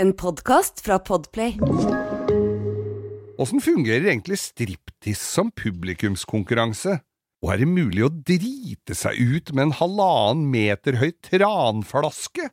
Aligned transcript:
En 0.00 0.14
podkast 0.16 0.80
fra 0.80 0.96
Podplay. 0.98 1.58
Åssen 3.36 3.60
fungerer 3.60 4.06
egentlig 4.08 4.38
striptease 4.40 5.20
som 5.20 5.50
publikumskonkurranse? 5.52 6.94
Og 7.44 7.52
er 7.52 7.60
det 7.60 7.68
mulig 7.68 8.06
å 8.06 8.08
drite 8.08 8.96
seg 8.96 9.20
ut 9.20 9.52
med 9.52 9.66
en 9.66 9.76
halvannen 9.76 10.46
meter 10.54 10.96
høy 11.02 11.10
tranflaske? 11.28 12.48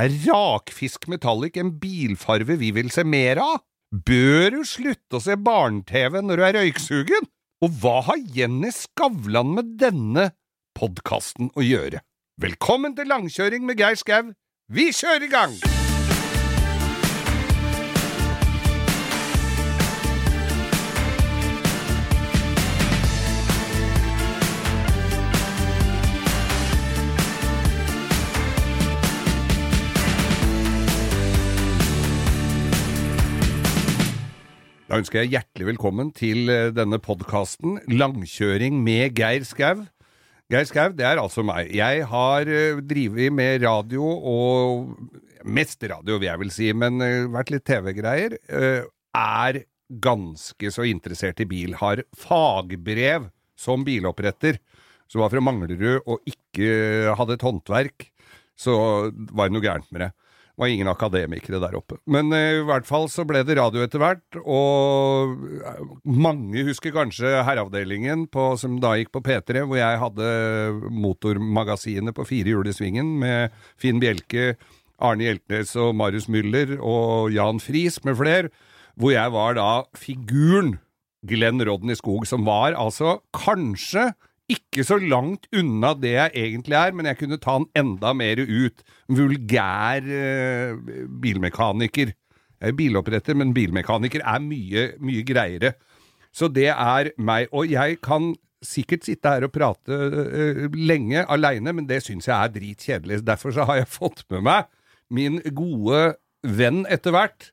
Er 0.00 0.16
rakfisk 0.24 1.04
metallic 1.12 1.60
en 1.60 1.74
bilfarve 1.82 2.56
vi 2.64 2.72
vil 2.78 2.88
se 2.94 3.04
mer 3.04 3.44
av? 3.44 3.60
Bør 3.92 4.56
du 4.56 4.60
slutte 4.64 5.20
å 5.20 5.24
se 5.28 5.36
barne-TV 5.36 6.22
når 6.24 6.40
du 6.40 6.48
er 6.48 6.60
røyksugen? 6.62 7.28
Og 7.60 7.80
hva 7.82 7.98
har 8.08 8.24
Jenny 8.40 8.72
Skavlan 8.72 9.52
med 9.60 9.76
denne 9.84 10.30
podkasten 10.72 11.52
å 11.52 11.60
gjøre? 11.60 12.00
Velkommen 12.40 12.96
til 12.96 13.12
langkjøring 13.12 13.68
med 13.68 13.84
Geir 13.84 14.00
Skau. 14.00 14.32
Vi 14.72 14.94
kjører 14.96 15.28
i 15.28 15.34
gang! 15.36 15.64
Da 34.86 35.00
ønsker 35.00 35.24
jeg 35.24 35.32
hjertelig 35.32 35.66
velkommen 35.72 36.12
til 36.14 36.46
eh, 36.46 36.68
denne 36.70 37.00
podkasten 37.02 37.80
Langkjøring 37.90 38.76
med 38.86 39.16
Geir 39.18 39.42
Skau. 39.42 39.80
Geir 40.46 40.68
Skau, 40.68 40.92
det 40.94 41.02
er 41.08 41.18
altså 41.18 41.42
meg. 41.42 41.72
Jeg 41.74 42.04
har 42.06 42.46
uh, 42.46 42.78
drevet 42.86 43.34
med 43.34 43.64
radio 43.64 44.06
og 44.06 44.92
Mest 45.42 45.82
radio, 45.90 46.20
vil 46.20 46.28
jeg 46.28 46.38
vel 46.38 46.52
si, 46.54 46.68
men 46.70 47.02
uh, 47.02 47.26
vært 47.34 47.50
litt 47.50 47.66
TV-greier. 47.66 48.38
Er 48.46 49.58
ganske 50.06 50.70
så 50.70 50.86
interessert 50.86 51.42
i 51.42 51.48
bil. 51.50 51.74
Har 51.82 52.04
fagbrev 52.14 53.26
som 53.58 53.82
biloppretter. 53.82 54.60
Så 55.10 55.18
var 55.18 55.34
fra 55.34 55.42
Manglerud 55.42 56.06
og 56.06 56.30
ikke 56.30 57.10
hadde 57.18 57.34
et 57.34 57.48
håndverk. 57.48 58.06
Så 58.54 58.78
var 59.34 59.50
det 59.50 59.58
noe 59.58 59.66
gærent 59.66 59.90
med 59.90 60.06
det. 60.06 60.12
Var 60.56 60.70
ingen 60.72 60.88
akademikere 60.88 61.60
der 61.60 61.74
oppe. 61.76 61.98
Men 62.08 62.32
uh, 62.32 62.62
i 62.62 62.64
hvert 62.64 62.86
fall 62.88 63.10
så 63.12 63.26
ble 63.28 63.42
det 63.44 63.58
radio 63.58 63.82
etter 63.84 64.00
hvert, 64.00 64.38
og 64.40 65.36
mange 66.08 66.64
husker 66.68 66.94
kanskje 66.94 67.42
Herreavdelingen 67.44 68.24
på, 68.32 68.54
som 68.60 68.78
da 68.80 68.94
gikk 68.96 69.12
på 69.12 69.24
P3, 69.26 69.66
hvor 69.66 69.76
jeg 69.80 70.00
hadde 70.00 70.30
motormagasinet 70.96 72.16
på 72.16 72.24
fire 72.28 72.54
hjul 72.54 72.72
i 72.72 72.74
svingen 72.76 73.18
med 73.20 73.54
Finn 73.80 74.00
Bjelke, 74.00 74.54
Arne 74.96 75.26
Hjeltnes 75.26 75.74
og 75.76 75.92
Marius 75.98 76.30
Müller 76.32 76.78
og 76.80 77.34
Jan 77.34 77.60
Friis 77.60 78.00
med 78.06 78.16
flere, 78.16 78.48
hvor 78.96 79.12
jeg 79.12 79.32
var 79.34 79.58
da 79.58 79.70
figuren 79.98 80.78
Glenn 81.26 81.60
Rodney 81.66 81.98
Skog, 81.98 82.24
som 82.28 82.46
var 82.46 82.76
altså 82.78 83.18
kanskje 83.36 84.10
ikke 84.52 84.84
så 84.86 84.98
langt 85.02 85.48
unna 85.56 85.92
det 85.98 86.12
jeg 86.14 86.44
egentlig 86.44 86.76
er, 86.78 86.94
men 86.94 87.08
jeg 87.10 87.18
kunne 87.18 87.40
ta 87.42 87.56
den 87.58 87.68
enda 87.78 88.12
mer 88.14 88.42
ut. 88.44 88.84
Vulgær 89.10 90.06
eh, 90.06 90.78
bilmekaniker. 91.22 92.12
Jeg 92.56 92.72
er 92.72 92.78
biloppretter, 92.78 93.36
men 93.36 93.54
bilmekaniker 93.56 94.22
er 94.22 94.42
mye, 94.44 94.88
mye 95.02 95.24
greiere. 95.26 95.74
Så 96.32 96.48
det 96.52 96.70
er 96.70 97.10
meg. 97.18 97.50
Og 97.52 97.72
jeg 97.72 97.98
kan 98.04 98.34
sikkert 98.64 99.04
sitte 99.06 99.32
her 99.34 99.46
og 99.46 99.52
prate 99.54 99.96
eh, 99.96 100.62
lenge 100.78 101.26
aleine, 101.32 101.74
men 101.74 101.88
det 101.88 102.02
syns 102.06 102.28
jeg 102.30 102.36
er 102.36 102.54
dritkjedelig. 102.54 103.22
Derfor 103.26 103.54
så 103.54 103.66
har 103.68 103.82
jeg 103.82 103.92
fått 103.98 104.24
med 104.30 104.46
meg 104.46 104.70
min 105.12 105.40
gode 105.54 106.16
venn 106.46 106.84
etter 106.90 107.14
hvert, 107.14 107.50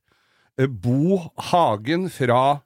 eh, 0.58 0.67
Bo 0.67 1.19
Hagen 1.52 2.09
fra 2.09 2.64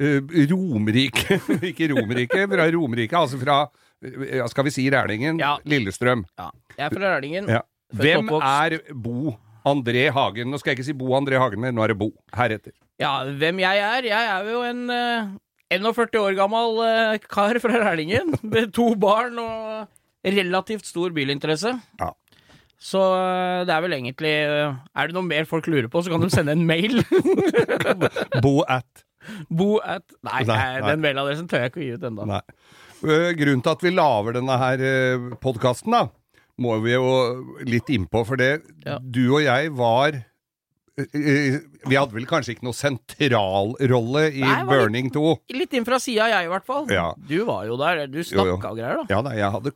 Romerike 0.00 1.38
Ikke 1.70 1.88
Romerike, 1.92 2.46
fra 2.48 2.68
Romerike, 2.72 3.16
altså 3.16 3.38
fra 3.40 3.64
ja, 4.02 4.46
skal 4.50 4.66
vi 4.66 4.72
si 4.74 4.88
Rælingen? 4.90 5.38
Ja. 5.38 5.56
Lillestrøm. 5.64 6.24
Ja. 6.38 6.48
Jeg 6.78 6.86
er 6.86 6.94
fra 6.94 7.16
Rælingen. 7.16 7.48
Ja. 7.48 7.60
Hvem 7.92 8.32
er 8.40 8.78
Bo 8.94 9.34
André 9.68 10.08
Hagen? 10.10 10.50
Nå 10.50 10.58
skal 10.58 10.72
jeg 10.72 10.80
ikke 10.80 10.88
si 10.88 10.96
Bo 10.96 11.12
André 11.14 11.38
Hagen 11.38 11.60
mer, 11.62 11.70
nå 11.70 11.84
er 11.84 11.92
det 11.92 11.98
Bo 12.00 12.10
heretter. 12.34 12.74
Ja, 12.98 13.22
hvem 13.24 13.60
jeg 13.62 13.78
er? 13.78 14.08
Jeg 14.08 14.30
er 14.32 14.50
jo 14.50 14.64
en 14.66 14.90
uh, 14.90 15.30
41 15.70 16.18
år 16.18 16.34
gammel 16.40 16.80
uh, 16.82 17.20
kar 17.30 17.60
fra 17.62 17.84
Rælingen 17.84 18.34
med 18.54 18.72
to 18.74 18.94
barn 18.98 19.38
og 19.38 19.86
relativt 20.26 20.86
stor 20.86 21.14
bilinteresse. 21.14 21.76
Ja. 22.00 22.10
Så 22.82 22.98
eh, 22.98 23.62
det 23.66 23.70
er 23.70 23.82
vel 23.84 23.92
egentlig 23.94 24.32
eh, 24.42 24.74
Er 24.98 25.06
det 25.06 25.14
noe 25.14 25.26
mer 25.26 25.46
folk 25.46 25.68
lurer 25.70 25.86
på, 25.90 26.02
så 26.02 26.10
kan 26.10 26.22
de 26.22 26.30
sende 26.32 26.56
en 26.56 26.66
mail. 26.66 26.98
Bo 28.42 28.62
at 28.66 29.04
Bo 29.50 29.76
at 29.80 30.02
Nei, 30.22 30.42
Nei, 30.48 30.56
eh, 30.56 30.80
nei. 30.80 30.90
den 30.92 31.04
mailadressen 31.04 31.48
tør 31.50 31.64
jeg 31.64 31.72
ikke 31.72 31.80
å 31.82 31.86
gi 31.86 31.92
ut 31.98 32.08
ennå. 32.10 32.40
Uh, 33.02 33.30
grunnen 33.38 33.62
til 33.64 33.72
at 33.74 33.80
vi 33.82 33.90
lager 33.94 34.36
denne 34.38 34.58
her 34.62 34.82
uh, 34.86 35.30
podkasten, 35.42 35.90
da, 35.94 36.04
må 36.62 36.76
vi 36.84 36.92
jo 36.94 37.08
litt 37.66 37.88
innpå, 37.90 38.24
for 38.28 38.38
det 38.38 38.52
Ja. 38.86 38.98
Du 39.02 39.24
og 39.34 39.42
jeg 39.42 39.72
var 39.74 40.20
Vi 40.92 41.96
hadde 41.96 42.12
vel 42.12 42.26
kanskje 42.28 42.52
ikke 42.52 42.66
noe 42.66 42.76
sentralrolle 42.76 44.26
i 44.36 44.42
Nei, 44.44 44.58
Burning 44.68 45.08
2. 45.14 45.22
Litt 45.56 45.72
inn 45.78 45.86
fra 45.88 45.96
sida, 46.02 46.26
jeg 46.30 46.46
i 46.46 46.50
hvert 46.52 46.66
fall. 46.68 46.84
Ja. 46.92 47.06
Du 47.16 47.38
var 47.48 47.64
jo 47.66 47.78
der. 47.80 48.02
Du 48.12 48.18
Jo, 48.20 48.22
jo. 48.22 48.56
snakka 48.58 48.70
og 48.74 48.76
greier, 48.78 49.00
da. 49.00 49.06
Ja 49.08 49.22
da, 49.24 49.32
jeg 49.38 49.50
hadde 49.56 49.72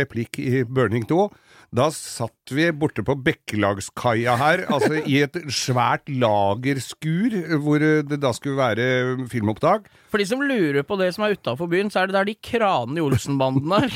replikk 0.00 0.40
i 0.42 0.64
Burning 0.66 1.06
2. 1.08 1.28
Da 1.74 1.88
satt 1.90 2.52
vi 2.54 2.68
borte 2.72 3.02
på 3.04 3.16
Bekkelagskaia 3.26 4.36
her, 4.38 4.62
altså 4.72 5.00
i 5.02 5.18
et 5.26 5.34
svært 5.52 6.06
lagerskur, 6.08 7.34
hvor 7.62 7.82
det 7.82 8.18
da 8.22 8.30
skulle 8.36 8.56
være 8.58 9.26
filmopptak. 9.32 9.88
For 10.12 10.22
de 10.22 10.26
som 10.30 10.40
lurer 10.46 10.84
på 10.86 10.96
det 11.00 11.10
som 11.16 11.26
er 11.26 11.34
utafor 11.36 11.68
byen, 11.68 11.90
så 11.92 12.04
er 12.04 12.10
det 12.10 12.16
der 12.16 12.28
de 12.30 12.36
kranene 12.38 13.00
i 13.00 13.04
Olsenbanden 13.04 13.74
er. 13.76 13.90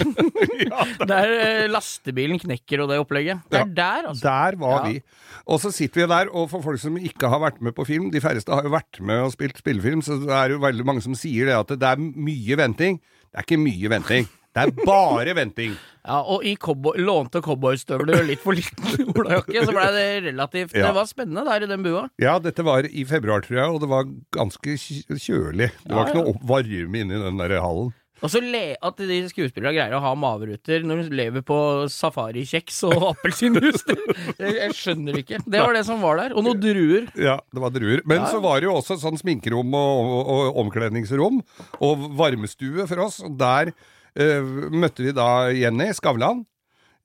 der 1.13 1.35
eh, 1.37 1.69
lastebilen 1.71 2.41
knekker 2.43 2.83
og 2.85 2.91
det 2.93 2.99
opplegget. 3.01 3.45
Det 3.51 3.61
er 3.63 3.67
Ja. 3.69 3.75
der, 3.81 4.09
altså. 4.11 4.25
Der 4.27 4.57
var 4.61 4.87
Ja. 4.87 4.91
vi. 4.91 5.03
Og 5.47 5.61
så 5.63 5.71
sitter 5.73 6.03
vi 6.03 6.09
der, 6.13 6.29
og 6.35 6.51
for 6.51 6.63
folk 6.63 6.79
som 6.83 6.97
ikke 6.99 7.29
har 7.31 7.39
vært 7.41 7.61
med 7.63 7.73
på 7.75 7.87
film, 7.87 8.11
de 8.11 8.21
færreste 8.21 8.53
har 8.53 8.63
jo 8.67 8.75
vært 8.75 9.01
med 9.01 9.23
og 9.25 9.33
spilt 9.33 9.59
spillefilm, 9.59 10.03
så 10.03 10.19
det 10.21 10.31
er 10.31 10.51
jo 10.57 10.59
veldig 10.63 10.85
mange 10.87 11.03
som 11.03 11.15
sier 11.15 11.47
det 11.47 11.57
at 11.57 11.73
det 11.81 11.87
er 11.89 11.97
mye 12.03 12.57
venting. 12.61 13.01
Det 13.31 13.39
er 13.39 13.47
ikke 13.47 13.63
mye 13.63 13.89
venting. 13.93 14.29
Det 14.50 14.65
er 14.66 14.72
bare 14.83 15.34
venting. 15.38 15.77
Ja, 16.00 16.16
og 16.33 16.43
i 16.49 16.56
cowboy, 16.59 16.97
lånte 17.05 17.43
cowboystøvler 17.44 18.22
og 18.22 18.27
litt 18.31 18.41
for 18.43 18.56
liten 18.56 19.12
olajakke, 19.21 19.62
så 19.69 19.75
blei 19.77 19.88
det 19.94 20.06
relativt 20.31 20.75
Ja. 20.75 20.88
Det 20.88 20.97
var 20.97 21.06
spennende 21.11 21.44
der 21.47 21.66
i 21.66 21.71
den 21.71 21.84
bua. 21.87 22.06
Ja, 22.19 22.38
dette 22.43 22.65
var 22.66 22.89
i 22.89 23.05
februar, 23.06 23.44
tror 23.47 23.60
jeg, 23.60 23.71
og 23.77 23.81
det 23.84 23.91
var 23.93 24.09
ganske 24.34 24.75
kjølig. 24.81 25.71
Det 25.84 25.94
var 25.94 26.09
Ja, 26.09 26.10
ikke 26.10 26.22
noe 26.25 26.41
varme 26.50 27.03
inni 27.05 27.21
den 27.21 27.39
der 27.43 27.55
hallen. 27.62 27.93
Og 28.21 28.28
så 28.28 28.43
le 28.44 28.75
at 28.84 28.99
de 29.00 29.19
skuespillerne 29.31 29.72
greier 29.72 29.94
å 29.97 30.00
ha 30.05 30.10
maveruter 30.19 30.83
når 30.84 31.06
de 31.06 31.15
lever 31.22 31.44
på 31.47 31.56
safarikjeks 31.89 32.83
og 32.91 33.06
appelsinjuice. 33.15 33.94
jeg, 34.37 34.75
skjønner 34.77 35.21
ikke. 35.22 35.39
Det 35.47 35.62
var 35.62 35.72
det 35.78 35.87
som 35.89 36.03
var 36.05 36.21
der. 36.21 36.34
Og 36.37 36.44
noen 36.44 36.60
druer. 36.60 37.06
Ja, 37.16 37.39
det 37.49 37.62
var 37.65 37.72
druer. 37.72 38.03
Men 38.09 38.27
så 38.28 38.43
var 38.44 38.60
det 38.60 38.69
jo 38.69 38.75
også 38.77 38.99
sånn 39.00 39.16
sminkerom 39.21 39.72
og, 39.72 40.12
og, 40.19 40.34
og 40.34 40.60
omkledningsrom, 40.66 41.41
og 41.81 42.05
varmestue 42.21 42.84
for 42.91 43.06
oss. 43.06 43.22
Og 43.25 43.39
der 43.41 43.72
eh, 44.16 44.41
møtte 44.71 45.04
vi 45.06 45.12
da 45.12 45.48
Jenny 45.54 45.93
Skavlan. 45.93 46.47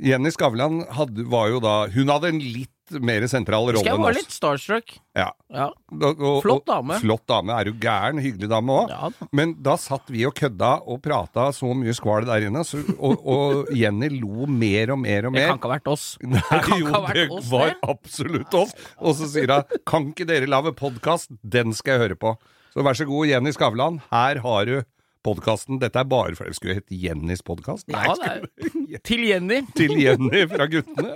Jenny 0.01 0.29
Skavlan 0.31 0.81
hadde, 0.91 1.23
var 1.31 1.47
jo 1.53 1.59
da 1.63 1.87
Hun 1.87 2.09
hadde 2.11 2.27
en 2.33 2.39
litt 2.39 2.69
mer 3.01 3.23
sentral 3.25 3.63
rolle 3.65 3.81
jeg 3.81 3.95
enn 3.95 4.03
oss. 4.05 4.17
litt 4.19 4.29
starstruck? 4.35 4.91
Ja. 5.17 5.31
Ja. 5.49 5.71
Og- 5.89 6.19
og- 6.21 6.41
Flott 6.43 6.65
dame. 6.67 6.99
Flott 7.01 7.23
dame. 7.25 7.49
Er 7.59 7.63
du 7.63 7.71
gæren? 7.73 8.19
Hyggelig 8.21 8.47
dame 8.51 8.67
òg. 8.69 8.89
Ja. 8.91 9.09
Men 9.31 9.55
da 9.59 9.73
satt 9.75 10.05
vi 10.07 10.23
og 10.27 10.35
kødda 10.35 10.83
og 10.85 11.01
prata 11.01 11.47
så 11.55 11.73
mye 11.73 11.95
skval 11.95 12.25
der 12.27 12.45
inne, 12.45 12.61
så, 12.63 12.83
og, 12.99 13.25
og 13.25 13.71
Jenny 13.73 14.09
lo 14.21 14.45
mer 14.45 14.91
og 14.91 14.99
mer 14.99 15.25
og 15.25 15.33
Det 15.33 15.47
kan 15.47 15.57
ikke 15.57 15.67
ha 15.71 15.73
vært 15.79 15.87
oss. 15.87 16.17
Nei, 16.21 16.41
kan 16.61 16.77
jo, 16.77 16.85
ikke 16.85 16.93
ha 16.93 17.01
vært 17.07 17.15
det 17.15 17.49
var 17.49 17.67
det. 17.71 17.77
absolutt 17.95 18.53
oss. 18.53 18.73
Og 19.01 19.15
så 19.15 19.27
sier 19.33 19.47
hun 19.55 19.63
'Kan 19.85 20.11
ikke 20.13 20.27
dere 20.27 20.45
lage 20.45 20.75
podkast? 20.75 21.31
Den 21.41 21.73
skal 21.73 21.97
jeg 21.97 22.09
høre 22.09 22.15
på'. 22.19 22.37
Så 22.75 22.83
vær 22.83 22.93
så 22.93 23.07
god, 23.07 23.25
Jenny 23.27 23.51
Skavlan. 23.51 24.01
Her 24.11 24.35
har 24.43 24.65
du 24.65 24.83
podkasten. 25.25 25.81
Dette 25.81 26.01
er 26.01 26.09
bare 26.09 26.37
for 26.37 26.49
det 26.49 26.57
skulle 26.59 26.77
hete 26.79 26.99
Jennys 27.01 27.43
podkast. 27.45 27.89
Ja, 27.91 28.13
det 28.21 28.31
er 28.31 29.01
Til 29.09 29.25
Jenny. 29.27 29.63
Til 29.75 29.97
Jenny 29.99 30.45
fra 30.51 30.69
guttene. 30.71 31.15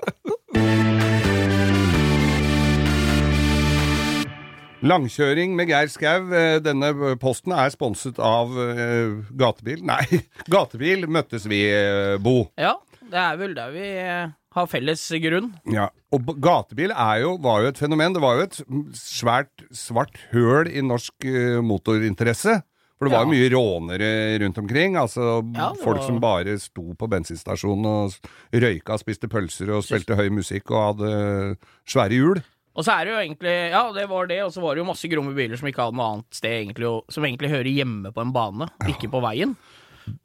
Langkjøring 4.79 5.57
med 5.59 5.67
Geir 5.67 5.89
Skau. 5.91 6.29
Eh, 6.31 6.57
Denne 6.63 6.93
posten 7.19 7.51
er 7.51 7.71
sponset 7.73 8.19
av 8.23 8.53
uh, 8.55 9.17
Gatebil. 9.35 9.81
Nei, 9.83 10.05
Gatebil 10.53 11.03
møttes 11.11 11.49
vi, 11.51 11.65
uh, 11.67 12.15
Bo. 12.23 12.45
Ja, 12.59 12.77
det 13.03 13.19
er 13.19 13.39
vel 13.41 13.57
der 13.57 13.73
vi 13.75 13.89
uh, 13.99 14.31
har 14.55 14.69
felles 14.71 15.03
grunn. 15.25 15.51
Ja, 15.69 15.89
og 16.15 16.31
gatebil 16.41 16.93
er 16.95 17.25
jo, 17.25 17.35
var 17.43 17.65
jo 17.65 17.73
et 17.73 17.81
fenomen. 17.81 18.15
Det 18.15 18.23
var 18.23 18.39
jo 18.39 18.47
et 18.47 18.61
svært 18.97 19.67
svart 19.75 20.15
høl 20.31 20.71
i 20.71 20.81
norsk 20.81 21.27
motorinteresse. 21.61 22.61
For 22.99 23.07
det 23.07 23.13
var 23.15 23.23
jo 23.23 23.31
Ja. 23.31 23.31
mye 23.31 23.49
rånere 23.55 24.39
rundt 24.43 24.57
omkring. 24.59 24.95
Altså 24.99 25.41
Ja, 25.55 25.71
folk 25.73 25.97
var- 25.97 26.05
som 26.05 26.19
bare 26.19 26.57
sto 26.59 26.93
på 26.99 27.07
bensinstasjonen 27.09 27.85
og 27.85 28.13
røyka, 28.51 28.97
spiste 28.99 29.29
pølser 29.31 29.71
og 29.71 29.83
spilte 29.87 30.17
høy 30.19 30.29
musikk 30.29 30.69
og 30.71 30.97
hadde 30.97 31.57
svære 31.87 32.11
hjul. 32.19 32.43
Og 32.75 32.83
så 32.85 32.91
er 32.99 33.05
det 33.05 33.13
jo 33.13 33.19
egentlig 33.35 33.71
Ja, 33.71 33.91
det 33.93 34.07
var 34.09 34.27
det, 34.27 34.41
og 34.43 34.51
så 34.51 34.61
var 34.61 34.75
det 34.75 34.83
jo 34.83 34.91
masse 34.91 35.07
gromme 35.09 35.33
biler 35.33 35.57
som 35.57 35.67
ikke 35.67 35.81
hadde 35.83 35.95
noe 35.95 36.11
annet 36.13 36.25
sted 36.31 36.51
egentlig, 36.67 36.85
og, 36.87 37.05
som 37.09 37.23
egentlig 37.23 37.49
hører 37.49 37.71
hjemme 37.73 38.11
på 38.13 38.21
en 38.21 38.31
bane, 38.33 38.69
ikke 38.87 39.09
på 39.09 39.21
veien. 39.23 39.55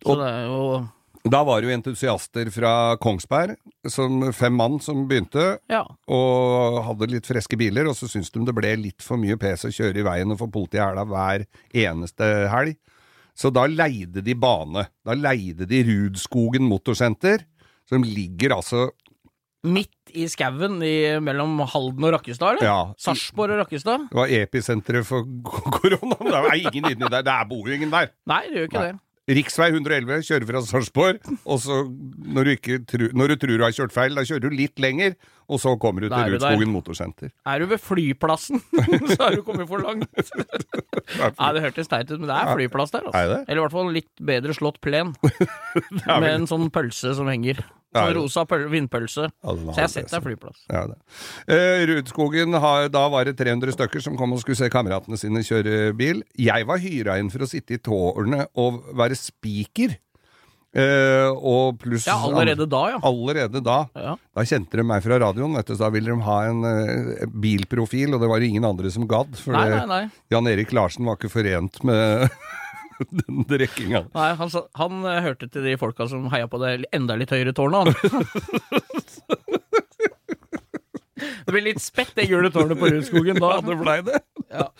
Så 0.04 0.16
det 0.18 0.28
er 0.28 0.44
jo 0.46 0.88
Da 1.24 1.40
var 1.48 1.62
det 1.62 1.70
jo 1.70 1.74
entusiaster 1.78 2.50
fra 2.52 2.70
Kongsberg, 3.00 3.54
som 3.88 4.26
fem 4.36 4.52
mann 4.60 4.74
som 4.84 5.06
begynte, 5.08 5.58
Ja. 5.72 5.86
og 6.06 6.82
hadde 6.84 7.08
litt 7.10 7.24
freske 7.26 7.56
biler, 7.56 7.88
og 7.88 7.96
så 7.96 8.04
syntes 8.10 8.30
de 8.30 8.44
det 8.44 8.54
ble 8.54 8.74
litt 8.76 9.00
for 9.02 9.16
mye 9.16 9.38
pes 9.40 9.64
å 9.64 9.72
kjøre 9.72 10.02
i 10.02 10.04
veien 10.04 10.30
og 10.34 10.38
få 10.38 10.50
politiet 10.52 10.82
i 10.82 10.84
hæla 10.84 11.06
hver 11.08 11.46
eneste 11.72 12.28
helg. 12.52 12.76
Så 13.34 13.50
da 13.50 13.64
leide 13.66 14.22
de 14.22 14.34
bane. 14.34 14.84
Da 15.04 15.14
leide 15.16 15.66
de 15.66 15.80
Rudskogen 15.88 16.68
Motorsenter, 16.68 17.40
som 17.88 18.02
ligger 18.04 18.54
altså 18.60 18.90
Midt 19.64 20.10
i 20.12 20.26
skauen 20.28 20.76
mellom 21.24 21.56
Halden 21.72 22.04
og 22.04 22.12
Rakkestad, 22.18 22.58
eller? 22.58 22.66
Ja. 22.68 22.92
Sarpsborg 23.00 23.54
og 23.54 23.62
Rakkestad? 23.62 24.10
Det 24.10 24.18
var 24.18 24.28
episenteret 24.28 25.06
for 25.08 25.24
korona. 25.80 26.18
Det 26.20 26.34
er 26.36 26.68
ingen 26.68 26.90
inni 26.92 27.08
der. 27.08 27.22
Det 27.24 27.48
bor 27.48 27.64
jo 27.66 27.72
ingen 27.72 27.88
der. 27.90 28.10
Nei, 28.28 28.42
det 28.50 28.58
gjør 28.58 28.68
ikke 28.68 28.82
Nei. 28.82 28.90
det. 28.92 29.00
Riksvei 29.24 29.70
111 29.72 30.26
kjører 30.26 30.48
fra 30.50 30.60
Sarpsborg, 30.68 31.20
og 31.48 31.60
så 31.62 31.78
når 31.88 32.44
du, 32.44 32.50
ikke 32.58 33.08
når 33.16 33.32
du 33.32 33.36
tror 33.40 33.54
du 33.56 33.64
har 33.64 33.72
kjørt 33.72 33.94
feil, 33.94 34.18
da 34.18 34.24
kjører 34.26 34.44
du 34.44 34.52
litt 34.52 34.82
lenger, 34.82 35.14
og 35.48 35.60
så 35.62 35.74
kommer 35.80 36.04
du 36.04 36.08
til. 36.08 36.34
Rudskogen 36.34 36.72
Motorsenter. 36.72 37.30
Er 37.46 37.62
du 37.62 37.68
ved 37.70 37.82
flyplassen, 37.82 38.62
så 39.14 39.18
har 39.20 39.36
du 39.36 39.44
kommet 39.46 39.68
for 39.70 39.84
langt. 39.84 40.08
Nei, 41.40 41.52
det 41.56 41.64
hørtes 41.66 41.90
teit 41.90 42.10
ut, 42.10 42.18
men 42.18 42.28
det 42.30 42.36
er 42.40 42.52
flyplass 42.54 42.94
der. 42.94 43.08
Altså. 43.10 43.22
Er? 43.22 43.46
Eller 43.46 43.62
i 43.62 43.64
hvert 43.66 43.76
fall 43.76 43.88
en 43.88 43.96
litt 43.96 44.12
bedre 44.32 44.56
slått 44.56 44.80
plen. 44.84 45.14
Med 46.08 46.30
en 46.32 46.46
sånn 46.50 46.70
pølse 46.74 47.14
som 47.18 47.30
henger. 47.30 47.62
En 47.94 48.08
Sånn 48.08 48.16
rosa 48.16 48.42
vindpølse. 48.50 49.28
Ja, 49.30 49.52
Så 49.54 49.68
jeg 49.70 49.84
har 49.84 49.90
sett 49.92 50.14
er 50.16 50.22
flyplass. 50.24 50.64
Ja, 50.66 50.80
det. 50.90 50.96
Eh, 51.46 51.84
Rudskogen, 51.92 52.56
har, 52.58 52.88
da 52.90 53.04
var 53.12 53.28
det 53.28 53.36
300 53.38 53.76
stykker 53.76 54.02
som 54.02 54.16
kom 54.18 54.34
og 54.34 54.40
skulle 54.42 54.58
se 54.58 54.70
kameratene 54.72 55.18
sine 55.20 55.44
kjøre 55.46 55.92
bil. 55.94 56.24
Jeg 56.34 56.66
var 56.66 56.82
hyra 56.82 57.20
inn 57.22 57.30
for 57.30 57.46
å 57.46 57.50
sitte 57.50 57.76
i 57.76 57.82
tårnet 57.82 58.50
og 58.58 58.82
være 58.98 59.14
speaker. 59.18 59.94
Eh, 60.74 61.30
og 61.30 61.76
pluss 61.78 62.06
Ja, 62.08 62.16
allerede 62.26 62.66
da, 62.66 62.80
ja. 62.90 62.98
Allerede 63.06 63.60
da. 63.62 63.76
ja. 63.94 64.16
Da 64.34 64.42
kjente 64.48 64.74
de 64.80 64.82
meg 64.86 65.04
fra 65.04 65.20
radioen, 65.22 65.54
vet 65.54 65.68
du, 65.70 65.76
så 65.76 65.84
da 65.86 65.90
ville 65.94 66.10
de 66.10 66.26
ha 66.26 66.38
en 66.50 66.64
uh, 66.66 67.28
bilprofil, 67.30 68.10
og 68.16 68.24
det 68.24 68.30
var 68.32 68.42
ingen 68.42 68.66
andre 68.66 68.90
som 68.90 69.06
gadd. 69.06 69.36
For 69.38 69.54
Nei, 69.54 69.68
nei, 69.70 69.84
nei. 69.86 70.02
Jan 70.34 70.50
Erik 70.50 70.74
Larsen 70.74 71.06
var 71.06 71.14
ikke 71.20 71.30
forent 71.36 71.78
med 71.86 72.26
den 73.22 73.46
drikkinga. 73.50 74.04
nei 74.14 74.28
han, 74.40 74.50
han 74.80 75.06
eh, 75.10 75.20
hørte 75.28 75.46
til 75.50 75.62
de 75.66 75.76
folka 75.78 76.08
som 76.10 76.26
heia 76.34 76.50
på 76.50 76.58
det 76.62 76.76
enda 76.94 77.14
litt 77.22 77.30
høyere 77.34 77.54
tårnet, 77.54 77.94
han. 77.94 77.94
det 81.46 81.54
blir 81.54 81.66
litt 81.70 81.82
spett, 81.82 82.10
det 82.18 82.26
gule 82.30 82.50
tårnet 82.54 82.78
på 82.80 82.90
Rudskogen 82.90 83.38
da. 83.42 83.54
Ja, 83.58 83.62
det 83.70 83.78
blei 83.78 83.98
det. 84.10 84.18
Ja. 84.50 84.66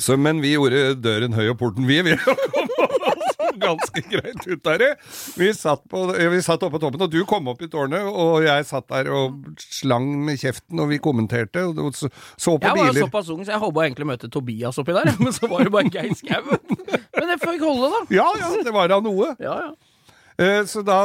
Så, 0.00 0.14
men 0.16 0.38
vi 0.40 0.54
gjorde 0.54 0.94
døren 1.02 1.34
høy 1.34 1.48
og 1.50 1.56
porten 1.60 1.84
vid, 1.88 2.06
vi. 2.06 2.14
Ganske 3.66 4.02
greit 4.10 4.46
ut 4.46 4.62
der. 4.66 4.84
Vi 5.40 5.50
satt, 5.56 5.82
på, 5.90 6.04
vi 6.14 6.40
satt 6.44 6.62
oppe 6.66 6.76
på 6.76 6.82
toppen, 6.84 7.04
og 7.06 7.12
du 7.12 7.20
kom 7.28 7.48
opp 7.52 7.62
i 7.64 7.68
tårnet, 7.72 8.06
og 8.08 8.44
jeg 8.46 8.66
satt 8.68 8.88
der 8.92 9.10
og 9.14 9.40
slang 9.60 10.08
med 10.26 10.40
kjeften, 10.40 10.80
og 10.82 10.90
vi 10.92 11.00
kommenterte, 11.02 11.64
og 11.70 11.92
så, 11.96 12.10
så 12.36 12.56
på 12.56 12.68
Jeg 12.70 12.78
var 12.78 12.90
biler. 12.92 13.06
såpass 13.08 13.30
ung, 13.34 13.44
så 13.46 13.54
jeg 13.56 13.62
håpa 13.64 13.86
egentlig 13.86 14.08
å 14.08 14.10
møte 14.12 14.30
Tobias 14.32 14.80
oppi 14.82 14.96
der, 14.96 15.12
men 15.22 15.34
så 15.36 15.50
var 15.50 15.66
det 15.66 15.74
bare 15.74 15.92
Geir 15.92 16.14
Skau. 16.18 16.50
Men 16.50 17.30
det 17.32 17.38
fikk 17.42 17.62
holde, 17.66 17.92
da. 17.94 18.02
Ja, 18.20 18.28
ja, 18.40 18.50
det 18.64 18.74
var 18.74 18.90
da 18.92 19.00
noe. 19.04 19.34
Ja, 19.42 19.56
ja. 19.68 19.70
Eh, 20.40 20.62
Så 20.64 20.80
da, 20.86 20.96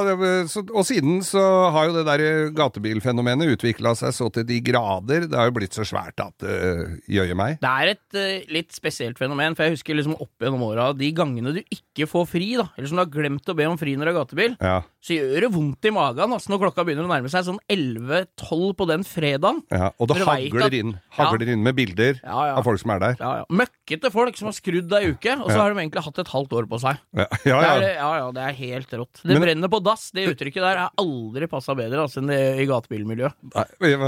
så, 0.47 0.63
og 0.71 0.85
siden 0.87 1.19
så 1.25 1.41
har 1.75 1.89
jo 1.89 1.95
det 1.97 2.05
der 2.07 2.53
gatebilfenomenet 2.55 3.55
utvikla 3.57 3.91
seg 3.99 4.13
så 4.15 4.29
til 4.31 4.45
de 4.47 4.61
grader. 4.63 5.27
Det 5.27 5.35
har 5.35 5.49
jo 5.49 5.55
blitt 5.57 5.75
så 5.75 5.83
svært 5.87 6.21
at 6.23 6.45
uh, 6.47 6.95
jøye 7.11 7.35
meg. 7.37 7.57
Det 7.63 7.71
er 7.71 7.91
et 7.95 8.17
uh, 8.19 8.53
litt 8.55 8.71
spesielt 8.75 9.19
fenomen, 9.19 9.57
for 9.57 9.67
jeg 9.67 9.75
husker 9.75 9.97
liksom 9.97 10.15
opp 10.15 10.45
gjennom 10.45 10.63
åra 10.69 10.89
de 10.95 11.11
gangene 11.15 11.55
du 11.57 11.61
ikke 11.63 12.07
får 12.09 12.29
fri, 12.31 12.53
da, 12.59 12.69
eller 12.77 12.89
som 12.91 12.99
du 12.99 13.03
har 13.03 13.11
glemt 13.11 13.51
å 13.51 13.57
be 13.57 13.67
om 13.67 13.79
fri 13.79 13.95
når 13.97 14.07
du 14.07 14.13
har 14.13 14.19
gatebil, 14.21 14.55
Ja, 14.63 14.77
så 15.05 15.13
gjør 15.19 15.43
det 15.45 15.49
vondt 15.53 15.85
i 15.85 15.91
magen 15.93 16.31
altså, 16.33 16.49
når 16.49 16.63
klokka 16.63 16.85
begynner 16.87 17.05
å 17.05 17.11
nærme 17.11 17.29
seg 17.29 17.45
sånn 17.45 17.59
11-12 17.69 18.71
på 18.79 18.87
den 18.89 19.03
fredagen. 19.05 19.59
ja. 19.69 19.91
Og 20.01 20.07
det 20.09 20.17
hagler 20.25 20.65
at- 20.65 20.73
inn, 20.73 20.93
hagler 21.13 21.51
inn 21.53 21.61
med 21.63 21.75
bilder 21.77 22.19
Ja, 22.23 22.39
ja. 22.49 22.55
av 22.57 22.63
folk 22.65 22.79
som 22.81 22.89
er 22.95 22.99
der. 23.03 23.15
Ja, 23.19 23.31
ja. 23.41 23.45
Møkkete 23.53 24.11
folk 24.11 24.35
som 24.39 24.49
har 24.49 24.55
skrudd 24.57 24.91
ei 24.97 25.11
uke, 25.13 25.35
og 25.37 25.49
så 25.51 25.55
Ja. 25.55 25.61
har 25.61 25.73
de 25.73 25.79
egentlig 25.83 26.03
hatt 26.03 26.19
et 26.19 26.27
halvt 26.33 26.53
år 26.57 26.65
på 26.67 26.79
seg. 26.81 26.97
Ja, 27.13 27.27
ja. 27.45 27.61
Det 27.61 27.69
er, 27.69 27.81
ja. 27.81 27.93
ja, 28.01 28.17
ja, 28.23 28.31
det 28.31 28.43
er 28.47 28.53
helt 28.59 28.89
rått. 28.97 29.21
Det 29.21 29.33
Men- 29.37 29.41
brenner 29.45 29.69
på 29.69 29.83
dass, 29.83 30.09
det 30.11 30.27
uttrykket 30.35 30.61
der 30.65 30.77
har 30.77 30.91
aldri 30.97 31.47
passa 31.47 31.75
bedre 31.75 32.01
altså, 32.01 32.17
enn 32.23 32.27
det 32.33 32.59
i 32.59 32.65
gatebilmiljøet. 32.65 33.33
Jeg, 33.53 33.99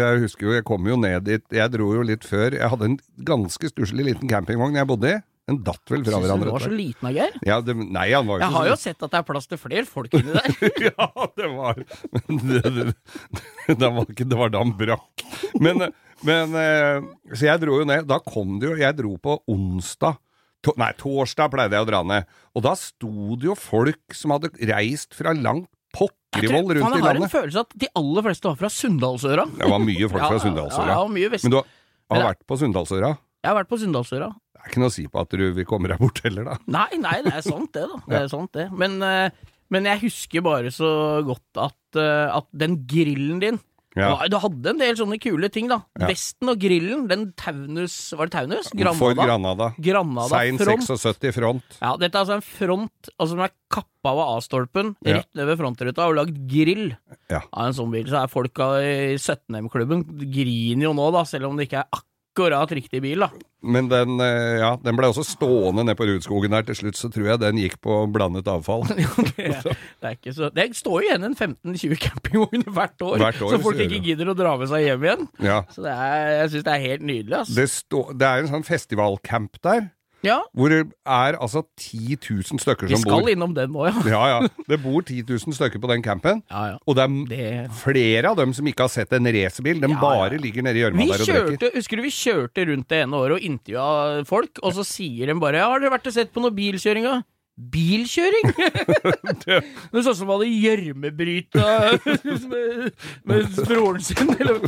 jeg 0.00 0.20
husker 0.24 0.46
jo, 0.48 0.52
jeg 0.56 0.64
kom 0.64 0.86
jo 0.86 0.96
ned 0.96 1.24
dit 1.24 1.42
Jeg 1.52 1.70
dro 1.72 1.92
jo 1.94 2.02
litt 2.02 2.22
før. 2.24 2.52
Jeg 2.56 2.68
hadde 2.70 2.84
en 2.84 2.98
ganske 3.22 3.68
stusslig 3.70 4.04
liten 4.06 4.28
campingvogn 4.28 4.74
jeg 4.74 4.86
bodde 4.86 5.16
i. 5.16 5.20
Den 5.46 5.60
datt 5.62 5.92
vel 5.92 6.00
fra 6.02 6.10
Syns 6.10 6.24
du 6.24 6.26
hverandre. 6.26 6.46
den 6.48 6.54
var 6.56 6.64
så 6.64 6.72
liten 6.74 7.06
og 7.06 7.18
gøy? 7.20 7.34
Ja, 7.46 7.60
det, 7.62 7.74
nei, 7.78 8.06
han 8.10 8.26
var 8.26 8.40
Jeg 8.42 8.48
ikke 8.48 8.56
har 8.58 8.66
jo 8.66 8.74
så 8.74 8.82
sett 8.88 9.04
at 9.06 9.12
det 9.12 9.18
er 9.20 9.26
plass 9.28 9.46
til 9.46 9.60
flere 9.62 9.86
folk 9.86 10.16
inni 10.18 10.34
der. 10.34 10.56
Ja, 10.88 11.06
det 11.38 11.50
var 11.52 11.78
men 12.16 12.40
det, 12.48 12.62
det, 12.66 12.86
det, 13.70 13.90
var 13.94 14.10
ikke, 14.10 14.26
det 14.26 14.38
var 14.40 14.50
da 14.50 14.62
han 14.64 14.72
brakk. 14.80 15.26
Men, 15.62 15.86
men 16.26 16.56
eh, 16.58 16.98
Så 17.30 17.46
jeg 17.46 17.62
dro 17.62 17.78
jo 17.78 17.86
ned. 17.86 18.08
Da 18.10 18.18
kom 18.26 18.56
det 18.62 18.72
jo 18.72 18.78
Jeg 18.80 18.98
dro 18.98 19.14
på 19.22 19.38
onsdag. 19.54 20.18
To, 20.66 20.74
nei, 20.80 20.90
torsdag 20.98 21.52
pleide 21.52 21.78
jeg 21.78 21.86
å 21.86 21.88
dra 21.92 22.02
ned. 22.02 22.26
Og 22.58 22.64
da 22.66 22.74
sto 22.80 23.36
det 23.38 23.46
jo 23.46 23.54
folk 23.54 24.16
som 24.18 24.34
hadde 24.34 24.50
reist 24.72 25.14
fra 25.14 25.30
langt 25.36 25.70
pokkerivoll 25.96 26.74
rundt 26.74 26.98
i 26.98 27.04
har 27.06 27.20
en 27.20 27.30
følelse 27.30 27.62
at 27.62 27.76
de 27.78 27.88
aller 27.96 28.26
fleste 28.26 28.50
var 28.50 28.58
fra 28.58 28.70
Sunndalsøra. 28.72 29.46
Det 29.60 29.70
var 29.70 29.84
mye 29.84 30.10
folk 30.10 30.26
fra 30.26 30.40
Sunndalsøra. 30.44 30.90
Ja, 30.90 30.98
ja, 31.04 31.12
mye 31.20 31.30
vest. 31.32 31.46
Men 31.46 31.54
du 31.54 31.58
har, 31.60 31.70
har 32.12 32.26
vært 32.32 32.42
på 32.50 32.58
Sunndalsøra? 32.60 33.14
Jeg 33.46 33.52
har 33.52 33.60
vært 33.60 33.70
på 33.70 33.78
Sunndalsøra. 33.78 34.32
Det 34.56 34.58
er 34.64 34.72
ikke 34.72 34.80
noe 34.82 34.90
å 34.90 34.96
si 34.96 35.04
på 35.06 35.20
at 35.22 35.30
du 35.38 35.44
vil 35.54 35.68
komme 35.68 35.86
deg 35.92 36.00
bort 36.02 36.18
heller, 36.26 36.48
da. 36.48 36.56
Nei, 36.66 36.98
nei, 36.98 37.20
det 37.22 37.36
er 37.38 37.44
sant 37.46 37.70
det, 37.76 37.84
da. 37.86 38.00
Det 38.10 38.18
er 38.24 38.32
sant 38.32 38.50
det. 38.58 38.64
Men, 38.74 38.98
eh, 39.06 39.30
men 39.70 39.86
jeg 39.86 40.02
husker 40.08 40.42
bare 40.46 40.72
så 40.74 40.90
godt 41.26 41.60
at, 41.68 41.98
eh, 42.02 42.26
at 42.34 42.48
den 42.50 42.80
grillen 42.90 43.38
din 43.44 43.60
Ja. 43.96 44.10
Du 44.28 44.34
hadde 44.42 44.68
en 44.74 44.80
del 44.82 44.96
sånne 44.98 45.16
kule 45.22 45.48
ting, 45.48 45.70
da. 45.70 45.78
Ja. 45.96 46.10
Vesten 46.10 46.50
og 46.52 46.58
grillen, 46.60 47.06
den 47.08 47.28
Taunus 47.38 47.94
Var 48.18 48.28
det 48.28 48.34
Taunus? 48.34 48.66
Granada. 48.76 49.14
Granada. 49.24 49.68
Granada 49.80 50.28
Sein 50.34 50.58
front. 50.60 50.84
76 50.84 51.32
front. 51.38 51.78
Ja, 51.80 51.94
dette 52.02 52.18
er 52.18 52.26
altså 52.26 52.36
en 52.36 52.44
front 52.44 53.08
altså, 53.14 53.30
som 53.36 53.44
er 53.46 53.54
kappa 53.72 54.12
av 54.12 54.20
A-stolpen 54.26 54.92
Ja. 55.06 55.20
rett 55.22 55.30
ned 55.38 55.48
ved 55.48 55.62
frontruta 55.62 56.10
og 56.10 56.18
lagd 56.18 56.42
grill 56.50 56.90
Ja. 57.30 57.40
av 57.52 57.70
en 57.70 57.78
sånn 57.78 57.94
bil. 57.94 58.04
Så 58.10 58.20
er 58.20 58.28
folka 58.34 58.68
i 58.82 59.14
17M-klubben 59.16 60.04
griner 60.28 60.90
jo 60.90 60.92
nå, 60.92 61.08
da, 61.16 61.22
selv 61.24 61.48
om 61.48 61.56
det 61.56 61.70
ikke 61.70 61.80
er 61.86 61.88
akkurat 61.88 62.12
riktig 62.36 63.02
bil, 63.02 63.24
da. 63.24 63.30
Men 63.66 63.88
den, 63.88 64.20
eh, 64.20 64.60
ja, 64.60 64.76
den 64.82 64.96
ble 64.98 65.08
også 65.10 65.24
stående 65.26 65.82
nede 65.82 65.96
på 65.98 66.06
Rudskogen 66.06 66.52
der 66.54 66.66
til 66.68 66.76
slutt, 66.78 66.98
så 66.98 67.10
tror 67.10 67.32
jeg 67.32 67.40
den 67.42 67.58
gikk 67.58 67.78
på 67.82 67.98
blandet 68.12 68.46
avfall. 68.46 68.84
det, 68.90 69.48
det 69.64 69.74
er 70.06 70.14
ikke 70.14 70.34
så 70.36 70.50
Det 70.54 70.68
står 70.76 71.02
jo 71.02 71.08
igjen 71.08 71.26
en 71.26 71.34
15-20 71.34 71.98
campingvogner 72.04 72.70
hvert 72.70 72.94
Hvert 73.00 73.42
år, 73.42 73.56
så 73.56 73.60
folk 73.64 73.80
ikke 73.82 74.02
gidder 74.04 74.30
å 74.30 74.36
dra 74.38 74.54
med 74.60 74.70
seg 74.70 74.86
hjem 74.86 75.08
igjen. 75.08 75.26
Ja. 75.42 75.58
Så 75.72 75.82
det 75.84 75.96
er, 75.96 76.30
jeg 76.42 76.52
syns 76.54 76.68
det 76.68 76.76
er 76.76 76.86
helt 76.86 77.06
nydelig, 77.06 77.36
Altså. 77.40 77.56
Det, 77.58 77.66
stå, 77.72 78.02
det 78.14 78.28
er 78.28 78.44
en 78.44 78.52
sånn 78.52 78.66
festivalcamp 78.66 79.58
der, 79.66 79.88
ja, 80.26 80.36
hvor 80.52 80.72
det 80.72 80.80
er 81.06 81.36
altså 81.40 81.62
10 81.78 82.16
000 82.26 82.60
stykker 82.62 82.90
vi 82.90 82.98
skal 83.00 83.22
bor. 83.22 83.30
innom 83.32 83.54
den 83.56 83.70
nå, 83.72 83.86
ja. 83.86 83.94
Ja, 84.14 84.22
ja. 84.34 84.48
Det 84.68 84.78
bor 84.82 85.00
10 85.06 85.22
000 85.28 85.54
stykker 85.56 85.80
på 85.82 85.90
den 85.92 86.02
campen. 86.04 86.42
ja, 86.50 86.64
ja. 86.72 86.76
Og 86.86 86.96
det 86.98 87.06
er 87.06 87.14
Det 87.30 87.70
flere 87.82 88.32
av 88.32 88.36
dem 88.40 88.52
som 88.56 88.66
ikke 88.66 88.86
har 88.88 88.92
sett 88.92 89.12
en 89.16 89.26
racerbil. 89.38 89.80
De 89.80 89.88
Ja, 89.94 90.00
bare 90.02 90.38
ligger 90.42 90.62
nede 90.66 90.78
i 90.80 90.84
gjørma 90.84 91.06
der 91.06 91.22
og 91.22 91.50
drikker. 91.52 91.72
husker 91.78 91.96
du 91.96 92.02
vi 92.02 92.10
kjørte 92.18 92.66
rundt 92.72 92.88
det 92.92 93.02
ene 93.06 93.16
året 93.16 93.38
og 93.38 93.48
intervjua 93.52 94.24
folk, 94.28 94.58
og 94.62 94.74
så 94.74 94.84
sier 94.84 95.26
de 95.32 95.38
bare 95.40 95.62
ja, 95.62 95.70
'Har 95.70 95.80
dere 95.80 95.94
vært 95.96 96.06
og 96.10 96.12
sett 96.18 96.32
på 96.34 96.40
noe 96.44 96.50
bilkjøring', 96.50 97.04
da? 97.06 97.22
Bilkjøring?! 97.56 98.50
det 99.46 99.56
er 99.56 100.02
sånn 100.04 100.16
som 100.18 100.28
hadde 100.28 100.48
gjørmebryta 100.50 101.66
med, 102.52 102.90
med 103.24 103.54
broren 103.64 104.02
sin, 104.04 104.28
eller 104.36 104.60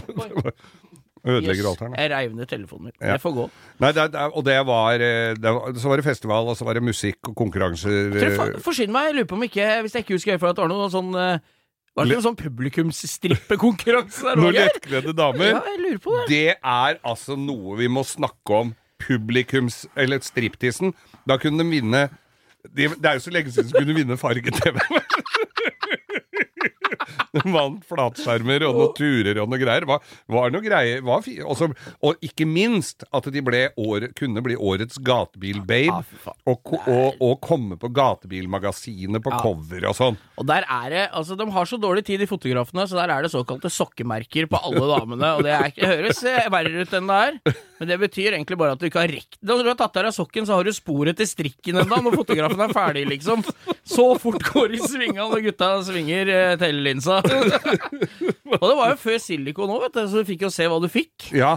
Ødelegger 1.28 1.60
Yes, 1.62 1.66
alteren. 1.70 1.94
Jeg 2.00 2.10
reiv 2.14 2.32
ned 2.38 2.48
telefonen 2.48 2.84
min. 2.88 2.94
Ja. 3.02 3.12
Det 3.14 3.20
får 3.22 3.34
gå. 3.36 3.44
Nei, 3.84 3.90
det, 3.92 4.06
det, 4.14 4.24
og 4.32 4.44
det 4.46 4.56
var, 4.66 4.92
eh, 5.04 5.34
det 5.36 5.52
var 5.58 5.76
Så 5.78 5.88
var 5.92 6.00
det 6.00 6.06
festival, 6.08 6.48
og 6.48 6.56
så 6.56 6.64
var 6.64 6.78
det 6.78 6.82
musikk 6.88 7.28
og 7.28 7.36
konkurranser. 7.36 7.98
Eh, 8.16 8.34
for- 8.38 8.58
Forsyn 8.70 8.90
meg, 8.94 9.10
jeg 9.10 9.18
lurer 9.20 9.28
på 9.30 9.36
om 9.38 9.44
ikke, 9.46 9.68
hvis 9.84 9.94
jeg 9.98 10.04
ikke 10.06 10.16
husker 10.16 10.32
høyt, 10.34 10.40
for 10.40 10.48
at 10.54 10.56
det 10.56 10.64
var 10.64 10.72
noe 10.72 10.88
sånn 10.96 11.12
eh, 11.14 11.38
Var 11.98 12.04
det 12.06 12.14
noen 12.16 12.26
sånn 12.28 12.36
publikumsstrippekonkurranse 12.38 14.22
der 14.28 14.36
Noen 14.38 14.54
lettkledde 14.56 15.14
damer. 15.18 15.50
Ja, 15.56 15.62
jeg 15.66 15.80
lurer 15.82 15.98
på 16.04 16.14
det. 16.18 16.26
Det 16.30 16.44
er 16.56 16.98
altså 17.04 17.36
noe 17.38 17.76
vi 17.80 17.88
må 17.90 18.04
snakke 18.06 18.60
om. 18.62 18.74
Publikums... 19.02 19.84
Eller 19.96 20.18
striptisen. 20.26 20.94
Da 21.28 21.36
kunne 21.38 21.62
de 21.62 21.68
vinne 21.70 22.08
de, 22.74 22.88
Det 22.90 23.06
er 23.06 23.14
jo 23.18 23.22
så 23.22 23.30
lenge 23.32 23.52
siden 23.54 23.70
de 23.70 23.78
kunne 23.78 23.94
vinne 23.96 24.16
farge-TV. 24.18 24.78
Vant 27.54 27.84
flatskjermer 27.88 28.66
og 28.68 28.78
noen 28.78 28.94
turer 28.98 29.42
og 29.42 29.50
noe 29.50 29.60
greier. 29.60 29.86
Var, 29.88 30.02
var 30.34 30.54
noe 30.54 30.64
greier 30.64 31.04
var 31.06 31.26
også, 31.44 31.70
Og 32.04 32.24
ikke 32.24 32.46
minst 32.48 33.04
at 33.14 33.28
de 33.32 33.42
år, 33.78 34.08
kunne 34.18 34.42
bli 34.44 34.56
årets 34.56 34.98
gatebilbabe. 35.04 35.88
Ja, 35.88 36.34
og, 36.48 36.72
og, 36.78 37.20
og 37.24 37.34
komme 37.44 37.78
på 37.80 37.90
gatebilmagasinet 37.94 39.22
på 39.24 39.32
cover 39.40 39.88
og 39.90 39.96
sånn. 39.96 40.18
Og 40.38 40.46
der 40.48 40.66
er 40.68 40.90
det, 40.92 41.04
altså 41.16 41.36
De 41.38 41.46
har 41.54 41.68
så 41.68 41.78
dårlig 41.80 42.04
tid, 42.06 42.20
de 42.22 42.28
fotografene, 42.30 42.86
så 42.88 42.98
der 42.98 43.12
er 43.14 43.24
det 43.24 43.32
såkalte 43.32 43.70
sokkemerker 43.72 44.48
på 44.50 44.60
alle 44.60 44.84
damene. 44.90 45.32
Og 45.38 45.44
det, 45.46 45.54
er, 45.54 45.72
det 45.76 45.90
høres 45.92 46.22
eh, 46.28 46.48
verre 46.52 46.84
ut 46.84 46.96
enn 46.98 47.10
det 47.10 47.18
er, 47.28 47.58
men 47.78 47.90
det 47.92 48.00
betyr 48.02 48.34
egentlig 48.34 48.58
bare 48.60 48.74
at 48.76 48.82
du 48.82 48.88
ikke 48.88 49.02
har 49.04 49.12
rekt 49.12 49.38
Når 49.46 49.62
du 49.62 49.70
har 49.70 49.78
tatt 49.78 49.98
av 50.00 50.08
deg 50.08 50.16
sokken, 50.16 50.46
så 50.48 50.58
har 50.58 50.66
du 50.66 50.74
sporet 50.74 51.18
til 51.18 51.28
strikken 51.30 51.82
ennå 51.82 52.00
når 52.04 52.18
fotografen 52.22 52.64
er 52.64 52.74
ferdig, 52.74 53.04
liksom. 53.12 53.44
Så 53.88 54.04
fort 54.20 54.42
går 54.52 54.74
i 54.76 54.80
svinga 54.84 55.24
når 55.30 55.40
gutta 55.48 55.70
svinger 55.86 56.28
eh, 56.34 56.56
telelinsa. 56.60 57.22
og 58.58 58.66
det 58.68 58.76
var 58.76 58.92
jo 58.92 58.98
før 59.00 59.18
silikon 59.22 59.72
òg, 59.72 59.86
vet 59.86 59.96
du, 59.96 60.02
så 60.12 60.20
du 60.22 60.28
fikk 60.28 60.44
jo 60.46 60.50
se 60.52 60.68
hva 60.68 60.76
du 60.82 60.88
fikk. 60.92 61.30
Ja. 61.36 61.56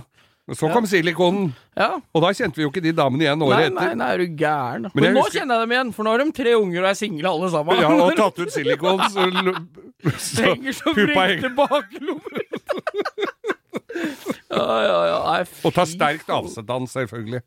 Så 0.52 0.68
kom 0.74 0.84
silikonen, 0.90 1.52
Ja. 1.78 1.94
og 2.12 2.24
da 2.26 2.32
kjente 2.36 2.58
vi 2.60 2.64
jo 2.66 2.72
ikke 2.74 2.82
de 2.84 2.92
damene 2.98 3.24
igjen 3.24 3.44
året 3.46 3.60
Nei, 3.62 3.68
etter. 3.70 3.92
nei, 3.94 4.00
nei, 4.02 4.08
er 4.16 4.18
du 4.24 4.34
gæren? 4.42 4.88
Men 4.98 5.06
jeg 5.06 5.14
nå 5.16 5.22
husker- 5.22 5.38
kjenner 5.40 5.54
jeg 5.56 5.64
dem 5.64 5.72
igjen, 5.76 5.92
for 5.96 6.04
nå 6.08 6.12
har 6.12 6.24
de 6.24 6.32
tre 6.36 6.56
unger 6.58 6.82
og 6.82 6.90
er 6.90 6.98
single 7.00 7.30
alle 7.30 7.52
sammen. 7.54 7.80
Ja, 7.80 7.92
og 7.94 8.16
tatt 8.18 8.42
ut 8.42 8.52
silikon, 8.52 9.04
så, 9.14 9.28
så 10.18 10.48
henger 10.50 10.76
som 10.76 10.98
puppa 10.98 11.14
vrengte 11.14 11.48
henger. 11.48 11.56
baklommer. 11.56 12.42
ja, 14.52 14.66
ja, 14.88 14.98
ja. 15.12 15.18
Nei, 15.30 15.42
Og 15.68 15.74
ta 15.78 15.86
sterkt 15.88 16.30
avstand, 16.36 16.90
selvfølgelig. 16.92 17.42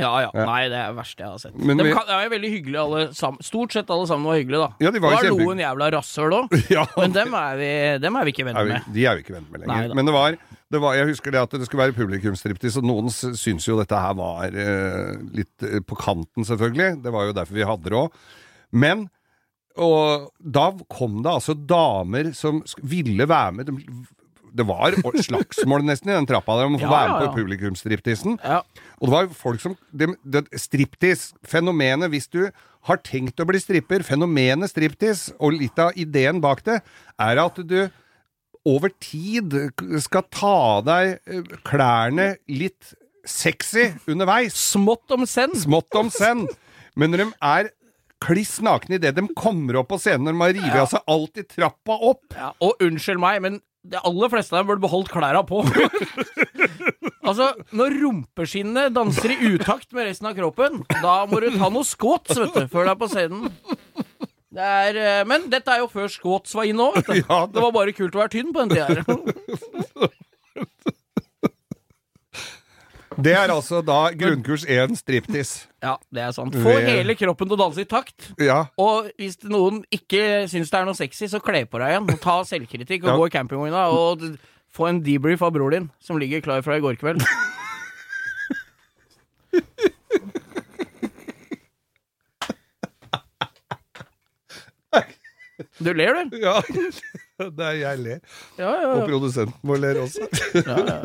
Ja, 0.00 0.12
ja. 0.24 0.30
Nei, 0.34 0.68
det 0.68 0.78
er 0.78 0.92
det 0.92 0.96
verste 0.98 1.24
jeg 1.24 1.28
har 1.32 1.38
sett. 1.42 1.54
Men 1.58 1.76
de 1.80 1.84
vi- 1.88 1.92
kan, 1.96 2.06
det 2.08 2.14
er 2.16 2.24
jo 2.28 2.32
veldig 2.34 2.50
hyggelige 2.54 2.82
alle 2.84 3.02
sammen. 3.18 3.42
Stort 3.46 3.72
sett 3.76 3.90
alle 3.90 4.06
sammen 4.10 4.24
var 4.30 4.38
hyggelige, 4.40 4.60
da. 4.64 4.70
Ja, 4.86 4.90
de 4.94 5.00
var 5.02 5.10
det 5.10 5.18
jo 5.18 5.34
var 5.34 5.40
kjempe- 5.40 5.48
noen 5.48 5.62
jævla 5.64 5.90
rasshøl 5.96 6.36
òg, 6.38 6.56
Ja, 6.76 6.84
men 6.96 7.12
dem 7.16 7.34
er, 7.34 7.56
vi, 7.60 7.70
dem 8.06 8.16
er 8.20 8.24
vi 8.28 8.34
ikke 8.36 8.44
er 8.46 8.50
venner 8.52 8.64
vi, 8.68 8.72
med. 8.78 8.88
de 8.94 9.06
er 9.10 9.18
vi 9.18 9.24
ikke 9.26 9.34
venner 9.38 9.50
med 9.50 9.60
lenger. 9.64 9.74
Nei 9.74 9.88
da. 9.88 9.94
Men 10.00 10.06
det 10.10 10.14
var, 10.18 10.38
det 10.70 10.80
var 10.84 10.94
Jeg 10.98 11.06
husker 11.12 11.30
det 11.32 11.40
at 11.42 11.50
det 11.58 11.66
skulle 11.68 11.84
være 11.86 11.96
publikumsstriptease, 11.98 12.78
og 12.82 12.88
noen 12.90 13.08
s- 13.12 13.38
syns 13.40 13.66
jo 13.68 13.78
dette 13.80 13.96
her 14.06 14.14
var 14.18 14.48
eh, 14.52 15.14
litt 15.34 15.62
eh, 15.68 15.80
på 15.80 15.96
kanten, 15.98 16.44
selvfølgelig. 16.48 17.02
Det 17.02 17.12
var 17.14 17.28
jo 17.30 17.36
derfor 17.40 17.54
vi 17.58 17.64
hadde 17.68 17.88
det 17.88 17.98
òg. 18.04 18.12
Men 18.72 19.08
og 19.78 20.32
da 20.42 20.72
kom 20.90 21.20
det 21.22 21.30
altså 21.30 21.54
damer 21.54 22.32
som 22.34 22.62
sk- 22.66 22.80
ville 22.82 23.26
være 23.30 23.52
med. 23.54 23.68
De, 23.70 23.76
det 24.54 24.66
var 24.68 24.96
slagsmål 25.26 25.84
nesten 25.86 26.12
i 26.12 26.16
den 26.16 26.28
trappa 26.28 26.56
der 26.58 26.70
om 26.70 26.76
å 26.78 26.80
få 26.80 26.88
Ja, 26.88 26.94
være 26.94 27.12
med 27.12 27.22
ja. 27.22 27.28
på 27.28 27.40
publikumsstriptisen. 27.42 28.38
Ja. 28.42 28.60
Og 28.98 29.08
det 29.08 29.14
var 29.14 29.30
folk 29.36 29.62
som 29.62 29.76
det, 29.90 30.10
det, 30.24 30.44
Striptis, 30.58 31.32
fenomenet 31.46 32.10
Hvis 32.12 32.28
du 32.32 32.48
har 32.88 33.00
tenkt 33.04 33.40
å 33.42 33.46
bli 33.48 33.60
stripper, 33.60 34.04
fenomenet 34.06 34.70
striptis, 34.70 35.28
og 35.38 35.58
litt 35.58 35.78
av 35.82 35.96
ideen 35.98 36.40
bak 36.40 36.62
det, 36.64 36.78
er 37.20 37.40
at 37.42 37.58
du 37.68 37.80
over 38.68 38.92
tid 39.00 39.54
skal 40.02 40.24
ta 40.32 40.52
av 40.78 40.86
deg 40.86 41.18
eh, 41.28 41.56
klærne 41.68 42.30
litt 42.50 42.94
sexy 43.28 43.90
underveis. 44.08 44.56
Smått 44.56 45.10
om 45.14 45.26
senn. 45.28 45.54
Smått 45.56 45.94
om 45.98 46.08
senn. 46.12 46.46
Men 46.98 47.12
når 47.12 47.24
de 47.24 47.28
er 47.44 47.70
kliss 48.24 48.56
nakne 48.64 48.96
idet 48.98 49.14
de 49.14 49.26
kommer 49.38 49.78
opp 49.78 49.92
på 49.92 49.98
scenen, 50.02 50.26
når 50.26 50.34
de 50.34 50.42
har 50.42 50.56
revet 50.56 50.82
av 50.82 50.90
seg 50.90 51.12
alt 51.14 51.38
i 51.38 51.44
trappa 51.46 51.98
opp 52.10 52.34
Ja, 52.34 52.50
og 52.64 52.80
unnskyld 52.82 53.20
meg, 53.22 53.42
men 53.44 53.60
de 53.84 54.00
aller 54.04 54.28
fleste 54.32 54.52
av 54.54 54.60
dem 54.62 54.70
burde 54.72 54.82
beholdt 54.84 55.10
klærne 55.12 55.42
på. 55.48 55.62
altså, 57.28 57.50
når 57.76 57.94
rumpeskinnet 58.02 58.94
danser 58.96 59.32
i 59.36 59.52
utakt 59.54 59.92
med 59.96 60.08
resten 60.10 60.28
av 60.30 60.36
kroppen, 60.38 60.82
da 61.02 61.20
må 61.30 61.40
du 61.44 61.50
ta 61.56 61.70
noe 61.72 61.86
squats, 61.86 62.34
vet 62.36 62.54
du, 62.56 62.66
før 62.72 62.88
du 62.88 62.92
er 62.94 62.98
på 63.00 63.08
scenen. 63.12 63.48
Det 64.58 64.64
er, 64.64 64.96
eh, 64.96 65.24
men 65.28 65.46
dette 65.52 65.70
er 65.70 65.82
jo 65.84 65.90
før 65.92 66.08
squats 66.10 66.54
var 66.56 66.66
inne 66.68 66.86
òg, 66.88 66.96
vet 66.98 67.06
du. 67.12 67.18
Ja, 67.20 67.44
det- 67.46 67.54
det 67.54 67.62
var 67.62 67.72
bare 67.76 67.92
kult 67.94 68.16
å 68.16 68.22
være 68.24 68.32
tynn 68.34 68.52
på 68.52 68.64
den 68.64 68.72
tida. 68.74 70.08
Det 73.18 73.32
er 73.34 73.50
altså 73.50 73.80
da 73.82 74.12
grunnkurs 74.14 74.62
1 74.70 74.92
striptease. 75.00 75.66
Ja, 75.82 75.96
det 76.14 76.22
er 76.22 76.30
sant. 76.36 76.54
Få 76.62 76.76
hele 76.84 77.16
kroppen 77.18 77.48
til 77.50 77.56
å 77.56 77.60
danse 77.64 77.82
i 77.82 77.88
takt. 77.90 78.28
Ja. 78.38 78.60
Og 78.78 79.08
hvis 79.18 79.40
noen 79.42 79.80
ikke 79.94 80.44
syns 80.50 80.70
det 80.70 80.78
er 80.78 80.86
noe 80.86 80.94
sexy, 80.98 81.26
så 81.32 81.40
kle 81.42 81.64
på 81.66 81.80
deg 81.82 81.96
igjen. 81.96 82.06
Og 82.14 82.20
ta 82.22 82.36
selvkritikk 82.46 83.02
og 83.08 83.10
Ja. 83.10 83.16
gå 83.18 83.26
i 83.26 83.34
campingvogna 83.34 83.88
og 83.90 84.22
få 84.70 84.88
en 84.92 85.02
debrief 85.02 85.42
av 85.42 85.52
bror 85.56 85.74
din, 85.74 85.90
som 85.98 86.18
ligger 86.22 86.40
klar 86.44 86.62
fra 86.62 86.78
i 86.78 86.84
går 86.84 86.94
kveld. 87.00 87.24
Du 95.78 95.92
ler, 95.94 96.24
du? 96.30 96.36
ja. 96.42 96.62
Det 97.58 97.64
er 97.68 97.76
jeg 97.80 98.02
ler. 98.02 98.20
Ja, 98.58 98.70
ja, 98.82 98.88
Og 98.92 99.00
ja. 99.02 99.06
produsenten 99.06 99.70
vår 99.70 99.80
ler 99.84 100.00
også. 100.02 100.28
ja, 100.58 100.76
ja. 100.88 100.98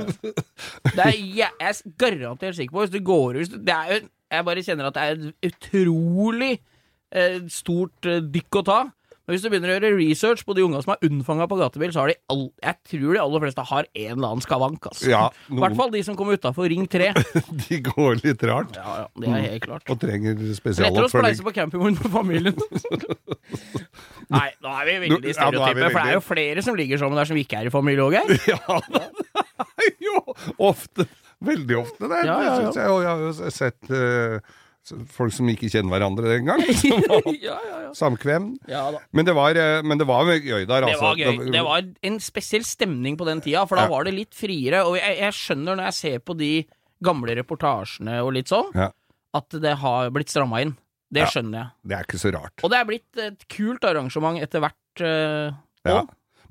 Det 0.89 1.05
er 1.05 1.13
jeg, 1.13 1.29
jeg 1.37 1.69
er 1.69 1.81
garantert 2.01 2.57
sikker 2.57 2.73
på, 2.75 2.83
hvis 2.85 2.93
du 2.93 2.99
går 3.05 3.41
ut 3.43 3.57
det 3.67 3.75
er 3.77 4.05
Jeg 4.33 4.45
bare 4.47 4.63
kjenner 4.65 4.89
at 4.89 4.95
det 4.97 5.03
er 5.03 5.11
et 5.13 5.51
utrolig 5.53 6.53
eh, 7.13 7.39
stort 7.53 8.09
eh, 8.09 8.21
dykk 8.33 8.61
å 8.63 8.65
ta. 8.65 8.79
Men 9.23 9.37
hvis 9.37 9.43
du 9.45 9.47
begynner 9.47 9.71
å 9.71 9.75
gjøre 9.77 9.89
research 9.95 10.41
på 10.43 10.51
de 10.57 10.65
unga 10.65 10.81
som 10.83 10.91
er 10.95 11.05
unnfanga 11.07 11.45
på 11.47 11.55
gatebil, 11.55 11.93
så 11.95 12.01
har 12.03 12.11
de 12.11 12.15
all, 12.33 12.41
jeg 12.59 12.75
tror 12.91 13.15
de 13.15 13.21
aller 13.21 13.43
fleste 13.45 13.63
har 13.69 13.87
en 13.87 14.09
eller 14.17 14.33
annen 14.33 14.43
skavank. 14.43 14.89
Altså. 14.89 15.07
Ja, 15.07 15.21
I 15.47 15.59
hvert 15.61 15.77
fall 15.79 15.93
de 15.93 16.01
som 16.03 16.17
kommer 16.19 16.35
utafor 16.35 16.67
Ring 16.67 16.89
3. 16.91 17.07
de 17.63 17.79
går 17.87 18.19
litt 18.19 18.43
rart 18.49 18.75
Ja, 18.75 18.97
ja, 19.03 19.05
det 19.23 19.29
er 19.31 19.45
helt 19.45 19.67
klart. 19.69 19.87
og 19.87 20.01
trenger 20.01 20.35
Lettere 20.35 20.51
å 20.51 20.57
spesialoppfølging. 20.59 21.13
spleise 21.15 21.45
på 21.47 21.53
campingvogn 21.55 21.95
med 22.01 22.11
familien. 22.11 22.59
Nei, 24.33 24.49
nå 24.63 24.73
er 24.75 24.89
vi 24.89 24.97
veldig 25.05 25.31
i 25.31 25.35
ja, 25.37 25.47
nå 25.53 25.63
er 25.63 25.77
vi 25.77 25.87
stereotype, 25.87 25.89
for 25.93 25.99
det 26.01 26.09
er 26.11 26.17
jo 26.17 26.23
flere 26.27 26.65
som 26.65 26.77
ligger 26.79 26.99
sammen 26.99 27.19
der 27.21 27.29
som 27.31 27.39
ikke 27.39 27.61
er 27.61 27.69
i 27.69 27.73
familie 27.73 28.03
òg, 28.03 28.17
Geir. 28.19 28.35
Ja, 28.53 28.79
det 28.91 29.87
er 29.87 30.03
jo 30.03 30.19
ofte. 30.67 31.07
Veldig 31.43 31.77
ofte, 31.79 32.07
det. 32.11 32.19
Ja, 32.27 32.35
ja, 32.43 32.51
ja. 32.59 32.69
jeg. 32.71 32.75
Jeg 32.75 33.09
har 33.09 33.23
jo 33.23 33.51
sett 33.55 33.91
eh, 33.91 34.53
folk 35.15 35.33
som 35.35 35.47
ikke 35.51 35.69
kjenner 35.71 35.93
hverandre 35.95 36.33
engang. 36.39 36.61
ja, 37.39 37.55
ja, 37.55 37.77
ja. 37.85 37.91
Samkvem. 37.95 38.49
ja. 38.67 38.83
Men 39.15 39.27
det 39.27 39.35
var, 39.37 39.55
eh, 39.59 39.79
men 39.85 40.01
det 40.01 40.07
var 40.09 40.27
gøy 40.33 40.65
der, 40.65 40.85
Det 40.87 40.91
altså. 40.91 41.03
var 41.05 41.21
gøy. 41.21 41.51
Det 41.53 41.63
var 41.67 41.85
en 42.09 42.19
spesiell 42.23 42.65
stemning 42.67 43.15
på 43.19 43.27
den 43.29 43.41
tida, 43.45 43.65
for 43.69 43.79
da 43.79 43.87
var 43.91 44.03
det 44.07 44.15
litt 44.17 44.35
friere. 44.37 44.83
Og 44.89 44.97
jeg, 44.99 45.19
jeg 45.21 45.37
skjønner 45.39 45.79
når 45.79 45.89
jeg 45.91 45.99
ser 46.01 46.23
på 46.25 46.35
de 46.39 46.51
gamle 47.03 47.35
reportasjene 47.39 48.19
og 48.23 48.33
litt 48.37 48.51
sånn, 48.51 48.69
at 49.33 49.55
det 49.63 49.77
har 49.81 50.11
blitt 50.15 50.31
stramma 50.33 50.61
inn. 50.63 50.75
Det 51.13 51.27
skjønner 51.29 51.59
jeg. 51.59 51.69
Det 51.91 51.95
er 51.99 52.07
ikke 52.07 52.19
så 52.21 52.31
rart. 52.33 52.63
Og 52.65 52.71
det 52.73 52.77
er 52.79 52.87
blitt 52.89 53.19
et 53.21 53.43
kult 53.53 53.83
arrangement 53.85 54.39
etter 54.41 54.63
hvert. 54.63 54.79
Uh, 55.03 55.53
Ja. 55.85 55.99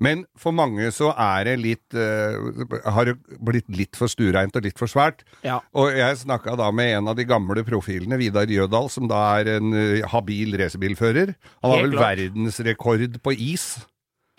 Men 0.03 0.23
for 0.39 0.51
mange 0.55 0.89
så 0.95 1.11
er 1.15 1.45
det 1.47 1.53
litt 1.61 1.95
uh, 1.95 2.63
Har 2.91 3.07
det 3.07 3.13
blitt 3.39 3.69
litt 3.71 3.95
for 3.99 4.11
stureint 4.11 4.55
og 4.59 4.65
litt 4.65 4.79
for 4.81 4.91
svært. 4.91 5.23
ja. 5.45 5.61
Og 5.79 5.93
jeg 5.95 6.19
snakka 6.25 6.57
da 6.59 6.67
med 6.75 6.97
en 6.97 7.11
av 7.13 7.15
de 7.19 7.25
gamle 7.29 7.63
profilene, 7.67 8.19
Vidar 8.19 8.49
Jødal, 8.51 8.89
som 8.91 9.07
da 9.11 9.21
er 9.39 9.53
en 9.57 9.71
uh, 9.71 10.01
habil 10.11 10.57
racerbilfører. 10.59 11.33
Han 11.63 11.75
har 11.75 11.85
vel 11.85 11.95
klart. 11.95 12.19
verdensrekord 12.23 13.19
på 13.23 13.35
is. 13.37 13.67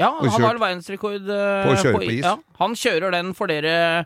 Ja, 0.01 0.11
han 0.19 0.29
kjørt- 0.29 0.49
har 0.51 0.61
verdensrekord 0.61 1.25
uh, 1.31 1.65
på 1.65 1.73
å 1.73 1.81
kjøre 1.81 1.97
på 2.03 2.13
is. 2.19 2.27
Ja, 2.27 2.37
han 2.61 2.77
kjører 2.79 3.15
den 3.17 3.33
for 3.39 3.51
dere 3.53 4.05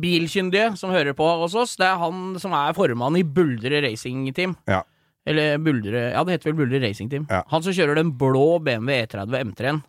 bilkyndige 0.00 0.72
som 0.80 0.90
hører 0.90 1.14
på 1.14 1.26
hos 1.44 1.54
oss. 1.54 1.76
Det 1.78 1.86
er 1.86 2.00
han 2.00 2.34
som 2.42 2.54
er 2.58 2.72
formann 2.74 3.14
i 3.20 3.22
Buldre 3.22 3.84
Racing 3.84 4.24
Team. 4.34 4.56
Ja. 4.66 4.80
Eller 5.26 5.58
Buldre 5.62 6.10
Ja, 6.12 6.24
det 6.24 6.36
heter 6.36 6.50
vel 6.50 6.58
Buldre 6.64 6.80
Racing 6.82 7.10
Team. 7.12 7.26
Ja. 7.30 7.42
Han 7.52 7.62
som 7.62 7.72
kjører 7.76 8.00
den 8.00 8.10
blå 8.18 8.58
BMW 8.64 9.04
E30 9.04 9.36
M3-en. 9.52 9.82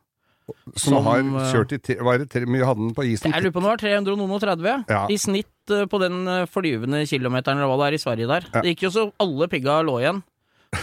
Som, 0.46 0.74
Som, 0.78 1.06
har 1.08 1.20
eh, 1.24 1.48
kjørt 1.54 1.72
i 1.74 1.80
tre- 1.82 1.98
Hva 2.04 2.14
er 2.14 2.22
det, 2.22 2.30
tre- 2.30 2.46
mye 2.46 2.66
hadde 2.68 2.84
den 2.84 2.94
på 2.94 3.06
isen? 3.08 3.32
Jeg 3.34 3.42
lurer 3.46 3.54
på 3.56 3.62
om 3.62 3.66
det 3.66 3.72
var 3.74 3.82
330 3.82 4.86
Ja. 4.94 5.02
i 5.10 5.18
snitt 5.18 5.74
eh, 5.74 5.86
på 5.90 6.00
den 6.04 6.20
eh, 6.30 6.46
flyvende 6.46 7.02
kilometeren 7.10 7.58
eller 7.58 7.72
hva 7.72 7.80
det 7.82 7.88
er 7.94 7.98
i 7.98 8.04
Sverige 8.04 8.28
der. 8.30 8.46
Ja. 8.54 8.62
Det 8.62 8.76
gikk 8.76 8.84
jo 8.86 8.92
så 8.94 9.06
alle 9.26 9.48
pigga 9.50 9.80
lå 9.88 9.98
igjen. 10.04 10.22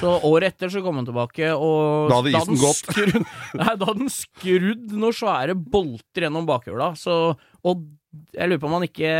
Så 0.01 0.09
året 0.25 0.55
etter 0.55 0.71
så 0.73 0.81
kom 0.83 0.97
han 0.97 1.05
tilbake, 1.05 1.51
og 1.53 2.09
Da 2.09 2.17
hadde 2.23 2.33
isen 2.33 2.57
gått. 2.57 2.89
Nei, 3.61 3.75
da 3.77 3.85
hadde 3.91 3.99
den 4.01 4.09
skrudd 4.15 4.87
noen 4.97 5.13
svære 5.15 5.55
bolter 5.55 6.25
gjennom 6.27 6.47
bakhjula. 6.49 6.95
Så 6.97 7.37
Og 7.63 7.85
jeg 8.33 8.49
lurer 8.49 8.63
på 8.63 8.71
om 8.71 8.77
han 8.79 8.87
ikke 8.89 9.11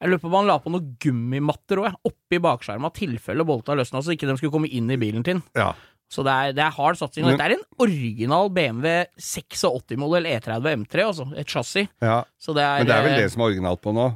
Jeg 0.00 0.08
lurer 0.10 0.20
på 0.22 0.26
om 0.32 0.34
han 0.40 0.48
la 0.50 0.58
på 0.58 0.72
noen 0.74 0.96
gummimatter 1.00 1.80
òg, 1.84 1.94
oppi 2.08 2.40
bakskjerma, 2.42 2.90
tilfelle 2.96 3.44
bolta 3.46 3.74
løsna, 3.78 4.00
så 4.02 4.12
ikke 4.16 4.26
de 4.28 4.36
skulle 4.40 4.52
komme 4.54 4.68
inn 4.72 4.90
i 4.90 4.96
bilen 5.00 5.22
han. 5.26 5.42
Ja. 5.54 5.72
Så 6.10 6.24
det 6.26 6.32
er, 6.34 6.54
det 6.56 6.62
er 6.64 6.74
hard 6.74 6.98
satsing. 6.98 7.22
Og 7.24 7.36
dette 7.36 7.44
er 7.46 7.54
en 7.54 7.62
original 7.78 8.48
BMW 8.50 9.04
86-modell 9.22 10.26
E30 10.32 10.66
M3, 10.80 11.04
altså. 11.06 11.26
Et 11.38 11.46
chassis. 11.46 11.86
ja. 12.02 12.16
Så 12.40 12.54
det 12.56 12.64
er 12.66 12.82
Men 12.82 12.90
det 12.90 12.96
er 12.96 13.06
vel 13.06 13.14
eh, 13.14 13.20
det 13.22 13.30
som 13.30 13.44
er 13.44 13.52
originalt 13.52 13.82
på 13.84 13.94
nå? 13.94 14.08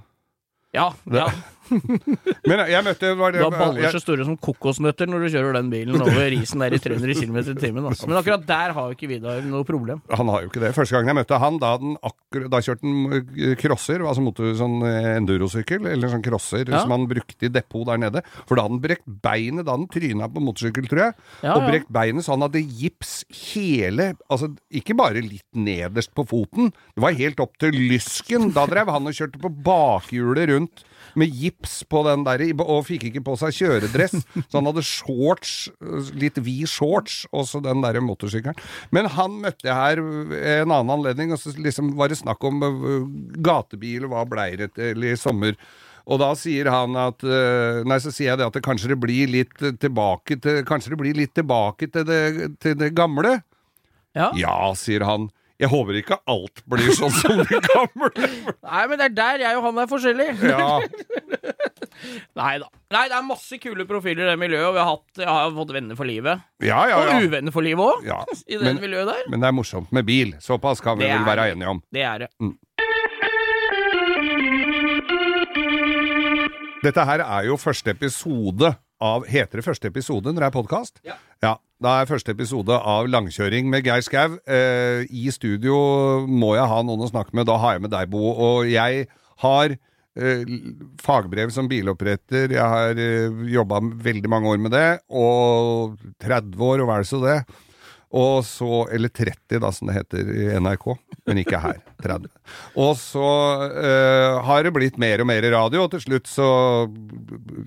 Ja. 0.75 0.89
Ja. 1.15 1.29
Men 2.49 2.63
jeg 2.71 2.85
møtte 2.87 3.11
var 3.19 3.35
det, 3.35 3.41
Du 3.43 3.47
har 3.47 3.55
baller 3.57 3.95
så 3.95 4.01
store 4.03 4.27
som 4.27 4.37
kokosnøtter 4.41 5.09
når 5.11 5.25
du 5.25 5.29
kjører 5.35 5.57
den 5.59 5.71
bilen 5.73 6.03
over 6.05 6.35
isen 6.39 6.63
der 6.65 6.77
i 6.77 6.81
300 6.83 7.17
km 7.19 7.39
i 7.41 7.57
timen. 7.61 7.87
Altså. 7.89 8.09
Men 8.11 8.21
akkurat 8.21 8.45
der 8.49 8.75
har 8.77 8.91
jo 8.91 8.97
ikke 8.97 9.11
Vidar 9.15 9.43
noe 9.47 9.67
problem. 9.69 10.01
Han 10.13 10.31
har 10.33 10.45
jo 10.45 10.51
ikke 10.51 10.63
det. 10.65 10.73
Første 10.77 10.97
gangen 10.97 11.13
jeg 11.13 11.19
møtte 11.21 11.39
han, 11.43 11.59
da, 11.63 11.75
da 12.53 12.61
kjørte 12.65 12.87
han 12.89 13.19
eh, 13.37 13.55
crosser, 13.61 14.05
altså 14.05 14.25
motor, 14.25 14.51
sånn 14.59 14.79
eh, 14.89 15.11
endurosykkel, 15.19 15.89
eller 15.93 16.13
sånn 16.13 16.25
crosser 16.25 16.65
Ja. 16.71 16.81
som 16.83 16.95
han 16.95 17.05
brukte 17.11 17.47
i 17.49 17.53
depot 17.53 17.85
der 17.89 18.01
nede. 18.01 18.25
For 18.49 18.57
da 18.57 18.65
hadde 18.65 18.79
han 18.79 18.85
brekt 18.85 19.05
beinet 19.25 19.69
da 19.69 19.77
han 19.77 19.89
tryna 19.93 20.31
på 20.33 20.43
motorsykkel, 20.45 20.89
tror 20.91 21.03
jeg. 21.07 21.19
Ja, 21.45 21.55
og 21.57 21.65
ja. 21.67 21.71
brekt 21.73 21.93
beinet 21.95 22.27
så 22.27 22.35
han 22.35 22.47
hadde 22.47 22.63
gips 22.65 23.21
hele 23.53 24.13
Altså 24.33 24.49
ikke 24.75 24.97
bare 24.99 25.21
litt 25.23 25.45
nederst 25.57 26.13
på 26.17 26.25
foten, 26.29 26.73
det 26.97 27.03
var 27.05 27.17
helt 27.19 27.41
opp 27.43 27.55
til 27.63 27.77
lysken. 27.77 28.51
Da 28.57 28.65
drev 28.71 28.91
han 28.93 29.07
og 29.11 29.15
kjørte 29.17 29.41
på 29.43 29.51
bakhjulet 29.65 30.51
rundt 30.53 30.85
med 31.19 31.31
gips 31.31 31.54
på 31.91 32.03
den 32.07 32.25
der, 32.27 32.43
og 32.65 32.85
fikk 32.89 33.09
ikke 33.11 33.25
på 33.27 33.37
seg 33.41 33.55
kjøredress. 33.57 34.19
Så 34.49 34.59
han 34.59 34.69
hadde 34.69 34.85
shorts, 34.87 35.55
litt 36.19 36.39
vid 36.45 36.69
shorts, 36.71 37.23
og 37.33 37.47
så 37.49 37.63
den 37.65 37.83
der 37.85 38.01
motorsykkelen. 38.05 38.59
Men 38.95 39.09
han 39.15 39.41
møtte 39.43 39.69
jeg 39.69 39.75
her 39.75 40.03
en 40.03 40.75
annen 40.75 40.93
anledning, 40.97 41.33
og 41.35 41.41
så 41.41 41.55
liksom 41.57 41.95
var 41.99 42.13
det 42.13 42.21
snakk 42.21 42.45
om 42.45 42.63
øh, 42.67 43.09
gatebil, 43.45 44.09
hva 44.11 44.25
blei 44.29 44.53
det 44.61 44.73
til 44.77 45.07
i 45.07 45.15
sommer. 45.19 45.57
Og 46.05 46.21
da 46.21 46.35
sier 46.37 46.69
han 46.69 46.93
at 47.01 47.23
Nei, 47.25 47.97
så 48.03 48.11
sier 48.13 48.35
jeg 48.35 48.41
det 48.43 48.45
at 48.45 48.57
det 48.59 48.61
kanskje 48.67 48.91
det 48.91 48.99
blir 49.01 49.31
litt 49.33 49.55
tilbake 49.81 50.37
til 50.45 50.59
Kanskje 50.69 50.93
det 50.93 50.99
blir 51.01 51.17
litt 51.17 51.33
tilbake 51.33 51.89
til 51.95 52.05
det, 52.05 52.19
til 52.61 52.77
det 52.77 52.91
gamle? 52.93 53.39
Ja. 54.13 54.29
Ja, 54.37 54.59
sier 54.77 55.07
han. 55.09 55.31
Jeg 55.63 55.71
håper 55.71 55.95
ikke 56.01 56.17
alt 56.27 56.63
blir 56.67 56.91
sånn 56.99 57.13
som 57.15 57.39
det 57.47 57.61
gamle. 57.69 58.09
Nei, 58.65 58.81
men 58.91 58.99
det 58.99 59.05
er 59.07 59.15
der 59.15 59.45
jeg 59.45 59.59
og 59.61 59.69
han 59.69 59.79
er 59.85 59.91
forskjellige. 59.91 60.51
Ja, 60.51 60.81
Nei 62.41 62.57
da. 62.59 62.67
Nei, 62.93 63.05
det 63.09 63.15
er 63.17 63.23
masse 63.27 63.57
kule 63.63 63.87
profiler 63.87 64.27
i 64.27 64.31
det 64.33 64.39
miljøet, 64.41 64.67
og 64.67 64.75
vi 64.75 64.81
har, 64.83 64.89
hatt, 64.91 65.21
jeg 65.23 65.29
har 65.31 65.53
fått 65.55 65.71
venner 65.77 65.97
for 65.99 66.09
livet. 66.11 66.43
ja, 66.65 66.81
ja. 66.91 66.99
ja. 67.07 67.15
Og 67.21 67.29
uvenner 67.29 67.55
for 67.55 67.63
livet 67.65 67.85
òg, 67.87 68.03
ja. 68.09 68.19
i 68.51 68.59
det 68.59 68.65
Men, 68.67 68.81
miljøet 68.83 69.13
der. 69.13 69.23
men 69.31 69.45
det 69.45 69.51
er 69.53 69.57
morsomt 69.57 69.95
med 69.95 70.09
bil. 70.11 70.35
Såpass 70.43 70.83
kan 70.85 70.99
vi 70.99 71.07
Det 71.07 71.15
vel 71.15 71.29
være 71.31 71.51
enige 71.55 71.71
om. 71.77 71.83
Det 71.95 72.03
er 72.03 72.27
det. 72.27 72.33
Dette 76.85 77.05
her 77.09 77.23
er 77.25 77.47
jo 77.49 77.57
første 77.61 77.95
episode 77.95 78.75
av 79.05 79.25
Heter 79.29 79.61
det 79.61 79.65
første 79.67 79.89
episode 79.89 80.33
når 80.33 80.43
det 80.45 80.49
er 80.51 80.55
podkast? 80.59 80.99
Ja. 81.07 81.17
Ja. 81.45 81.55
Da 81.85 81.99
er 82.01 82.09
første 82.09 82.33
episode 82.33 82.77
av 82.79 83.09
Langkjøring 83.13 83.67
med 83.69 83.85
Geir 83.85 84.05
Skau. 84.05 84.39
Eh, 84.49 85.05
I 85.11 85.27
studio 85.35 85.75
må 86.25 86.55
jeg 86.57 86.71
ha 86.71 86.79
noen 86.87 87.03
å 87.05 87.11
snakke 87.11 87.35
med. 87.37 87.49
Da 87.51 87.59
har 87.61 87.77
jeg 87.77 87.85
med 87.85 87.93
deg, 87.93 88.09
Bo. 88.13 88.31
Og 88.31 88.71
jeg 88.71 89.05
har 89.43 89.75
eh, 89.75 90.55
fagbrev 91.03 91.53
som 91.53 91.69
biloppretter. 91.69 92.55
Jeg 92.55 92.65
har 92.77 92.97
eh, 92.97 93.43
jobba 93.53 93.83
veldig 94.07 94.31
mange 94.33 94.55
år 94.55 94.63
med 94.65 94.73
det. 94.73 94.87
Og 95.13 95.99
30 96.25 96.57
år, 96.71 96.81
og 96.81 96.89
hva 96.89 96.97
er 96.97 97.05
det 97.05 97.11
så 97.11 97.21
det? 97.27 97.37
Og 98.15 98.45
så, 98.47 98.85
eller 98.95 99.11
30 99.11 99.59
da, 99.59 99.71
som 99.75 99.91
det 99.91 99.97
heter 99.97 100.29
i 100.31 100.47
NRK, 100.63 100.85
men 101.27 101.41
ikke 101.43 101.59
her. 101.59 101.81
30. 102.05 102.31
Og 102.79 102.93
så 103.01 103.31
uh, 103.75 104.41
har 104.47 104.67
det 104.67 104.75
blitt 104.77 104.99
mer 105.03 105.25
og 105.25 105.29
mer 105.31 105.47
radio, 105.55 105.87
og 105.87 105.95
til 105.97 106.05
slutt 106.05 106.31
så 106.31 106.49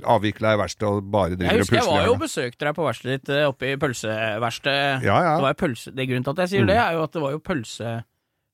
avvikla 0.07 0.53
jeg 0.53 0.61
verkstedet 0.63 0.91
og 0.93 1.09
bare 1.11 1.35
driver 1.35 1.51
og 1.51 1.57
pusler. 1.57 1.57
Jeg 1.57 1.63
husker 1.65 1.79
jeg 1.81 1.89
var 1.91 2.05
jo 2.07 2.13
og 2.15 2.21
besøkte 2.23 2.69
deg 2.69 2.77
på 2.77 2.85
verkstedet 2.87 3.17
ditt 3.17 3.33
eh, 3.35 3.47
oppe 3.49 3.71
i 3.73 3.79
pølseverkstedet. 3.81 5.07
Ja, 5.07 5.17
ja. 5.25 5.33
Det 5.43 5.55
pølse... 5.59 5.95
Det 5.97 6.05
grunnen 6.07 6.27
til 6.27 6.37
at 6.37 6.45
jeg 6.45 6.53
sier 6.53 6.69
det, 6.69 6.77
er 6.79 6.95
jo 6.95 7.07
at 7.07 7.17
det 7.17 7.25
var 7.25 7.35
jo 7.35 7.41
pølse... 7.43 7.97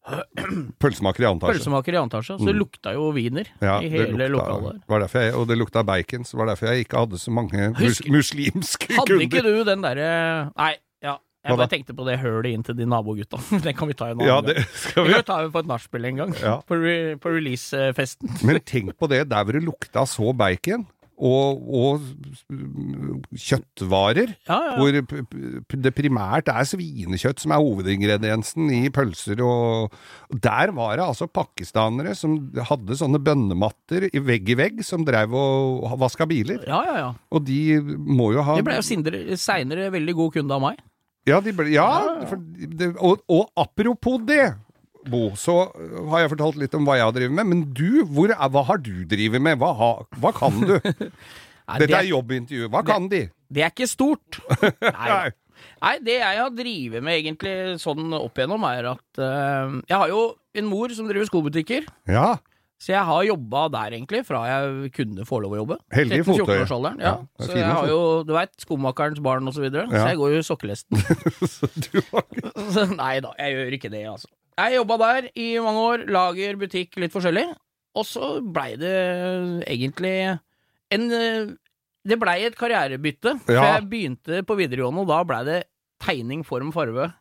Pølsemaker 0.84 1.24
i 1.24 1.28
annen 1.30 1.40
etasje. 1.40 1.62
pølsemaker 1.62 1.96
i 1.96 2.00
annen 2.00 2.12
etasje. 2.12 2.36
Så 2.42 2.48
det 2.50 2.56
lukta 2.58 2.92
jo 2.96 3.06
wiener 3.16 3.48
Mm. 3.54 3.68
Ja, 3.68 3.76
i 3.80 3.92
hele 3.92 4.28
lokalet. 4.34 4.82
jeg, 5.14 5.36
og 5.38 5.46
det 5.48 5.58
lukta 5.60 5.84
bacon, 5.88 6.26
så 6.28 6.40
var 6.42 6.50
derfor 6.52 6.72
jeg 6.74 6.88
ikke 6.88 7.06
hadde 7.06 7.20
så 7.22 7.32
mange 7.32 7.70
mus 7.78 8.02
muslimske 8.12 8.90
Hadde 8.98 9.14
kunder. 9.14 9.24
ikke 9.24 9.44
du 9.46 9.64
den 9.68 9.86
derre 9.86 10.10
Nei. 10.58 10.74
Jeg 11.44 11.60
bare 11.60 11.70
tenkte 11.72 11.96
på 11.98 12.06
det 12.08 12.18
hølet 12.22 12.54
inn 12.56 12.64
til 12.64 12.78
de 12.80 12.86
nabogutta. 12.88 13.38
Det 13.66 13.76
kan 13.76 13.90
vi 13.92 13.98
ta 14.00 14.10
en 14.14 14.18
annen 14.22 14.30
Ja, 14.30 14.40
det 14.46 14.64
skal 14.80 15.04
Det 15.04 15.10
vi. 15.10 15.14
kan 15.14 15.24
vi 15.24 15.28
ta 15.28 15.40
på 15.58 15.64
et 15.66 15.72
nachspiel 15.74 16.06
en 16.12 16.22
gang. 16.24 16.34
Ja. 16.40 16.58
På, 16.70 16.80
re 16.80 16.98
på 17.20 17.34
releasefesten. 17.36 18.32
Men 18.48 18.62
tenk 18.64 18.96
på 19.00 19.10
det, 19.12 19.26
der 19.32 19.44
hvor 19.44 19.58
det 19.60 19.64
lukta 19.68 20.06
så 20.08 20.32
bacon, 20.34 20.86
og, 21.24 21.60
og 21.70 22.02
kjøttvarer, 23.38 24.32
Ja, 24.50 24.58
ja. 24.66 24.72
hvor 24.80 24.92
det 25.84 25.92
primært 25.96 26.50
er 26.52 26.66
svinekjøtt 26.68 27.44
som 27.44 27.54
er 27.54 27.62
hovedingrediensen 27.62 28.72
i 28.74 28.90
pølser, 28.94 29.42
og 29.46 29.94
der 30.44 30.74
var 30.76 30.98
det 30.98 31.06
altså 31.06 31.28
pakistanere 31.30 32.16
som 32.18 32.38
hadde 32.70 32.98
sånne 33.00 33.22
bønnematter 33.24 34.08
i 34.10 34.24
vegg 34.26 34.50
i 34.56 34.58
vegg, 34.60 34.82
som 34.86 35.06
drev 35.08 35.36
og 35.38 35.86
vaska 36.02 36.28
biler. 36.30 36.64
Ja, 36.68 36.82
ja, 36.88 36.98
ja. 37.06 37.12
Og 37.34 37.46
de 37.48 37.62
må 37.84 38.32
jo 38.36 38.44
ha 38.48 38.58
De 38.58 38.66
ble 38.66 38.80
jo 38.82 39.38
seinere 39.40 39.92
veldig 39.94 40.18
god 40.18 40.34
kunde 40.40 40.58
av 40.58 40.66
meg. 40.66 40.82
Ja, 41.30 41.40
de 41.44 41.54
ble, 41.56 41.70
ja, 41.72 41.88
for 42.28 42.40
det, 42.44 42.94
og, 43.00 43.22
og 43.32 43.48
apropos 43.60 44.20
det, 44.28 44.54
Bo, 45.04 45.34
så 45.36 45.66
har 46.12 46.24
jeg 46.24 46.32
fortalt 46.32 46.60
litt 46.62 46.76
om 46.78 46.86
hva 46.88 46.96
jeg 46.96 47.08
har 47.10 47.16
drevet 47.16 47.36
med. 47.36 47.48
Men 47.50 47.64
du, 47.76 48.04
hvor 48.08 48.32
er, 48.32 48.40
hva 48.52 48.62
har 48.70 48.80
du 48.80 49.04
drevet 49.10 49.44
med? 49.44 49.58
Hva, 49.60 49.74
ha, 49.76 49.90
hva 50.24 50.32
kan 50.36 50.62
du? 50.64 50.78
Nei, 50.84 51.80
Dette 51.80 51.90
det, 51.90 51.98
er 51.98 52.10
jobbintervju. 52.12 52.70
Hva 52.72 52.84
kan 52.88 53.10
de? 53.12 53.26
det 53.54 53.64
er 53.64 53.74
ikke 53.74 53.90
stort. 53.90 54.40
Nei. 54.82 55.32
Nei, 55.84 55.94
det 56.04 56.16
jeg 56.18 56.40
har 56.40 56.56
drevet 56.56 57.04
med 57.04 57.20
egentlig 57.20 57.56
sånn 57.84 58.16
opp 58.18 58.40
igjennom, 58.40 58.64
er 58.68 58.90
at 58.94 59.20
uh, 59.22 59.76
Jeg 59.88 59.96
har 59.96 60.10
jo 60.12 60.24
en 60.60 60.68
mor 60.68 60.92
som 60.96 61.08
driver 61.08 61.28
skobutikker. 61.30 61.88
Ja, 62.10 62.34
Så 62.84 62.92
jeg 62.92 63.08
har 63.08 63.24
jobba 63.24 63.62
der 63.72 63.94
egentlig, 63.96 64.26
fra 64.28 64.42
jeg 64.50 64.90
kunne 64.98 65.24
få 65.28 65.38
lov 65.40 65.54
å 65.56 65.60
jobbe. 65.62 65.78
Heldig 65.96 66.20
fotøy. 66.28 66.42
13-14-årsalderen. 66.44 67.00
Ja. 67.00 67.14
Ja, 67.24 67.46
så 67.48 67.56
jeg 67.56 67.70
har 67.70 67.88
jo, 67.88 68.00
du 68.28 68.34
veit, 68.36 68.52
skomakerens 68.60 69.22
barn 69.24 69.48
og 69.48 69.56
så 69.56 69.64
videre. 69.64 69.86
Ja. 69.88 70.02
Så 70.02 70.10
jeg 70.12 70.20
går 70.20 70.34
jo 70.34 70.42
i 70.42 70.48
sokkelesten. 70.50 71.00
så 71.54 71.70
du 71.78 72.02
har 72.10 72.92
Nei 73.00 73.14
da, 73.24 73.32
jeg 73.40 73.56
gjør 73.56 73.78
ikke 73.80 73.94
det, 73.94 74.04
altså. 74.12 74.28
Jeg 74.60 74.76
jobba 74.76 74.98
der 75.02 75.30
i 75.40 75.48
mange 75.64 75.86
år, 75.94 76.04
lager, 76.12 76.60
butikk, 76.60 77.00
litt 77.02 77.16
forskjellig. 77.16 77.46
Og 77.96 78.08
så 78.10 78.36
blei 78.44 78.74
det 78.82 78.94
egentlig 79.70 80.16
en 80.94 81.08
Det 82.04 82.18
blei 82.20 82.40
et 82.44 82.58
karrierebytte. 82.60 83.38
For 83.48 83.64
jeg 83.64 83.88
begynte 83.90 84.44
på 84.44 84.60
videregående, 84.60 85.06
og 85.06 85.14
da 85.14 85.24
blei 85.24 85.44
det 85.48 85.60
tegning, 86.04 86.44
form, 86.44 86.74
farve. 86.76 87.14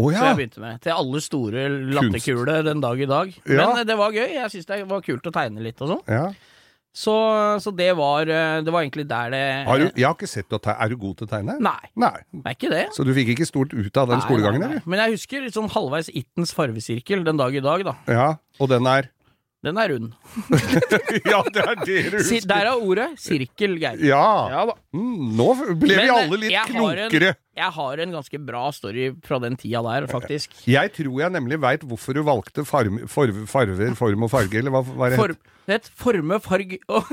Å 0.00 0.06
Så 0.08 0.22
jeg 0.24 0.38
begynte 0.38 0.62
med. 0.62 0.80
Til 0.82 0.94
alle 0.96 1.20
store 1.20 1.66
latterkuler 1.92 2.64
den 2.64 2.80
dag 2.80 3.00
i 3.00 3.06
dag. 3.10 3.34
Ja. 3.44 3.66
Men 3.68 3.82
eh, 3.82 3.84
det 3.90 3.96
var 4.00 4.14
gøy. 4.16 4.30
Jeg 4.38 4.50
syns 4.54 4.66
det 4.70 4.80
var 4.88 5.04
kult 5.04 5.28
å 5.28 5.32
tegne 5.34 5.62
litt 5.64 5.82
og 5.84 5.96
sånn. 5.96 6.02
ja. 6.08 6.30
Så, 6.92 7.12
så 7.64 7.70
det 7.72 7.86
var 7.96 8.28
eh, 8.28 8.58
Det 8.60 8.68
var 8.68 8.82
egentlig 8.84 9.06
der 9.08 9.30
det 9.32 9.38
Har 9.64 9.78
du, 9.80 9.86
jeg 9.96 10.04
har 10.04 10.12
ikke 10.12 10.28
sett 10.28 10.52
at 10.52 10.66
Er 10.74 10.90
du 10.92 10.98
god 11.00 11.14
til 11.16 11.24
å 11.24 11.30
tegne? 11.30 11.54
Nei, 11.64 11.88
Nei. 11.96 12.10
det 12.36 12.50
er 12.50 12.56
ikke 12.58 12.68
det. 12.68 12.82
Så 12.92 13.06
du 13.08 13.14
fikk 13.16 13.30
ikke 13.32 13.46
stort 13.48 13.72
ut 13.72 13.96
av 13.96 14.10
den 14.10 14.20
Nei, 14.20 14.26
skolegangen, 14.26 14.60
nei, 14.60 14.68
nei. 14.68 14.76
eller? 14.76 14.90
Men 14.92 15.00
jeg 15.00 15.14
husker 15.14 15.40
litt 15.46 15.56
sånn 15.56 15.70
halvveis 15.72 16.10
Ittens 16.12 16.52
farvesirkel 16.52 17.24
den 17.24 17.40
dag 17.40 17.56
i 17.56 17.62
dag, 17.64 17.86
da. 17.88 17.94
Ja. 18.12 18.26
Og 18.60 18.68
den 18.74 18.84
er 18.92 19.08
Den 19.62 19.76
er 19.78 19.92
rund. 19.92 20.10
Ja, 21.30 21.38
det 21.54 21.62
er 21.62 21.76
det 21.86 21.98
du 22.10 22.16
husker. 22.18 22.46
der 22.50 22.66
er 22.72 22.80
ordet 22.82 23.04
sirkel, 23.22 23.76
Geir. 23.78 24.00
Ja. 24.02 24.22
Ja. 24.50 24.62
Mm, 24.96 25.28
nå 25.38 25.46
ble 25.78 25.98
vi 26.00 26.08
alle 26.10 26.38
litt 26.40 26.50
jeg 26.50 26.74
har 26.80 27.02
en-. 27.04 27.28
Jeg 27.52 27.70
har 27.76 28.02
en 28.02 28.14
ganske 28.16 28.40
bra 28.48 28.62
story 28.74 29.10
fra 29.22 29.38
den 29.44 29.54
tida 29.60 29.82
der, 29.86 30.08
faktisk. 30.10 30.56
Jeg 30.66 30.90
tror 30.96 31.20
jeg 31.20 31.34
nemlig 31.36 31.60
veit 31.62 31.84
hvorfor 31.86 32.16
du 32.16 32.22
valgte 32.26 32.64
farm, 32.66 32.98
farver, 33.12 33.44
farver, 33.46 33.94
form 33.98 34.26
og 34.26 34.32
farge, 34.32 34.58
eller 34.62 34.72
hva 34.74 34.82
hva 34.88 35.10
det? 35.12 35.20
For, 35.20 35.36
det 35.68 35.76
het 35.78 35.90
forme, 36.00 36.40
farg 36.42 36.74
og 36.88 37.12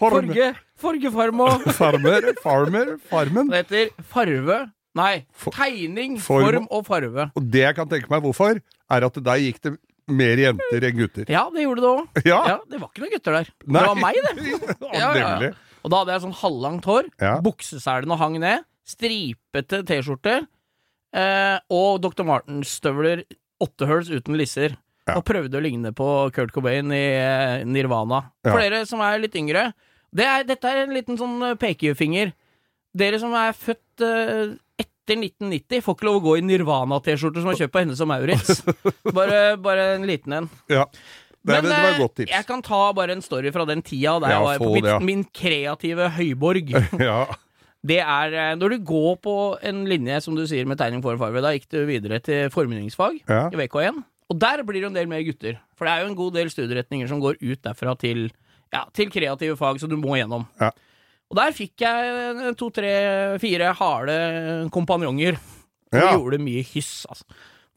Form. 0.00 0.26
Farge, 0.32 0.46
fargefarm 0.80 1.40
og 1.44 1.62
Farmer, 1.78 2.26
farmer, 2.42 2.96
farmen. 3.10 3.50
Det 3.52 3.60
heter 3.62 3.92
farve 4.10 4.58
Nei, 4.98 5.20
tegning, 5.54 6.16
form- 6.18 6.48
form 6.48 6.64
og 6.74 6.82
farve. 6.88 7.28
Og 7.38 7.44
det 7.54 7.60
jeg 7.62 7.76
kan 7.76 7.86
tenke 7.92 8.10
meg 8.10 8.24
hvorfor, 8.24 8.58
er 8.90 9.04
at 9.06 9.20
der 9.22 9.38
gikk 9.44 9.60
det 9.62 9.76
mer 10.12 10.40
jenter 10.42 10.86
enn 10.88 10.96
gutter. 10.98 11.30
Ja, 11.32 11.46
det 11.54 11.64
gjorde 11.64 11.84
det 11.84 11.90
òg. 11.90 12.20
Ja. 12.26 12.38
Ja, 12.54 12.56
det 12.70 12.80
var 12.82 12.90
ikke 12.90 13.04
noen 13.04 13.12
gutter 13.14 13.36
der. 13.38 13.50
Nei. 13.64 13.80
Det 13.80 13.88
var 13.88 14.00
meg, 14.00 14.20
det. 14.26 14.78
Ja. 15.00 15.50
Og 15.84 15.88
da 15.92 16.00
hadde 16.02 16.12
jeg 16.16 16.24
sånn 16.26 16.36
halvlangt 16.42 16.84
hår, 16.90 17.06
Ja. 17.22 17.34
bukseselene 17.44 18.16
hang 18.20 18.34
ned, 18.42 18.66
stripete 18.84 19.78
T-skjorte 19.88 20.34
eh, 21.16 21.56
og 21.72 22.00
Dr. 22.04 22.26
Martens-støvler, 22.28 23.22
åttehøls 23.64 24.10
uten 24.12 24.36
lisser. 24.36 24.76
Og 25.10 25.24
prøvde 25.26 25.56
å 25.58 25.62
ligne 25.64 25.90
på 25.96 26.06
Kurt 26.36 26.52
Cobain 26.54 26.92
i 26.94 27.00
eh, 27.16 27.62
Nirvana. 27.66 28.20
For 28.44 28.60
dere 28.62 28.84
som 28.86 29.00
er 29.02 29.22
litt 29.24 29.34
yngre, 29.40 29.70
det 30.14 30.26
er, 30.28 30.44
dette 30.46 30.68
er 30.70 30.84
en 30.84 30.92
liten 30.94 31.16
sånn 31.18 31.40
pekefinger. 31.58 32.34
Dere 32.94 33.18
som 33.22 33.32
er 33.38 33.56
født 33.56 34.04
eh, 34.04 34.52
etter 35.10 35.18
1990, 35.26 35.82
får 35.82 35.96
ikke 35.96 36.06
lov 36.06 36.18
å 36.20 36.22
gå 36.28 36.36
i 36.38 36.44
Nirvana-T-skjorter 36.46 37.42
som 37.42 37.50
er 37.50 37.58
kjøpt 37.58 37.74
på 37.74 37.82
Hennes 37.82 38.00
og 38.04 38.08
Maurits. 38.10 38.62
Bare, 39.18 39.40
bare 39.58 39.86
en 39.96 40.06
liten 40.08 40.32
en. 40.36 40.48
Ja. 40.70 40.84
Det, 41.40 41.54
Men 41.56 41.64
det 41.64 41.70
var 41.72 41.86
et 41.88 41.94
eh, 41.96 42.00
godt 42.02 42.14
tips. 42.20 42.32
jeg 42.34 42.46
kan 42.50 42.60
ta 42.62 42.78
bare 42.92 43.14
en 43.16 43.22
story 43.24 43.48
fra 43.54 43.64
den 43.64 43.80
tida 43.80 44.18
der 44.20 44.34
Ja, 44.34 44.40
jeg 44.44 44.44
var 44.44 44.58
på 44.60 44.72
mitt, 44.74 44.84
det, 44.84 44.90
ja. 44.92 44.98
min 45.00 45.22
kreative 45.32 46.10
høyborg. 46.18 46.74
Ja. 47.00 47.22
Det 47.80 47.96
er 48.04 48.34
eh, 48.36 48.50
når 48.60 48.74
du 48.74 48.82
går 48.84 49.14
på 49.24 49.34
en 49.64 49.86
linje, 49.88 50.18
som 50.20 50.36
du 50.36 50.42
sier, 50.44 50.66
med 50.68 50.76
tegning, 50.76 51.00
form, 51.00 51.16
farge. 51.22 51.40
Da 51.40 51.54
gikk 51.56 51.64
du 51.72 51.78
videre 51.88 52.18
til 52.20 52.50
formgivningsfag 52.52 53.22
Ja. 53.24 53.46
i 53.48 53.56
VK1. 53.56 54.02
Og 54.30 54.36
der 54.38 54.60
blir 54.68 54.84
det 54.84 54.90
en 54.90 54.98
del 55.00 55.08
mer 55.08 55.24
gutter. 55.24 55.56
For 55.80 55.88
det 55.88 55.94
er 55.96 56.04
jo 56.04 56.10
en 56.12 56.18
god 56.20 56.36
del 56.36 56.52
studieretninger 56.52 57.08
som 57.08 57.22
går 57.24 57.40
ut 57.40 57.62
derfra 57.64 57.96
til, 57.98 58.26
ja, 58.70 58.84
til 58.94 59.08
kreative 59.10 59.56
fag, 59.58 59.80
så 59.80 59.88
du 59.88 59.96
må 59.98 60.18
gjennom. 60.20 60.44
Ja. 60.60 60.68
Og 61.30 61.38
der 61.38 61.54
fikk 61.54 61.84
jeg 61.84 62.52
to, 62.58 62.72
tre, 62.74 62.90
fire 63.42 63.70
harde 63.78 64.18
kompanjonger. 64.74 65.38
Og 65.90 66.02
gjorde 66.02 66.42
mye 66.42 66.62
hyss, 66.72 67.04
altså. 67.10 67.26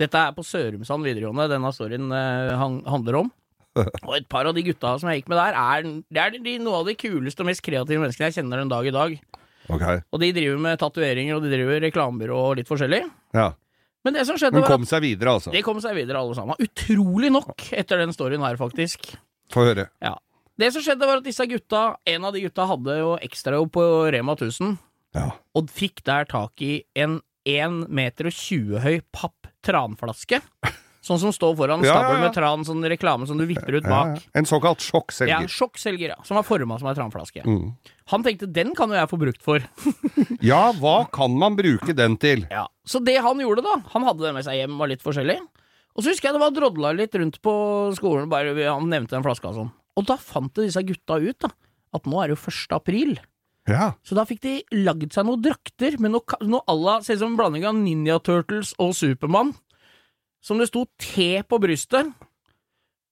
Dette 0.02 0.18
er 0.18 0.34
på 0.34 0.42
Sørumsand 0.46 1.06
videregående 1.06 1.46
denne 1.52 1.70
storyen 1.74 2.10
eh, 2.18 2.54
han, 2.58 2.80
handler 2.90 3.20
om. 3.22 3.30
Og 4.08 4.16
et 4.18 4.26
par 4.30 4.50
av 4.50 4.56
de 4.58 4.64
gutta 4.66 4.96
som 5.02 5.10
jeg 5.10 5.22
gikk 5.22 5.30
med 5.34 5.40
der, 5.40 5.58
er, 5.58 5.86
det 6.14 6.24
er 6.24 6.38
de, 6.38 6.56
noe 6.62 6.82
av 6.82 6.90
de 6.90 6.96
kuleste 6.98 7.46
og 7.46 7.50
mest 7.50 7.64
kreative 7.66 8.02
menneskene 8.02 8.30
jeg 8.30 8.40
kjenner 8.40 8.62
den 8.62 8.74
dag 8.74 8.90
i 8.90 8.94
dag. 8.94 9.16
Okay. 9.72 10.02
Og 10.12 10.22
de 10.22 10.32
driver 10.36 10.60
med 10.66 10.82
tatoveringer, 10.82 11.38
og 11.38 11.46
de 11.46 11.54
driver 11.54 11.80
reklamebyrå 11.86 12.40
og 12.50 12.58
litt 12.60 12.70
forskjellig. 12.70 13.04
Ja. 13.38 13.52
Men 14.04 14.18
det 14.18 14.26
som 14.28 14.38
skjedde, 14.38 14.60
Men 14.60 14.68
kom 14.68 14.90
seg 14.90 15.06
videre, 15.06 15.38
altså. 15.38 15.54
de 15.54 15.62
kom 15.64 15.80
seg 15.82 15.96
videre, 15.96 16.20
alle 16.20 16.36
sammen. 16.36 16.60
Utrolig 16.60 17.32
nok, 17.32 17.70
etter 17.72 18.02
den 18.02 18.12
storyen 18.16 18.44
her, 18.44 18.60
faktisk. 18.60 19.14
Få 19.54 19.70
høre. 19.70 19.88
Ja. 20.04 20.18
Det 20.60 20.70
som 20.74 20.84
skjedde, 20.86 21.08
var 21.10 21.18
at 21.18 21.26
disse 21.26 21.46
gutta, 21.50 21.96
en 22.06 22.26
av 22.26 22.34
de 22.36 22.44
gutta 22.46 22.68
hadde 22.70 22.98
jo 23.00 23.14
ekstrajobb 23.26 23.72
på 23.74 23.86
Rema 24.14 24.36
1000, 24.38 24.78
Ja. 25.16 25.32
og 25.56 25.70
fikk 25.70 26.04
der 26.06 26.26
tak 26.26 26.62
i 26.62 26.84
en 26.96 27.22
1 27.46 27.88
meter 27.90 28.28
og 28.30 28.34
20 28.34 28.80
høy 28.80 29.02
papp 29.12 29.48
tranflaske. 29.66 30.40
Sånn 31.04 31.20
som 31.20 31.34
står 31.36 31.58
foran 31.60 31.82
Ja, 31.84 31.92
stabel 31.98 32.16
ja. 32.16 32.22
med 32.24 32.34
tran, 32.34 32.62
sånn 32.64 32.86
reklame 32.88 33.28
som 33.28 33.38
du 33.38 33.44
vipper 33.46 33.76
ut 33.76 33.84
bak. 33.84 34.16
ja. 34.16 34.22
En 34.40 34.46
såkalt 34.46 34.80
Ja, 34.80 34.88
sjokkselger. 34.88 35.50
Sjokkselger, 35.52 36.10
ja. 36.14 36.16
Som 36.24 36.36
var 36.36 36.44
forma 36.48 36.78
som 36.80 36.88
ei 36.88 36.94
tranflaske. 36.96 37.44
Mm. 37.44 37.74
Han 38.08 38.24
tenkte 38.24 38.48
den 38.48 38.74
kan 38.74 38.88
jo 38.88 38.96
jeg 38.96 39.10
få 39.10 39.20
brukt 39.20 39.42
for. 39.44 39.60
Ja, 40.42 40.72
hva 40.72 41.10
kan 41.12 41.36
man 41.38 41.58
bruke 41.58 41.94
den 41.96 42.16
til? 42.18 42.48
Ja. 42.50 42.68
Så 42.88 43.04
det 43.04 43.18
han 43.22 43.38
gjorde, 43.40 43.64
da 43.64 43.82
Han 43.92 44.04
hadde 44.04 44.24
den 44.24 44.34
med 44.36 44.46
seg 44.46 44.56
hjem, 44.62 44.78
var 44.78 44.88
litt 44.88 45.04
forskjellig. 45.04 45.40
Og 45.96 46.04
så 46.04 46.10
husker 46.14 46.30
jeg 46.32 46.34
det 46.40 46.42
var 46.42 46.52
drodla 46.56 46.96
litt 46.96 47.14
rundt 47.16 47.42
på 47.42 47.54
skolen, 47.96 48.30
bare 48.32 48.56
han 48.56 48.88
nevnte 48.90 49.12
den 49.18 49.24
flaska 49.24 49.50
og 49.52 49.56
sånn. 49.60 49.72
Og 50.00 50.08
da 50.10 50.18
fant 50.18 50.54
disse 50.58 50.82
gutta 50.86 51.20
ut, 51.22 51.38
da, 51.44 51.52
at 51.94 52.10
nå 52.10 52.22
er 52.22 52.32
det 52.32 52.38
jo 52.38 52.52
1. 52.52 52.76
april. 52.78 53.16
Ja. 53.70 53.94
Så 54.04 54.18
da 54.18 54.26
fikk 54.28 54.42
de 54.44 54.56
lagd 54.84 55.14
seg 55.16 55.28
noen 55.28 55.44
drakter 55.44 55.96
med 56.02 56.12
noe, 56.16 56.40
noe 56.44 56.66
à 56.68 56.76
la 56.76 56.98
Ser 57.04 57.16
ut 57.16 57.22
som 57.22 57.32
en 57.32 57.40
blanding 57.40 57.64
av 57.70 57.78
Ninja 57.78 58.18
Turtles 58.20 58.74
og 58.82 58.92
Supermann. 58.98 59.54
Som 60.44 60.60
det 60.60 60.68
sto 60.72 60.84
T 61.00 61.40
på 61.48 61.60
brystet. 61.64 62.10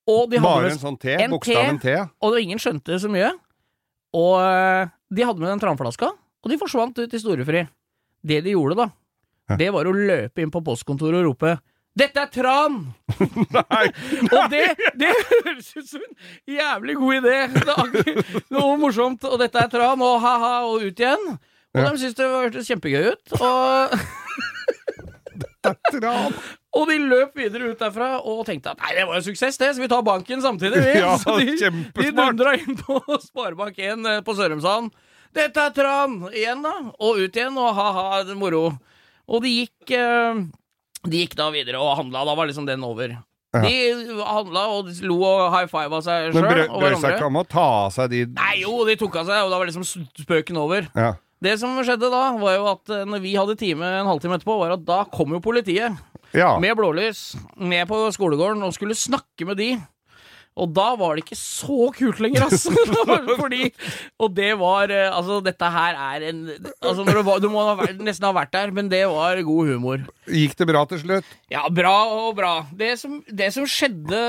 Bare 0.08 0.72
en 0.74 0.82
sånn 0.82 0.98
T? 1.00 1.14
en 1.14 1.32
Bokstaven 1.32 1.78
T? 1.80 1.94
og 2.26 2.36
ingen 2.42 2.60
skjønte 2.60 2.98
så 3.00 3.08
mye. 3.12 3.30
Og 4.18 4.34
eh, 4.42 4.90
de 5.14 5.24
hadde 5.24 5.40
med 5.40 5.54
den 5.54 5.62
tranflaska, 5.62 6.10
og 6.12 6.52
de 6.52 6.58
forsvant 6.60 6.98
ut 7.00 7.14
i 7.16 7.22
storefri. 7.22 7.62
Det 8.20 8.42
de 8.44 8.58
gjorde, 8.58 8.76
da, 8.82 8.90
det 9.58 9.70
var 9.74 9.88
å 9.88 9.94
løpe 9.96 10.44
inn 10.44 10.52
på 10.52 10.62
postkontoret 10.66 11.22
og 11.22 11.30
rope 11.30 11.54
'Dette 11.98 12.22
er 12.24 12.30
tran!' 12.32 12.78
Nei! 13.58 13.86
Og 14.36 14.44
det, 14.54 14.64
det 14.96 15.12
høres 15.12 15.72
ut 15.76 15.88
som 15.90 16.04
en 16.06 16.16
jævlig 16.56 16.96
god 17.02 17.18
idé. 17.20 17.38
Det 17.52 17.76
er 17.76 18.46
noe 18.56 18.78
morsomt, 18.80 19.26
og 19.28 19.40
dette 19.42 19.60
er 19.60 19.72
tran, 19.74 20.00
og 20.02 20.22
ha-ha, 20.24 20.54
og 20.70 20.86
ut 20.88 21.04
igjen. 21.04 21.26
Og 21.72 21.80
Ja. 21.82 21.90
de 21.92 22.00
syntes 22.02 22.16
det 22.20 22.28
hørtes 22.32 22.68
kjempegøy 22.68 23.12
ut. 23.14 23.36
Og, 23.40 23.94
Tran. 25.92 26.34
og 26.78 26.88
de 26.90 26.98
løp 27.06 27.36
videre 27.38 27.70
ut 27.72 27.80
derfra 27.80 28.10
og 28.26 28.42
tenkte 28.48 28.72
at 28.74 28.82
nei, 28.82 28.96
det 28.98 29.06
var 29.08 29.20
jo 29.20 29.26
suksess, 29.30 29.60
det, 29.62 29.70
så 29.78 29.84
vi 29.84 29.90
tar 29.92 30.02
banken 30.04 30.42
samtidig. 30.44 30.82
Vi. 30.84 30.96
Ja, 31.00 31.14
så 31.22 31.36
de, 31.40 31.56
de 32.00 32.10
dundra 32.18 32.56
inn 32.58 32.76
på 32.80 32.98
Sparebank1 33.28 34.08
eh, 34.16 34.22
på 34.26 34.36
Sørumsand. 34.40 34.92
Dette 35.36 35.64
er 35.70 35.76
tran! 35.76 36.18
Igjen, 36.34 36.64
da. 36.66 36.74
Og 37.00 37.22
ut 37.22 37.38
igjen, 37.40 37.56
og 37.62 37.76
ha-ha, 37.78 38.08
er 38.24 38.34
moro. 38.40 38.66
Og 39.32 39.44
de 39.46 39.54
gikk 39.62 39.94
eh, 39.96 40.42
De 41.08 41.24
gikk 41.24 41.36
da 41.40 41.50
videre 41.54 41.82
og 41.82 41.96
handla. 41.98 42.24
Da 42.28 42.36
var 42.38 42.50
liksom 42.50 42.68
den 42.70 42.84
over. 42.86 43.18
Ja. 43.52 43.62
De 43.66 44.22
handla 44.24 44.68
og 44.72 44.88
de 44.88 44.94
lo 45.04 45.18
og 45.28 45.50
high 45.52 45.68
five 45.68 45.92
av 45.92 46.04
seg 46.06 46.30
sjøl 46.30 46.38
Men 46.38 46.70
brød 46.72 47.02
seg 47.02 47.18
ikke 47.18 47.28
om 47.28 47.40
å 47.42 47.44
ta 47.44 47.66
av 47.82 47.90
seg 47.92 48.14
de 48.14 48.22
Nei, 48.38 48.62
jo, 48.62 48.78
de 48.88 48.96
tok 49.02 49.18
av 49.20 49.28
seg, 49.28 49.42
og 49.44 49.52
da 49.52 49.60
var 49.60 49.68
liksom 49.68 49.84
spøken 50.22 50.60
over. 50.62 50.88
Ja. 50.96 51.10
Det 51.42 51.58
som 51.60 51.74
skjedde 51.82 52.12
da, 52.14 52.22
var 52.38 52.56
jo 52.56 52.70
at 52.70 52.94
eh, 52.94 53.04
når 53.10 53.24
vi 53.24 53.34
hadde 53.36 53.58
time 53.60 53.88
en 53.98 54.08
halvtime 54.08 54.38
etterpå, 54.38 54.56
var 54.62 54.76
at 54.78 54.86
da 54.88 55.02
kom 55.10 55.34
jo 55.36 55.42
politiet 55.44 55.98
ja. 56.38 56.54
med 56.62 56.78
blålys 56.78 57.32
ned 57.58 57.90
på 57.90 58.04
skolegården 58.16 58.62
og 58.64 58.76
skulle 58.78 58.96
snakke 58.96 59.48
med 59.50 59.60
de. 59.60 59.72
Og 60.60 60.68
da 60.76 60.90
var 61.00 61.16
det 61.16 61.24
ikke 61.24 61.38
så 61.40 61.86
kult 61.96 62.20
lenger, 62.20 62.44
altså. 62.50 62.74
Fordi 63.42 63.70
Og 64.20 64.34
det 64.36 64.50
var 64.60 64.92
eh, 64.92 65.08
Altså, 65.08 65.38
dette 65.46 65.70
her 65.72 65.96
er 65.96 66.26
en 66.28 66.42
Altså, 66.52 67.06
du, 67.08 67.12
var, 67.24 67.40
du 67.40 67.48
må 67.54 67.64
ha 67.70 67.78
vært, 67.80 68.02
nesten 68.04 68.28
ha 68.28 68.34
vært 68.36 68.52
der, 68.56 68.74
men 68.76 68.90
det 68.92 69.04
var 69.08 69.40
god 69.48 69.72
humor. 69.72 70.04
Gikk 70.28 70.58
det 70.60 70.68
bra 70.68 70.82
til 70.92 71.00
slutt? 71.06 71.30
Ja, 71.54 71.64
bra 71.72 71.94
og 72.18 72.36
bra. 72.40 72.52
Det 72.76 72.92
som, 73.00 73.22
det 73.32 73.52
som 73.56 73.68
skjedde 73.70 74.20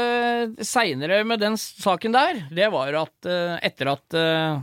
seinere 0.66 1.22
med 1.26 1.42
den 1.42 1.58
saken 1.58 2.14
der, 2.14 2.44
det 2.54 2.70
var 2.74 2.94
at 3.02 3.28
eh, 3.28 3.58
etter 3.66 3.90
at 3.96 4.18
eh, 4.18 4.62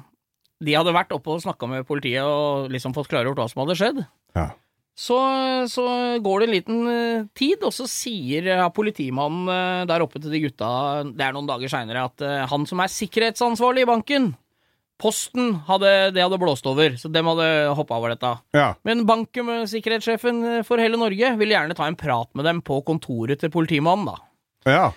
de 0.64 0.76
hadde 0.80 0.96
vært 0.96 1.12
oppe 1.16 1.36
og 1.36 1.44
snakka 1.44 1.68
med 1.72 1.88
politiet 1.88 2.24
og 2.24 2.72
liksom 2.72 2.96
fått 2.96 3.12
klargjort 3.12 3.40
hva 3.40 3.50
som 3.52 3.66
hadde 3.66 3.78
skjedd, 3.80 4.02
Ja. 4.38 4.50
Så, 5.00 5.18
så 5.72 5.86
går 6.20 6.42
det 6.42 6.48
en 6.48 6.54
liten 6.54 6.80
eh, 6.92 7.28
tid, 7.38 7.64
og 7.64 7.72
så 7.72 7.88
sier 7.88 8.50
eh, 8.52 8.66
politimannen 8.76 9.48
eh, 9.54 9.88
der 9.88 10.04
oppe 10.04 10.20
til 10.20 10.34
de 10.34 10.42
gutta, 10.44 10.72
det 11.08 11.24
er 11.24 11.36
noen 11.36 11.48
dager 11.48 11.72
seinere, 11.72 12.04
at 12.10 12.50
han 12.52 12.68
som 12.68 12.84
er 12.84 12.92
sikkerhetsansvarlig 12.92 13.88
i 13.88 13.92
banken, 13.94 14.32
Posten, 15.00 15.54
hadde, 15.64 15.90
det 16.12 16.20
hadde 16.20 16.36
blåst 16.42 16.66
over, 16.68 16.98
så 17.00 17.08
dem 17.08 17.30
hadde 17.32 17.46
hoppa 17.72 17.96
over 17.96 18.12
dette. 18.12 18.34
Ja. 18.52 18.74
Men 18.84 19.06
banken 19.08 19.46
med 19.48 19.70
sikkerhetssjefen 19.72 20.42
for 20.68 20.84
hele 20.84 21.00
Norge 21.00 21.30
ville 21.40 21.56
gjerne 21.56 21.78
ta 21.78 21.88
en 21.88 21.96
prat 21.96 22.28
med 22.36 22.44
dem 22.44 22.60
på 22.60 22.82
kontoret 22.84 23.40
til 23.40 23.54
politimannen, 23.54 24.10
da. 24.12 24.18
ja. 24.68 24.90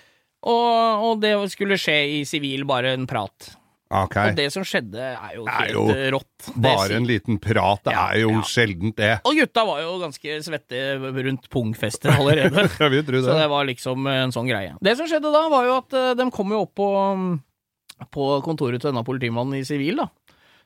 Og, 0.43 1.05
og 1.07 1.21
det 1.23 1.31
skulle 1.53 1.79
skje 1.79 1.95
i 2.17 2.21
sivil, 2.27 2.65
bare 2.67 2.91
en 2.97 3.07
prat. 3.07 3.53
Ok. 3.93 4.15
Og 4.23 4.35
det 4.39 4.45
som 4.53 4.63
skjedde, 4.65 4.97
er 5.13 5.35
jo 5.37 5.43
helt 5.45 5.61
er 5.69 5.73
jo 5.75 5.83
eh, 5.93 6.07
rått. 6.15 6.47
Bare 6.65 6.97
en 6.97 7.05
liten 7.07 7.37
prat. 7.43 7.83
Det 7.85 7.93
Ja, 7.93 8.07
er 8.15 8.23
jo 8.23 8.31
ja. 8.33 8.41
sjeldent, 8.49 8.95
det. 8.97 9.11
Og 9.29 9.37
gutta 9.37 9.63
var 9.69 9.81
jo 9.83 9.93
ganske 10.01 10.37
svette 10.47 10.81
rundt 11.27 11.45
pungfestet 11.53 12.09
allerede. 12.13 12.65
Jeg 12.81 12.93
vil 12.95 13.05
tro 13.07 13.21
Så 13.21 13.29
det. 13.31 13.37
det 13.43 13.47
var 13.53 13.69
liksom 13.69 14.07
en 14.09 14.33
sånn 14.35 14.49
greie. 14.49 14.73
Det 14.81 14.95
som 14.97 15.09
skjedde 15.11 15.31
da, 15.35 15.43
var 15.53 15.69
jo 15.69 15.77
at 15.83 15.97
eh, 16.01 16.11
de 16.19 16.29
kom 16.33 16.51
jo 16.55 16.63
opp 16.65 16.73
på, 16.81 16.89
på 18.17 18.27
kontoret 18.45 18.81
til 18.81 18.91
denne 18.91 19.05
politimannen 19.07 19.61
i 19.61 19.65
sivil, 19.67 20.01
da. 20.03 20.09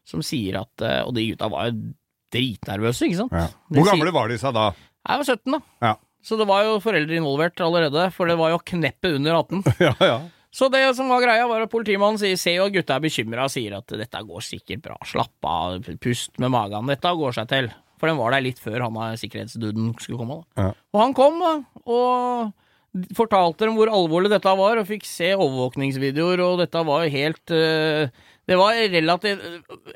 Som 0.07 0.21
sier 0.23 0.61
at 0.61 0.83
eh, 0.87 1.01
Og 1.03 1.11
de 1.17 1.25
gutta 1.33 1.49
var 1.51 1.67
jo 1.71 1.89
dritnervøse, 2.33 3.07
ikke 3.07 3.21
sant? 3.25 3.35
Ja. 3.35 3.47
Hvor 3.71 3.87
gamle 3.91 4.11
var 4.15 4.31
de 4.31 4.37
seg 4.39 4.55
da? 4.55 4.69
Jeg 5.07 5.21
var 5.21 5.27
17, 5.35 5.53
da. 5.57 5.59
Ja. 5.83 5.93
Så 6.27 6.35
det 6.39 6.47
var 6.49 6.63
jo 6.65 6.79
foreldre 6.83 7.15
involvert 7.15 7.61
allerede, 7.63 8.09
for 8.11 8.27
det 8.27 8.35
var 8.39 8.51
jo 8.51 8.57
kneppet 8.67 9.13
under 9.19 9.37
18. 9.37 9.61
ja, 9.85 9.93
ja. 10.03 10.17
Så 10.53 10.69
det 10.73 10.83
som 10.97 11.09
var 11.11 11.23
greia, 11.23 11.47
var 11.49 11.65
at 11.65 11.71
politimannen 11.71 12.19
sier, 12.21 12.37
ser 12.39 12.59
jo 12.59 12.67
at 12.69 12.75
gutta 12.75 12.95
er 12.95 13.03
bekymra 13.03 13.47
og 13.47 13.53
sier 13.53 13.75
at 13.77 13.97
dette 13.99 14.21
går 14.29 14.45
sikkert 14.45 14.85
bra, 14.85 14.95
slapp 15.05 15.47
av, 15.49 15.89
pust 16.03 16.39
med 16.41 16.53
magen, 16.53 16.87
dette 16.89 17.11
går 17.19 17.35
seg 17.35 17.49
til. 17.51 17.69
For 17.97 18.09
den 18.09 18.19
var 18.19 18.33
der 18.35 18.45
litt 18.45 18.61
før 18.61 18.85
han 18.85 18.97
av 19.01 19.17
sikkerhetsduden 19.19 19.91
skulle 19.97 20.21
komme. 20.21 20.39
Ja. 20.59 20.71
Og 20.93 21.01
han 21.01 21.15
kom, 21.17 21.41
da, 21.41 21.53
og 21.89 23.11
fortalte 23.17 23.67
dem 23.67 23.77
hvor 23.77 23.91
alvorlig 23.93 24.31
dette 24.31 24.53
var, 24.59 24.79
og 24.79 24.89
fikk 24.89 25.05
se 25.07 25.33
overvåkningsvideoer, 25.35 26.43
og 26.45 26.61
dette 26.63 26.83
var 26.87 27.05
jo 27.05 27.13
helt 27.13 27.53
eh, 27.53 28.13
Det 28.47 28.55
var 28.55 28.77
relativt 28.79 29.41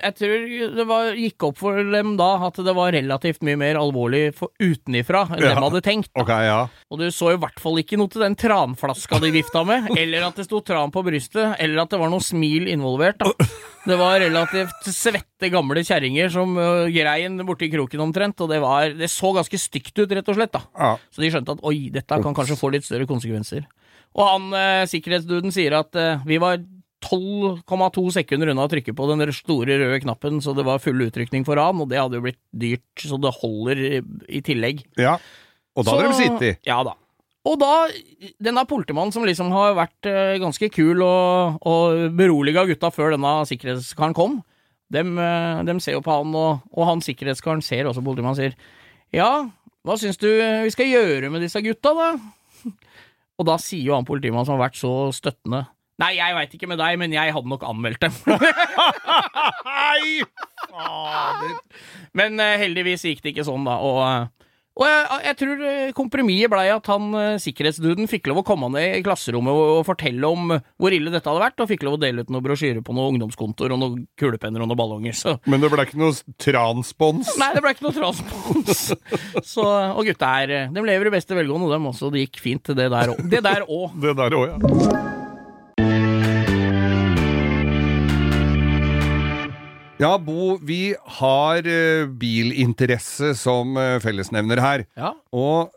Jeg 0.01 0.15
tror 0.19 0.41
det 0.75 0.85
var, 0.89 1.11
gikk 1.15 1.45
opp 1.47 1.57
for 1.61 1.77
dem 1.93 2.17
da 2.19 2.27
at 2.49 2.57
det 2.59 2.73
var 2.75 2.91
relativt 2.91 3.45
mye 3.47 3.55
mer 3.59 3.79
alvorlig 3.79 4.33
for 4.35 4.51
utenifra 4.59 5.21
enn 5.29 5.39
Ja. 5.45 5.53
de 5.55 5.63
hadde 5.63 5.81
tenkt. 5.85 6.11
Okay, 6.19 6.47
ja. 6.49 6.65
Og 6.91 6.99
du 6.99 7.05
så 7.15 7.31
i 7.31 7.39
hvert 7.39 7.59
fall 7.63 7.79
ikke 7.79 7.99
noe 8.01 8.11
til 8.11 8.25
den 8.25 8.35
tranflaska 8.35 9.21
de 9.23 9.31
vifta 9.31 9.63
med, 9.67 9.87
eller 10.01 10.27
at 10.27 10.35
det 10.35 10.45
sto 10.49 10.59
tran 10.67 10.91
på 10.91 11.03
brystet, 11.07 11.55
eller 11.63 11.83
at 11.85 11.93
det 11.95 11.99
var 12.01 12.11
noe 12.11 12.19
smil 12.23 12.67
involvert. 12.67 13.23
da. 13.23 13.31
Det 13.87 13.97
var 13.97 14.19
relativt 14.21 14.91
svette, 14.93 15.49
gamle 15.49 15.81
kjerringer 15.87 16.29
som 16.29 16.51
uh, 16.59 16.85
grein 16.91 17.39
borti 17.47 17.71
kroken 17.71 18.03
omtrent, 18.03 18.43
og 18.43 18.51
det, 18.51 18.59
var, 18.61 18.91
det 18.93 19.09
så 19.09 19.31
ganske 19.33 19.57
stygt 19.57 19.95
ut, 20.03 20.11
rett 20.11 20.27
og 20.27 20.37
slett. 20.37 20.51
da. 20.53 20.61
ja. 20.77 20.91
Så 21.09 21.23
de 21.23 21.31
skjønte 21.33 21.55
at 21.55 21.63
oi, 21.65 21.87
dette 21.89 22.19
kan 22.21 22.35
kanskje 22.37 22.59
få 22.59 22.69
litt 22.75 22.85
større 22.85 23.07
konsekvenser. 23.09 23.63
Og 24.11 24.27
han 24.27 24.51
eh, 24.59 24.83
sikkerhetsduden 24.91 25.53
sier 25.55 25.77
at 25.79 25.95
eh, 25.95 26.19
vi 26.27 26.37
var 26.43 26.59
12,2 27.01 28.05
sekunder 28.15 28.51
unna 28.53 28.67
å 28.67 28.71
trykke 28.71 28.93
på 28.97 29.07
den 29.09 29.33
store 29.35 29.77
røde 29.81 30.01
knappen, 30.03 30.41
så 30.43 30.53
det 30.57 30.65
var 30.67 30.81
full 30.83 31.01
utrykning 31.07 31.45
for 31.47 31.59
ran, 31.59 31.81
og 31.81 31.89
det 31.91 31.99
hadde 32.01 32.19
jo 32.19 32.25
blitt 32.27 32.41
dyrt, 32.53 32.89
så 33.01 33.19
det 33.21 33.33
holder 33.41 33.85
i, 33.87 33.93
i 34.29 34.43
tillegg. 34.45 34.85
ja. 35.01 35.17
Og 35.79 35.85
da 35.87 35.93
hadde 35.95 36.09
de 36.09 36.15
sittet. 36.17 36.59
Ja 36.67 36.81
da. 36.83 36.97
Og 37.47 37.55
da, 37.57 37.87
denne 38.43 38.65
politimannen 38.69 39.13
som 39.15 39.23
liksom 39.25 39.53
har 39.55 39.77
vært 39.77 40.09
eh, 40.09 40.35
ganske 40.41 40.67
kul 40.73 40.99
og, 41.01 41.61
og 41.65 42.11
beroliga 42.17 42.65
gutta 42.69 42.91
før 42.93 43.15
denne 43.15 43.31
sikkerhetskaren 43.49 44.13
kom, 44.17 44.41
dem, 44.93 45.15
eh, 45.15 45.61
dem 45.65 45.79
ser 45.81 45.95
jo 45.95 46.03
på 46.05 46.13
han, 46.13 46.35
og, 46.35 46.67
og 46.75 46.89
han 46.89 47.01
sikkerhetskaren 47.01 47.63
ser 47.65 47.89
også 47.89 48.03
politimannen 48.05 48.37
sier 48.37 48.57
ja, 49.15 49.47
hva 49.87 49.97
syns 49.97 50.19
du 50.21 50.27
vi 50.29 50.75
skal 50.75 50.91
gjøre 50.91 51.31
med 51.33 51.41
disse 51.43 51.63
gutta, 51.65 51.95
da? 51.97 52.11
Og 53.41 53.47
da 53.47 53.55
sier 53.57 53.87
jo 53.87 53.95
han 53.95 54.05
politimannen 54.05 54.45
som 54.45 54.59
har 54.59 54.67
vært 54.67 54.77
så 54.77 54.91
støttende 55.15 55.63
Nei, 56.01 56.11
jeg 56.17 56.33
veit 56.37 56.53
ikke 56.57 56.69
med 56.71 56.81
deg, 56.81 56.97
men 57.01 57.13
jeg 57.13 57.33
hadde 57.35 57.51
nok 57.51 57.65
anmeldt 57.69 58.01
dem. 58.01 58.15
Nei! 59.67 60.23
Fader. 60.71 61.57
Men 62.17 62.39
uh, 62.41 62.53
heldigvis 62.61 63.05
gikk 63.07 63.21
det 63.25 63.35
ikke 63.35 63.45
sånn, 63.47 63.65
da. 63.67 63.77
Og, 63.85 63.99
eh, 64.05 64.29
Og 64.81 64.85
jeg, 64.87 65.01
jeg 65.27 65.35
tror 65.41 65.63
eh, 65.67 65.91
kompromisset 65.93 66.49
blei 66.53 66.63
at 66.71 66.87
han 66.89 67.09
uh, 67.11 67.35
sikkerhetsduden 67.43 68.07
fikk 68.09 68.29
lov 68.31 68.39
å 68.39 68.45
komme 68.47 68.69
ned 68.71 68.95
i 68.97 69.03
klasserommet 69.03 69.51
og, 69.51 69.81
og 69.81 69.85
fortelle 69.89 70.29
om 70.31 70.53
hvor 70.55 70.95
ille 70.95 71.11
dette 71.11 71.27
hadde 71.27 71.43
vært, 71.43 71.59
og 71.59 71.69
fikk 71.69 71.83
lov 71.85 71.97
å 71.97 72.01
dele 72.01 72.23
ut 72.23 72.31
noen 72.31 72.45
brosjyrer 72.45 72.79
på 72.87 72.95
noen 72.95 73.17
ungdomskontoer 73.17 73.75
og 73.75 73.81
noen 73.83 74.05
kulepenner 74.17 74.63
og 74.63 74.71
noen 74.71 74.79
ballonger. 74.79 75.17
Så 75.21 75.35
Men 75.51 75.61
det 75.61 75.69
ble 75.75 75.85
ikke 75.85 75.99
noe 76.01 76.15
transpons? 76.41 77.35
Nei, 77.41 77.51
det 77.57 77.65
ble 77.67 77.75
ikke 77.75 77.89
noe 77.89 77.97
transpons. 77.99 78.85
Så, 79.53 79.67
og 79.67 80.05
gutta 80.07 80.33
er 80.41 80.55
eh, 80.55 80.69
De 80.71 80.87
lever 80.87 81.11
i 81.11 81.15
beste 81.19 81.37
velgående, 81.37 81.69
dem 81.75 81.91
også. 81.91 82.09
Det 82.15 82.25
gikk 82.25 82.41
fint, 82.47 82.71
det 82.71 82.87
der 82.95 83.13
òg. 83.13 83.25
Det 83.27 83.43
der 83.45 83.67
òg. 83.67 83.99
Det 84.01 84.15
der 84.23 84.39
òg, 84.39 84.55
ja. 84.55 85.20
Ja, 90.01 90.15
Bo, 90.17 90.55
vi 90.65 90.95
har 91.19 91.67
eh, 91.69 92.07
bilinteresse 92.09 93.35
som 93.37 93.75
eh, 93.77 93.99
fellesnevner 94.01 94.61
her. 94.63 94.83
Ja. 94.97 95.11
Og 95.29 95.69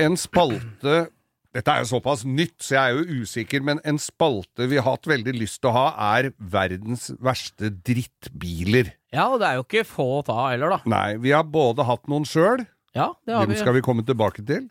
en 0.00 0.16
spalte 0.16 1.02
Dette 1.58 1.72
er 1.72 1.80
jo 1.80 1.88
såpass 1.88 2.26
nytt, 2.28 2.58
så 2.62 2.74
jeg 2.74 2.80
er 2.92 2.96
jo 2.98 3.22
usikker, 3.24 3.62
men 3.64 3.78
en 3.88 3.96
spalte 3.98 4.66
vi 4.68 4.76
har 4.76 4.84
hatt 4.84 5.08
veldig 5.08 5.32
lyst 5.34 5.62
til 5.62 5.70
å 5.70 5.74
ha, 5.74 5.84
er 6.18 6.28
verdens 6.38 7.08
verste 7.24 7.70
drittbiler. 7.72 8.90
ja, 9.16 9.24
og 9.32 9.40
det 9.40 9.48
er 9.48 9.56
jo 9.56 9.64
ikke 9.64 9.86
få 9.88 10.06
å 10.18 10.26
ta 10.28 10.36
heller, 10.50 10.76
da. 10.76 10.78
Nei, 10.92 11.16
vi 11.24 11.32
har 11.34 11.48
både 11.48 11.86
hatt 11.88 12.04
noen 12.12 12.28
sjøl, 12.28 12.66
Ja, 12.94 13.08
det 13.26 13.34
har 13.34 13.48
dem 13.48 13.56
vi. 13.56 13.58
skal 13.64 13.74
vi 13.78 13.82
komme 13.88 14.04
tilbake 14.06 14.44
til, 14.46 14.68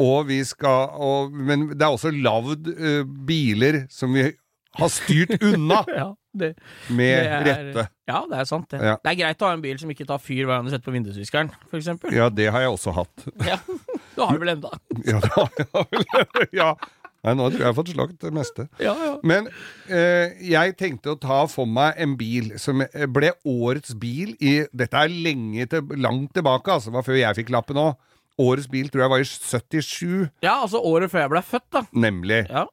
og 0.00 0.26
vi 0.32 0.40
skal 0.48 0.96
og, 0.96 1.30
Men 1.36 1.68
det 1.76 1.84
er 1.84 1.92
også 1.92 2.10
lagd 2.16 2.72
uh, 2.72 3.04
biler 3.28 3.84
som 3.92 4.16
vi 4.16 4.30
har 4.80 4.90
styrt 4.92 5.36
unna 5.42 5.80
Ja, 6.00 6.08
det, 6.34 6.50
med 6.90 7.12
det 7.14 7.30
er, 7.30 7.44
rette. 7.46 7.86
Ja, 8.10 8.24
det 8.30 8.40
er 8.40 8.48
sant, 8.50 8.66
det. 8.72 8.80
Ja. 8.82 8.96
Det 9.04 9.12
er 9.12 9.20
greit 9.22 9.44
å 9.44 9.50
ha 9.50 9.54
en 9.56 9.62
bil 9.64 9.78
som 9.80 9.92
ikke 9.94 10.06
tar 10.08 10.20
fyr 10.22 10.42
hver 10.48 10.58
gang 10.58 10.66
du 10.66 10.72
setter 10.74 10.88
på 10.88 10.96
vindusviskeren, 10.96 11.52
eksempel. 11.78 12.14
Ja, 12.16 12.26
det 12.32 12.50
har 12.54 12.66
jeg 12.66 12.74
også 12.74 12.94
hatt. 12.98 13.28
Ja. 13.50 13.60
Du 14.14 14.22
har 14.22 14.36
vel 14.38 14.52
enda. 14.56 14.70
Ja, 15.10 15.20
det 15.22 15.32
har 15.34 15.88
jeg 15.88 16.28
vel. 16.36 16.48
ja. 16.60 16.74
Nei, 17.24 17.32
nå 17.38 17.46
tror 17.48 17.56
jeg 17.56 17.62
jeg 17.62 17.70
har 17.70 17.76
fått 17.78 17.90
slakt 17.94 18.18
det 18.20 18.30
meste. 18.36 18.66
Ja, 18.84 18.92
ja. 19.00 19.12
Men 19.24 19.46
eh, 19.88 20.34
jeg 20.44 20.74
tenkte 20.76 21.14
å 21.14 21.20
ta 21.20 21.38
for 21.48 21.64
meg 21.64 21.96
en 22.04 22.18
bil 22.20 22.50
som 22.60 22.82
eh, 22.84 23.06
ble 23.08 23.30
årets 23.48 23.94
bil 23.96 24.34
i 24.44 24.58
Dette 24.76 25.06
er 25.06 25.08
lenge 25.24 25.64
til, 25.72 25.88
langt 26.04 26.34
tilbake, 26.36 26.74
altså. 26.74 26.92
Det 26.92 26.98
var 26.98 27.06
før 27.06 27.16
jeg 27.22 27.38
fikk 27.40 27.54
lappen 27.54 27.80
òg. 27.80 27.94
Årets 28.44 28.68
bil 28.68 28.90
tror 28.92 29.06
jeg 29.06 29.12
var 29.14 29.22
i 29.22 29.26
77, 29.30 30.28
ja, 30.42 30.56
altså 30.58 30.80
året 30.82 31.12
før 31.12 31.22
jeg 31.22 31.30
ble 31.32 31.42
født, 31.46 31.66
da. 31.72 31.84
nemlig. 31.94 32.40
Ja. 32.50 32.64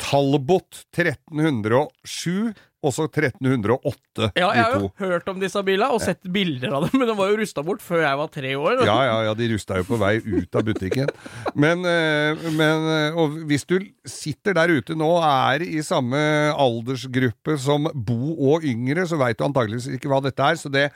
Talbot 0.00 0.84
1307, 0.94 2.52
Også 2.82 3.04
1308, 3.06 4.32
Ja, 4.34 4.48
jeg 4.56 4.64
har 4.64 4.72
jo 4.74 4.88
hørt 4.98 5.28
om 5.30 5.38
disse 5.38 5.60
bilene 5.62 5.94
og 5.94 6.00
sett 6.02 6.18
bilder 6.34 6.72
av 6.74 6.88
dem, 6.88 6.96
men 6.98 7.06
de 7.06 7.14
var 7.14 7.28
jo 7.30 7.36
rusta 7.38 7.62
bort 7.62 7.84
før 7.84 8.00
jeg 8.02 8.18
var 8.18 8.30
tre 8.34 8.54
år. 8.58 8.80
Ja, 8.88 8.96
ja, 9.06 9.18
ja, 9.28 9.34
de 9.38 9.46
rusta 9.52 9.78
jo 9.78 9.86
på 9.86 9.98
vei 10.00 10.16
ut 10.18 10.58
av 10.58 10.66
butikken. 10.66 11.12
Men, 11.54 11.86
eh, 11.86 12.42
men 12.58 12.88
eh, 12.90 13.20
og 13.22 13.36
hvis 13.46 13.62
du 13.70 13.76
sitter 14.08 14.58
der 14.58 14.74
ute 14.74 14.96
nå 14.98 15.12
og 15.20 15.22
er 15.28 15.62
i 15.62 15.78
samme 15.86 16.18
aldersgruppe 16.58 17.54
som 17.62 17.86
Bo 17.94 18.34
og 18.50 18.66
yngre, 18.66 19.06
så 19.06 19.20
veit 19.20 19.38
du 19.38 19.46
antakeligvis 19.46 19.86
ikke 19.94 20.10
hva 20.10 20.18
dette 20.26 20.42
er. 20.42 20.58
Så 20.58 20.72
det, 20.74 20.88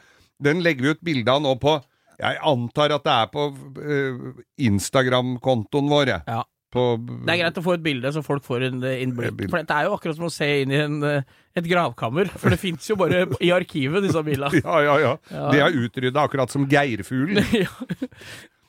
den 0.43 0.65
legger 0.67 0.89
vi 0.89 0.97
ut 0.97 1.07
bilde 1.07 1.31
av 1.39 1.45
nå 1.47 1.55
på 1.63 1.79
Jeg 2.19 2.39
antar 2.49 2.97
at 2.97 3.07
det 3.07 3.15
er 3.15 3.31
på 3.31 3.47
eh, 3.87 4.43
Instagram-kontoen 4.73 5.91
vår. 5.93 6.15
Ja. 6.27 6.43
På, 6.77 6.85
Det 7.01 7.35
er 7.35 7.43
greit 7.45 7.61
å 7.61 7.65
få 7.65 7.77
et 7.77 7.85
bilde, 7.85 8.13
så 8.15 8.23
folk 8.25 8.45
får 8.47 8.69
en 8.69 8.83
eh, 8.87 9.03
innblikk. 9.05 9.47
For 9.51 9.61
det 9.63 9.77
er 9.77 9.89
jo 9.89 9.97
akkurat 9.97 10.19
som 10.19 10.29
å 10.29 10.33
se 10.33 10.49
inn 10.63 10.75
i 10.75 10.81
en, 10.83 10.99
eh, 11.07 11.39
et 11.57 11.71
gravkammer, 11.71 12.29
for 12.37 12.53
det 12.53 12.61
fins 12.63 12.91
jo 12.91 12.99
bare 13.01 13.25
i 13.41 13.53
arkivet, 13.55 14.05
disse 14.05 14.23
bilene. 14.27 14.53
Ja, 14.67 14.83
ja, 14.85 14.99
ja. 15.03 15.15
Ja. 15.33 15.47
De 15.53 15.63
er 15.65 15.81
utrydda, 15.87 16.27
akkurat 16.27 16.53
som 16.53 16.69
geirfuglen. 16.71 17.43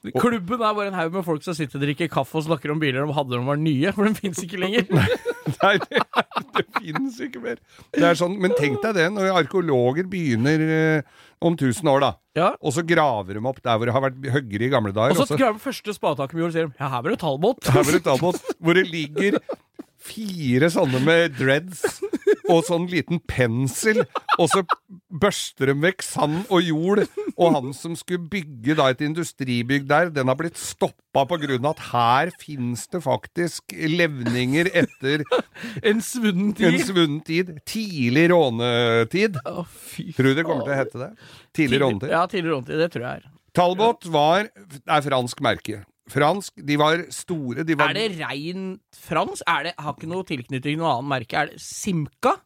Ja. 0.08 0.22
Klubben 0.22 0.62
er 0.62 0.76
bare 0.78 0.88
en 0.92 0.96
haug 0.96 1.16
med 1.18 1.26
folk 1.26 1.44
som 1.44 1.56
sitter 1.58 1.80
og 1.80 1.84
drikker 1.84 2.08
kaffe 2.12 2.38
og 2.40 2.46
snakker 2.46 2.72
om 2.72 2.80
biler 2.80 3.04
de 3.04 3.16
hadde 3.18 3.34
da 3.34 3.40
de 3.42 3.48
var 3.50 3.60
nye, 3.60 3.92
for 3.96 4.08
de 4.08 4.14
fins 4.16 4.40
ikke 4.44 4.60
lenger. 4.62 4.86
Nei, 5.64 5.74
det, 5.84 6.04
det 6.56 6.66
finnes 6.78 7.18
ikke 7.26 7.42
mer. 7.44 7.60
Det 7.96 8.06
er 8.06 8.20
sånn, 8.20 8.38
men 8.40 8.54
tenk 8.56 8.80
deg 8.86 8.96
det, 9.00 9.08
når 9.16 9.34
arkeologer 9.42 10.08
begynner 10.08 10.64
eh, 10.64 11.26
om 11.44 11.54
1000 11.54 11.90
år, 11.92 12.02
da. 12.02 12.12
Ja. 12.38 12.50
Og 12.62 12.74
så 12.76 12.84
graver 12.88 13.38
de 13.38 13.44
opp 13.50 13.62
der 13.62 13.78
hvor 13.78 13.90
det 13.90 13.96
har 13.96 14.04
vært 14.08 14.28
høggere 14.34 14.68
i 14.68 14.72
gamle 14.74 14.94
dager. 14.96 15.14
Og 15.14 15.22
så 15.22 15.38
graver 15.38 15.38
de 15.38 15.44
graver 15.44 15.64
første 15.68 15.96
spadetaket 15.96 16.38
vi 16.38 16.44
gjorde, 16.44 16.54
og 16.54 16.58
sier 16.58 16.72
ja, 16.82 16.92
her 16.94 17.06
var 17.06 17.14
det 17.14 17.20
Talbot. 17.24 17.72
her 17.72 17.84
var 17.84 17.98
det 17.98 18.04
Talbot, 18.08 18.52
hvor 18.60 18.78
det 18.78 18.86
ligger 18.90 19.40
fire 20.08 20.70
sånne 20.72 21.02
med 21.04 21.36
dreads 21.38 21.84
og 22.48 22.62
sånn 22.68 22.88
liten 22.90 23.20
pensel, 23.28 24.04
og 24.38 24.48
så 24.52 24.64
børster 25.08 25.70
de 25.72 25.76
vekk 25.82 26.04
sand 26.04 26.42
og 26.54 26.62
jord. 26.66 27.04
Og 27.38 27.54
han 27.56 27.74
som 27.78 27.96
skulle 27.98 28.28
bygge 28.32 28.76
da 28.78 28.90
et 28.92 29.04
industribygg 29.06 29.88
der, 29.90 30.12
den 30.14 30.28
har 30.32 30.38
blitt 30.40 30.60
stoppa 30.60 31.24
på 31.30 31.40
grunn 31.42 31.66
av 31.66 31.76
at 31.78 31.84
her 31.92 32.32
fins 32.42 32.88
det 32.94 33.02
faktisk 33.06 33.76
levninger 33.78 34.70
etter 34.74 35.24
En 35.90 36.02
svunnen 36.06 36.54
tid. 36.58 36.70
en 36.74 36.86
svunnen 36.86 37.20
tid. 37.26 37.52
Tidlig 37.70 38.28
rånetid. 38.34 39.40
Å, 39.48 39.66
fy 39.66 40.12
Tror 40.18 40.32
du 40.32 40.40
det 40.42 40.48
kommer 40.48 40.68
til 40.68 40.76
å 40.76 40.80
hete 40.82 41.04
det? 41.04 41.12
Tidlig 41.58 41.82
rånetid. 41.84 42.14
Ja, 42.14 42.24
tidlig 42.32 42.54
rånetid. 42.56 42.82
Det 42.84 42.90
tror 42.96 43.08
jeg 43.08 43.22
er. 43.22 43.30
Talbot 43.58 44.10
var, 44.14 44.50
er 44.86 45.06
fransk 45.08 45.40
merke. 45.46 45.84
Fransk, 46.08 46.54
de 46.64 46.78
var 46.80 47.02
store, 47.12 47.66
de 47.68 47.76
var 47.76 47.92
Er 47.92 47.98
det 47.98 48.20
rein 48.22 48.68
fransk? 48.96 49.42
Er 49.50 49.66
det, 49.68 49.74
har 49.82 49.96
ikke 49.98 50.08
noe 50.08 50.24
tilknytning 50.28 50.64
til 50.64 50.78
noe 50.80 50.94
annet 50.94 51.10
merke? 51.12 51.42
Er 51.42 51.50
det 51.52 51.60
Simca? 51.64 52.38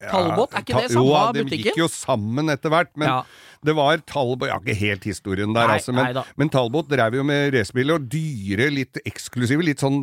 Talbot? 0.00 0.54
Er 0.56 0.62
ikke 0.64 0.80
det 0.80 0.90
Jo, 0.94 1.02
samme 1.12 1.32
de 1.36 1.44
butikken? 1.44 1.70
gikk 1.72 1.76
jo 1.82 1.88
sammen 1.92 2.48
etter 2.48 2.70
hvert, 2.72 2.88
men 2.96 3.08
Ja. 3.08 3.22
det 3.62 3.74
var 3.76 3.98
Talbot 4.08 4.46
Jeg 4.48 4.52
har 4.54 4.60
ikke 4.64 4.76
helt 4.80 5.04
historien 5.04 5.52
der, 5.52 5.66
Nei, 5.68 5.76
altså, 5.76 5.92
men, 5.92 6.14
nei 6.14 6.22
men 6.38 6.48
Talbot 6.48 6.88
drev 6.88 7.14
jo 7.18 7.22
med 7.22 7.52
racerbiler 7.52 7.94
og 7.98 8.08
dyre, 8.08 8.70
litt 8.72 8.96
eksklusive, 9.04 9.62
litt 9.62 9.78
sånn. 9.84 10.00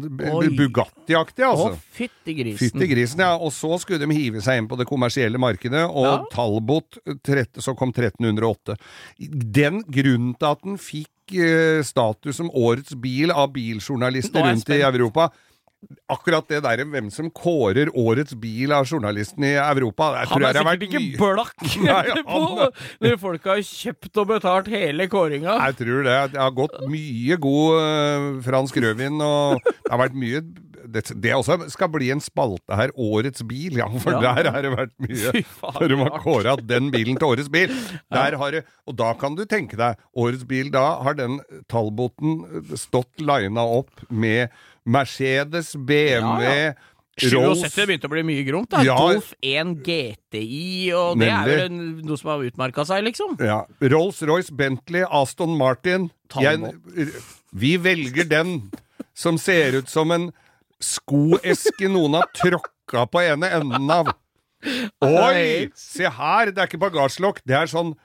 Bugatti-aktig, 0.57 1.43
Å, 1.45 1.51
altså. 1.51 1.79
fytti 1.97 2.35
grisen. 2.37 2.59
Fytti 2.61 2.87
grisen, 2.91 3.19
ja. 3.25 3.33
Og 3.37 3.51
så 3.55 3.73
skulle 3.81 3.99
de 4.05 4.13
hive 4.13 4.41
seg 4.45 4.61
inn 4.61 4.67
på 4.69 4.77
det 4.77 4.87
kommersielle 4.89 5.37
markedet, 5.41 5.83
og 5.89 6.05
Ja. 6.05 6.23
Talbot, 6.31 6.99
trett- 7.23 7.57
så 7.57 7.75
kom 7.75 7.91
1308. 7.91 8.77
Den 9.19 9.83
grunnen 9.83 10.37
til 10.37 10.47
at 10.51 10.61
den 10.63 10.77
fikk 10.77 11.07
eh, 11.33 11.81
status 11.83 12.37
som 12.37 12.49
årets 12.55 12.93
bil 13.01 13.31
av 13.31 13.51
biljournalister 13.51 14.39
er 14.39 14.53
rundt 14.53 14.69
i. 14.69 14.81
Europa 14.81 15.31
Akkurat 16.09 16.47
det 16.49 16.63
der 16.65 16.81
hvem 16.89 17.09
som 17.13 17.27
kårer 17.29 17.91
årets 17.93 18.33
bil 18.41 18.71
av 18.73 18.87
journalisten 18.89 19.43
i 19.45 19.53
Europa, 19.61 20.07
der 20.15 20.29
tror 20.29 20.33
Han 20.41 20.45
er 20.47 20.55
det 20.55 20.61
har 20.63 20.69
vært 20.71 20.85
sikkert 20.85 21.03
ikke 21.05 21.19
blakk 21.21 21.65
etterpå, 21.93 22.69
når 23.05 23.17
folk 23.21 23.49
har 23.51 23.61
kjøpt 23.69 24.21
og 24.23 24.29
betalt 24.33 24.71
hele 24.73 25.07
kåringa. 25.11 25.57
Jeg 25.67 25.77
tror 25.83 26.07
det. 26.07 26.15
Det 26.33 26.41
har 26.41 26.55
gått 26.57 26.79
mye 26.89 27.37
god 27.43 27.81
uh, 27.81 28.29
fransk 28.47 28.79
rødvin, 28.83 29.21
og 29.21 29.61
det 29.67 29.91
har 29.93 30.01
vært 30.07 30.17
mye 30.17 30.41
det, 30.87 31.01
det 31.19 31.33
også 31.35 31.57
skal 31.73 31.89
bli 31.91 32.07
en 32.13 32.21
spalte 32.23 32.75
her. 32.79 32.93
Årets 32.95 33.43
bil, 33.47 33.75
ja. 33.81 33.87
For 33.99 34.15
Ja. 34.15 34.21
der 34.39 34.49
har 34.55 34.63
det 34.63 34.71
vært 34.71 34.93
mye. 35.03 35.41
For 35.59 35.83
de 35.91 35.97
har 35.99 36.21
kåra 36.23 36.53
den 36.63 36.87
bilen 36.93 37.19
til 37.19 37.27
årets 37.27 37.49
bil. 37.51 37.73
Der 38.13 38.37
har 38.39 38.55
det, 38.55 38.63
og 38.87 38.95
da 38.95 39.11
kan 39.19 39.35
du 39.35 39.43
tenke 39.45 39.75
deg, 39.79 39.99
årets 40.15 40.47
bil, 40.47 40.71
da 40.71 40.85
har 41.03 41.17
den 41.19 41.41
Talboten 41.67 42.39
stått 42.79 43.19
lina 43.19 43.67
opp 43.67 44.05
med 44.09 44.47
Mercedes, 44.87 45.73
BMW, 45.75 46.71
Ja, 46.71 46.73
77 47.17 47.87
begynte 47.89 48.05
å 48.07 48.11
bli 48.13 48.21
mye 48.23 48.43
gromt. 48.45 48.69
da 48.69 48.83
Ja. 48.85 48.95
Golf 48.95 49.31
1 49.41 49.71
GTI, 49.83 50.91
og 50.93 51.17
det 51.19 51.27
er 51.27 51.39
Nemlig. 51.41 51.55
vel 51.57 51.71
noe 52.05 52.17
som 52.21 52.29
har 52.29 52.43
utmerka 52.45 52.85
seg, 52.85 53.03
liksom. 53.07 53.35
Ja. 53.41 53.63
Rolls-Royce, 53.81 54.51
Bentley, 54.55 55.03
Aston 55.09 55.57
Martin. 55.57 56.11
Jeg, 56.39 56.61
vi 57.53 57.75
velger 57.81 58.27
den 58.29 58.71
som 59.17 59.37
ser 59.41 59.79
ut 59.81 59.89
som 59.89 60.11
en 60.13 60.29
skoeske 60.79 61.89
noen 61.89 62.19
har 62.19 62.29
tråkka 62.37 63.07
på 63.09 63.23
ene 63.25 63.49
enden 63.49 63.89
av. 63.91 64.13
Oi! 65.01 65.69
Se 65.77 66.07
her, 66.09 66.51
det 66.51 66.61
er 66.63 66.69
ikke 66.69 66.81
bagasjelokk. 66.85 67.41
Det 67.45 67.55
er 67.57 67.69
sånn 67.71 67.95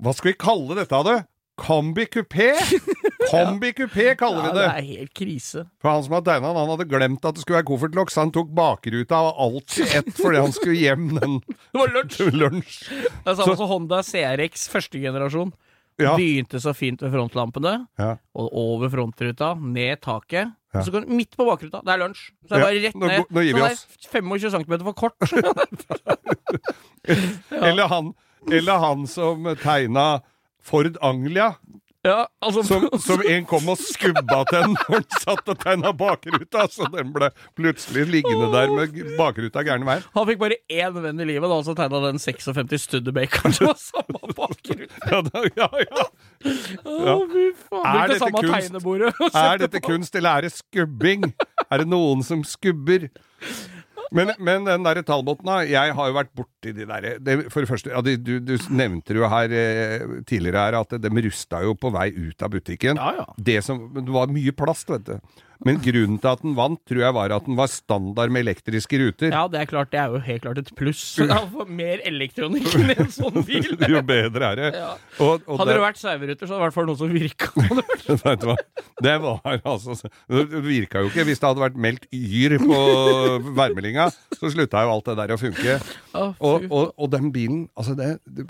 Hva 0.00 0.12
skal 0.14 0.30
vi 0.32 0.36
kalle 0.38 0.76
dette, 0.78 0.98
da? 1.04 1.16
Kombi 1.58 2.04
kupé? 2.06 2.52
Kombi 3.32 3.72
kupé 3.74 4.12
kaller 4.16 4.44
vi 4.46 4.50
det 4.54 4.62
Ja, 4.62 4.72
det. 4.72 4.78
er 4.78 4.86
helt 4.98 5.12
krise. 5.18 5.64
For 5.82 5.90
han 5.90 6.04
som 6.06 6.14
har 6.16 6.22
tegna 6.26 6.52
den, 6.52 6.60
han 6.62 6.70
hadde 6.70 6.86
glemt 6.88 7.24
at 7.26 7.34
det 7.36 7.42
skulle 7.42 7.58
være 7.58 7.68
koffertlokk, 7.72 8.12
så 8.14 8.22
han 8.24 8.32
tok 8.36 8.52
bakruta 8.54 9.18
og 9.26 9.40
alt 9.46 9.78
i 9.82 9.88
ett 9.98 10.12
fordi 10.16 10.38
han 10.44 10.54
skulle 10.54 10.78
hjem 10.78 11.08
den 11.18 11.38
Det 11.74 11.80
var 11.82 11.90
lunsj! 11.96 12.20
lunsj. 12.42 12.76
Det 12.94 13.32
er 13.34 13.40
samme 13.42 13.56
som 13.58 13.68
Honda 13.72 13.98
CRX 14.06 14.68
første 14.72 15.02
generasjon. 15.02 15.50
Ja. 15.98 16.12
Begynte 16.14 16.60
så 16.62 16.70
fint 16.78 17.00
ved 17.02 17.10
frontlampene, 17.10 17.72
Ja. 17.98 18.12
og 18.38 18.52
over 18.54 18.86
frontruta, 18.92 19.56
ned 19.58 19.98
taket. 20.06 20.52
Ja. 20.70 20.84
Så 20.86 20.92
går 20.94 21.08
den 21.08 21.16
midt 21.18 21.34
på 21.34 21.42
bakruta. 21.48 21.80
Det 21.82 21.90
er 21.90 21.98
lunsj. 22.04 22.28
Så 22.46 22.52
det 22.52 22.54
er 22.54 22.60
Ja, 22.60 22.66
bare 22.68 22.82
rett 22.86 22.98
ned. 23.02 23.14
Nå, 23.18 23.26
nå 23.34 23.42
gir 23.48 23.56
vi 23.58 23.64
oss. 23.66 23.82
så 23.98 24.12
det 24.12 24.22
er 24.22 24.28
25 24.30 24.54
cm 24.54 24.74
for 24.86 24.94
kort. 24.94 25.18
Eller, 27.50 27.88
han, 27.90 28.12
eller 28.52 28.78
han 28.78 29.06
som 29.10 29.48
tegna 29.62 30.20
Ford 30.62 30.96
Anglia. 31.02 31.54
ja, 32.06 32.26
altså 32.40 32.62
Som, 32.64 32.84
som 33.06 33.22
en 33.26 33.44
kom 33.48 33.66
og 33.68 33.78
skubba 33.80 34.42
til 34.48 34.62
den 34.64 34.74
når 34.76 34.94
han 34.94 35.06
satt 35.22 35.48
og 35.52 35.58
tegna 35.60 35.90
bakruta, 35.92 36.66
så 36.72 36.86
den 36.92 37.10
ble 37.12 37.28
plutselig 37.58 38.06
liggende 38.08 38.48
der 38.54 38.70
med 38.72 38.94
bakruta 39.18 39.64
gæren 39.66 39.84
vei. 39.88 39.98
Han 40.14 40.28
fikk 40.30 40.40
bare 40.40 40.58
én 40.72 40.94
venn 41.02 41.20
i 41.20 41.26
livet, 41.28 41.50
da, 41.50 41.58
så 41.66 41.74
tegna 41.78 42.00
den 42.06 42.20
56 42.22 42.86
Studebakeren 42.86 43.56
som 43.56 43.70
var 43.70 43.80
samme 43.82 44.32
bakruta. 44.38 45.02
Ja, 45.10 45.22
da, 45.26 45.44
ja, 45.58 45.68
ja. 45.84 46.06
Å, 46.84 47.16
fy 47.32 47.48
faen. 47.64 47.88
Er 47.94 48.14
dette 48.14 48.30
kunst? 48.38 49.34
Er 49.34 49.64
dette 49.64 49.82
kunst, 49.84 50.20
eller 50.22 50.38
er 50.38 50.48
det 50.48 50.54
skubbing? 50.56 51.32
Er 51.68 51.82
det 51.84 51.90
noen 51.90 52.22
som 52.24 52.44
skubber? 52.46 53.08
Men, 54.14 54.32
men 54.38 54.64
den 54.66 54.86
derre 54.86 55.02
Talboten, 55.06 55.48
da. 55.48 55.58
Jeg 55.68 55.94
har 55.96 56.10
jo 56.10 56.16
vært 56.16 56.30
borti 56.36 56.72
de 56.76 56.86
derre 56.88 57.48
For 57.52 57.64
det 57.64 57.70
første, 57.70 57.92
ja, 57.92 58.00
de, 58.04 58.16
du, 58.16 58.38
du 58.44 58.54
nevnte 58.72 59.16
jo 59.16 59.28
her 59.28 59.52
eh, 59.52 60.06
tidligere 60.28 60.64
her 60.64 60.78
at 60.80 60.96
de 61.02 61.12
rusta 61.28 61.60
jo 61.64 61.74
på 61.78 61.92
vei 61.94 62.08
ut 62.16 62.44
av 62.44 62.54
butikken. 62.54 63.00
Ja, 63.00 63.22
ja. 63.22 63.28
Det, 63.36 63.60
som, 63.66 63.88
det 63.96 64.08
var 64.14 64.32
mye 64.32 64.54
plast, 64.56 64.90
vet 64.94 65.06
du. 65.08 65.44
Men 65.66 65.80
grunnen 65.82 66.18
til 66.22 66.30
at 66.30 66.42
den 66.44 66.52
vant, 66.54 66.78
tror 66.86 67.00
jeg 67.02 67.14
var 67.16 67.32
at 67.34 67.46
den 67.48 67.56
var 67.58 67.70
standard 67.72 68.30
med 68.30 68.44
elektriske 68.44 69.00
ruter. 69.00 69.32
Ja, 69.34 69.40
det 69.50 69.58
er 69.58 69.70
klart. 69.70 69.90
Det 69.90 69.98
er 69.98 70.12
jo 70.14 70.20
helt 70.22 70.44
klart 70.44 70.60
et 70.62 70.70
pluss. 70.78 71.00
Ja, 71.18 71.40
for 71.54 71.66
mer 71.80 72.02
elektronikk 72.06 72.68
enn 72.78 72.92
en 72.94 73.10
sånn 73.14 73.40
bil. 73.48 73.66
jo 73.90 74.02
bedre 74.06 74.52
er 74.52 74.60
det. 74.60 74.68
Ja. 74.78 74.92
Og, 75.18 75.42
og 75.50 75.62
Hadde 75.62 75.74
det 75.74 75.82
vært 75.82 76.00
saueruter, 76.02 76.46
så 76.46 76.54
hadde 76.54 76.58
det 76.58 76.62
i 76.62 76.66
hvert 76.68 76.76
fall 76.78 76.88
noe 76.90 77.00
som 77.00 77.14
virka. 77.14 77.50
Vet 78.28 78.44
du 78.44 78.48
hva? 78.52 78.58
Det 79.02 79.16
var 79.22 79.58
altså 79.58 79.94
Det 80.30 80.62
virka 80.64 81.02
jo 81.02 81.10
ikke. 81.10 81.26
Hvis 81.28 81.42
det 81.42 81.50
hadde 81.50 81.64
vært 81.66 81.80
meldt 81.88 82.06
Yr 82.14 82.54
på 82.62 82.78
værmeldinga, 83.58 84.08
så 84.38 84.52
slutta 84.54 84.86
jo 84.86 84.94
alt 84.94 85.10
det 85.10 85.18
der 85.24 85.34
å 85.34 85.40
funke. 85.40 85.78
Og, 86.14 86.68
og, 86.70 86.94
og 86.94 87.10
den 87.12 87.32
bilen 87.34 87.66
Altså, 87.78 87.94
det, 87.98 88.18
det 88.24 88.46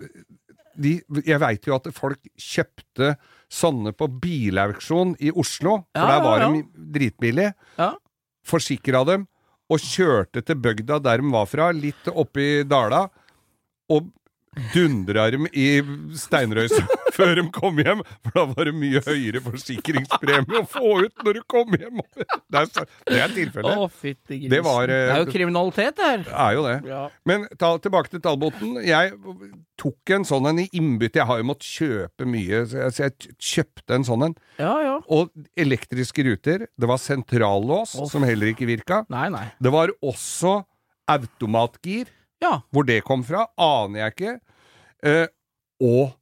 de, 0.79 0.92
Jeg 1.27 1.40
veit 1.42 1.66
jo 1.66 1.75
at 1.77 1.88
folk 1.97 2.21
kjøpte 2.38 3.14
sånne 3.49 3.95
på 3.97 4.09
bilauksjon 4.21 5.17
i 5.25 5.33
Oslo, 5.33 5.83
for 5.97 6.05
Ja, 6.05 6.13
der 6.13 6.25
var 6.25 6.45
ja, 6.45 6.49
de 6.53 6.91
dritbillig. 6.99 7.49
Ja. 7.79 7.93
Forsikra 8.49 9.05
dem, 9.09 9.27
og 9.69 9.85
kjørte 9.85 10.43
til 10.45 10.61
bygda 10.65 10.99
der 11.05 11.23
de 11.23 11.33
var 11.33 11.49
fra, 11.49 11.71
litt 11.73 12.09
oppi 12.13 12.65
dala, 12.69 13.07
og 13.89 14.09
dundra 14.75 15.27
dem 15.35 15.47
i 15.53 15.66
steinrøysa 16.18 16.83
før 17.18 17.35
de 17.38 17.44
kom 17.55 17.79
hjem, 17.83 18.03
for 18.27 18.37
da 18.37 18.44
var 18.53 18.68
det 18.71 18.75
mye 18.79 19.03
høyere 19.07 19.42
forsikringspremie 19.44 20.61
å 20.62 20.66
få 20.71 20.92
ut 21.07 21.25
når 21.27 21.38
du 21.40 21.42
kom 21.51 21.75
hjem. 21.79 22.03
Det 22.49 22.61
er, 22.64 22.87
det 23.05 23.18
er 23.21 23.33
tilfellet. 23.35 23.77
Å, 23.77 23.87
fytti 23.92 24.38
grisen. 24.38 24.53
Det 24.55 24.59
var, 24.64 24.88
eh, 24.88 25.03
det 25.11 25.14
er 25.14 25.21
jo 25.21 25.33
kriminalitet, 25.35 25.99
det 25.99 26.07
her. 26.07 26.23
Det 26.25 26.37
er 26.47 26.55
jo 26.57 26.62
det. 26.64 26.77
Ja. 26.88 27.01
Men 27.29 27.44
ta, 27.61 27.68
tilbake 27.85 28.12
til 28.14 28.23
Talboten. 28.25 28.79
Jeg 28.87 29.12
tok 29.79 30.12
en 30.16 30.25
sånn 30.29 30.49
en 30.49 30.62
i 30.62 30.64
innbytte. 30.79 31.21
Jeg 31.21 31.29
har 31.29 31.42
jo 31.42 31.47
måttet 31.51 31.68
kjøpe 31.68 32.29
mye, 32.33 32.62
så 32.71 32.81
jeg, 32.81 32.94
så 32.97 33.05
jeg 33.05 33.37
kjøpte 33.51 33.99
en 33.99 34.07
sånn 34.09 34.27
en. 34.31 34.37
ja, 34.57 34.73
ja. 34.87 34.94
Og 35.12 35.29
elektriske 35.61 36.25
ruter. 36.27 36.64
Det 36.73 36.88
var 36.88 37.01
sentrallås, 37.03 37.94
Å. 38.01 38.09
som 38.11 38.25
heller 38.27 38.55
ikke 38.55 38.68
virka. 38.68 39.03
Nei, 39.12 39.29
nei. 39.35 39.44
Det 39.61 39.73
var 39.75 39.92
også 40.01 40.62
automatgir. 41.09 42.09
Ja. 42.42 42.61
Hvor 42.73 42.87
det 42.87 43.01
kom 43.07 43.25
fra, 43.27 43.47
aner 43.59 44.05
jeg 44.07 44.14
ikke. 44.16 44.35
Eh, 45.07 45.27
og 45.81 46.15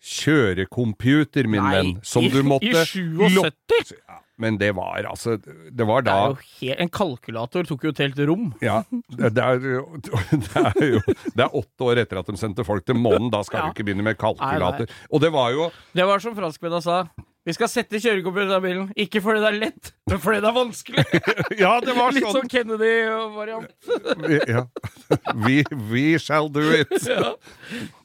kjørecomputer, 0.00 1.48
min 1.50 1.60
nei. 1.62 1.72
venn, 1.76 1.92
som 2.06 2.24
I, 2.24 2.30
du 2.32 2.42
måtte 2.46 2.68
I 2.70 2.72
77? 2.72 3.36
lok- 3.36 4.06
Men 4.40 4.56
det 4.56 4.70
var 4.74 5.04
altså 5.04 5.34
Det 5.36 5.84
var 5.86 6.00
Det 6.00 6.08
da 6.08 6.32
helt, 6.32 6.78
en 6.80 6.88
kalkulator 6.88 7.66
tok 7.68 7.82
jo 7.84 7.90
et 7.92 7.98
helt 8.00 8.18
rom. 8.30 8.46
Ja, 8.64 8.78
det 9.12 9.34
det 9.36 9.44
er, 9.44 9.58
jo- 9.60 9.98
det 10.00 10.56
er 10.56 10.86
jo 10.94 11.00
Det 11.36 11.44
er 11.44 11.50
åtte 11.60 11.84
år 11.90 12.00
etter 12.00 12.18
at 12.22 12.26
de 12.30 12.36
sendte 12.40 12.64
folk 12.64 12.86
til 12.86 12.96
månen. 12.96 13.28
Da 13.30 13.42
skal 13.44 13.58
Ja. 13.60 13.66
du 13.68 13.74
ikke 13.74 13.84
begynne 13.90 14.02
med 14.06 14.16
kalkulator. 14.16 14.86
Nei, 14.88 15.04
Og 15.12 15.20
det 15.20 15.32
var 15.32 15.50
jo 15.52 15.70
Det 15.92 16.06
var 16.06 16.18
som 16.24 16.34
franskmennene 16.34 16.82
sa. 16.82 17.02
Vi 17.50 17.56
skal 17.56 17.70
sette 17.72 17.98
kjørekomputer 17.98 18.56
i 18.56 18.62
bilen. 18.62 18.88
Ikke 19.02 19.20
fordi 19.24 19.40
det 19.42 19.48
er 19.50 19.56
lett, 19.58 19.88
men 20.10 20.20
fordi 20.22 20.38
det 20.44 20.50
er 20.50 20.56
vanskelig. 20.56 21.04
Ja, 21.64 21.72
det 21.82 21.94
var 21.96 22.12
Litt 22.14 22.24
sånn! 22.28 22.36
sånn 22.44 22.50
Kennedy-variant. 22.52 23.72
Ja. 24.48 24.62
We, 25.42 25.64
we 25.90 26.04
shall 26.22 26.46
do 26.52 26.62
it. 26.78 26.92
Ja. 27.08 27.32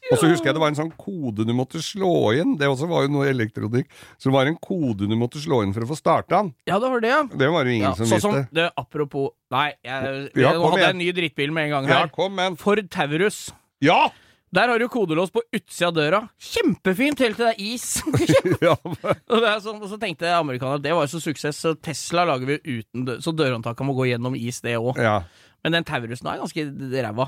Og 0.06 0.20
så 0.20 0.28
husker 0.30 0.50
jeg 0.50 0.54
det 0.54 0.60
var 0.62 0.70
en 0.70 0.76
sånn 0.78 0.92
kode 0.98 1.42
du 1.46 1.50
måtte 1.56 1.80
slå 1.82 2.10
inn. 2.38 2.52
Det 2.60 2.68
også 2.70 2.86
var 2.90 3.06
jo 3.06 3.12
noe 3.16 3.26
elektronikk. 3.30 3.88
Så 4.18 4.28
det 4.30 4.34
var 4.36 4.50
en 4.50 4.58
kode 4.62 5.08
du 5.10 5.16
måtte 5.18 5.40
slå 5.42 5.62
inn 5.66 5.72
for 5.74 5.82
å 5.86 5.88
få 5.90 5.96
starta 5.98 6.42
den. 6.44 6.52
ja, 6.70 6.78
det 6.82 6.90
var 6.92 7.02
det, 7.02 7.10
ja. 7.14 7.22
Det 7.42 7.48
var 7.54 7.66
jo 7.66 7.74
ingen 7.74 7.88
ja 7.88 7.94
som 7.98 8.10
sånn 8.12 8.22
som 8.22 8.36
det, 8.54 8.68
Apropos 8.78 9.32
Nei, 9.54 9.68
jeg, 9.86 10.28
Ja, 10.38 10.52
nå 10.54 10.62
kom 10.62 10.72
hadde 10.76 10.84
jeg 10.84 10.94
en 10.94 11.02
ny 11.02 11.08
drittbil 11.14 11.54
med 11.54 11.68
en 11.68 11.74
gang 11.76 11.90
Ja, 11.90 11.98
her. 12.04 12.12
kom 12.14 12.34
men. 12.38 12.58
Ford 12.60 12.82
Taurus. 12.90 13.48
Ja! 13.82 14.06
Der 14.54 14.70
har 14.70 14.78
du 14.78 14.86
kodelås 14.88 15.32
på 15.34 15.42
utsida 15.52 15.88
av 15.88 15.96
døra. 15.96 16.20
Kjempefint 16.38 17.22
helt 17.24 17.38
til 17.38 17.48
det 17.48 17.54
er 17.54 17.62
is. 17.66 17.86
og, 18.70 19.40
det 19.42 19.48
er 19.50 19.58
sånn, 19.64 19.80
og 19.80 19.88
så 19.90 19.98
tenkte 20.00 20.30
amerikanerne 20.36 20.84
det 20.84 20.94
var 20.94 21.08
jo 21.08 21.16
så 21.16 21.22
suksess, 21.24 21.58
så 21.64 21.74
Tesla 21.74 22.26
lager 22.28 22.54
vi 22.54 22.60
uten 22.78 23.08
dør, 23.08 23.18
så 23.24 23.34
dørhåndtaket 23.34 23.88
må 23.88 23.96
gå 23.98 24.06
gjennom 24.12 24.38
is, 24.38 24.62
det 24.64 24.78
òg. 24.78 24.94
ja. 25.02 25.18
Men 25.66 25.80
den 25.80 25.86
Taurusen 25.88 26.28
er 26.30 26.38
ganske 26.38 26.62
ræva. 27.02 27.24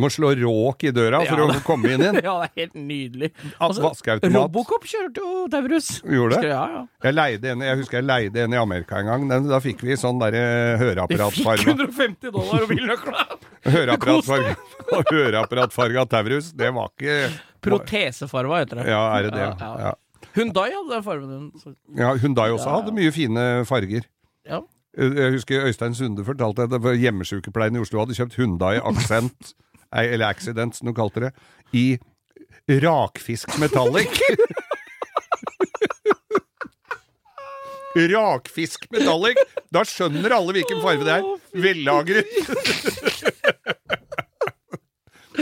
Må 0.00 0.10
slå 0.12 0.32
råk 0.38 0.86
i 0.88 0.92
døra 0.96 1.20
for 1.26 1.42
Ja, 1.42 1.46
å 1.52 1.62
komme 1.66 1.92
inn 1.94 2.04
igjen. 2.04 2.18
ja, 2.26 2.34
det 2.42 2.48
er 2.48 2.62
helt 2.62 2.76
nydelig. 2.78 3.30
Altså, 3.58 3.84
Vaskeautomat. 3.84 4.36
Robocop 4.38 4.86
kjørte 4.88 5.24
jo 5.24 5.44
Taurus. 5.52 5.90
Gjorde 6.04 6.40
det? 6.40 6.50
Ja, 6.52 6.62
ja. 6.74 6.82
Jeg, 7.06 7.16
leide 7.18 7.52
en, 7.54 7.64
jeg 7.68 7.80
husker 7.82 8.00
jeg 8.00 8.08
leide 8.08 8.44
en 8.46 8.56
i 8.56 8.60
Amerika 8.60 9.00
en 9.02 9.10
gang. 9.12 9.28
Den, 9.30 9.48
da 9.50 9.60
fikk 9.64 9.84
vi 9.86 9.98
sånn 10.00 10.20
derre 10.22 10.44
Vi 10.80 11.20
fikk 11.40 11.66
150 11.68 12.32
dollar 12.34 12.64
og 12.66 12.70
bilnøkla! 12.72 13.26
Høreapparatfarga 13.74 14.54
høreapparatfarga 15.10 16.06
Taurus. 16.10 16.52
Det 16.56 16.70
var 16.74 16.92
ikke 16.94 17.18
Protesefarga 17.64 18.62
heter 18.62 18.80
det. 18.80 18.86
Ja, 18.88 19.02
er 19.18 19.28
det 19.28 19.34
det? 19.36 19.48
Ja, 19.60 19.72
ja. 19.90 19.94
Hundai 20.36 20.68
hadde 20.70 20.92
den 20.94 21.02
fargen. 21.04 21.76
ja 21.98 22.12
Hundai 22.22 22.50
også 22.54 22.76
hadde 22.76 22.94
mye 22.96 23.12
fine 23.14 23.46
farger. 23.68 24.06
Ja. 24.48 24.60
Jeg 24.98 25.32
husker 25.36 25.66
Øystein 25.68 25.94
Sunde 25.94 26.24
fortalte 26.26 26.66
at 26.66 26.72
det 26.74 26.94
hjemmesykepleien 26.98 27.76
i 27.78 27.82
Oslo 27.82 28.02
hadde 28.02 28.16
kjøpt 28.18 28.36
Hundai 28.40 28.78
Accent, 28.82 29.52
ei- 29.52 29.69
eller 29.92 30.26
Accident 30.28 30.76
som 30.76 30.86
de 30.90 30.94
kalte 30.94 31.20
det, 31.26 31.32
i 31.74 31.98
rakfisk 32.80 33.56
metallic. 33.58 34.20
Rakfisk 37.96 38.84
metallic! 38.94 39.38
Da 39.74 39.82
skjønner 39.86 40.30
alle 40.36 40.54
hvilken 40.54 40.78
farge 40.82 41.06
det 41.06 41.16
er. 41.16 41.24
Vellagret. 41.58 42.26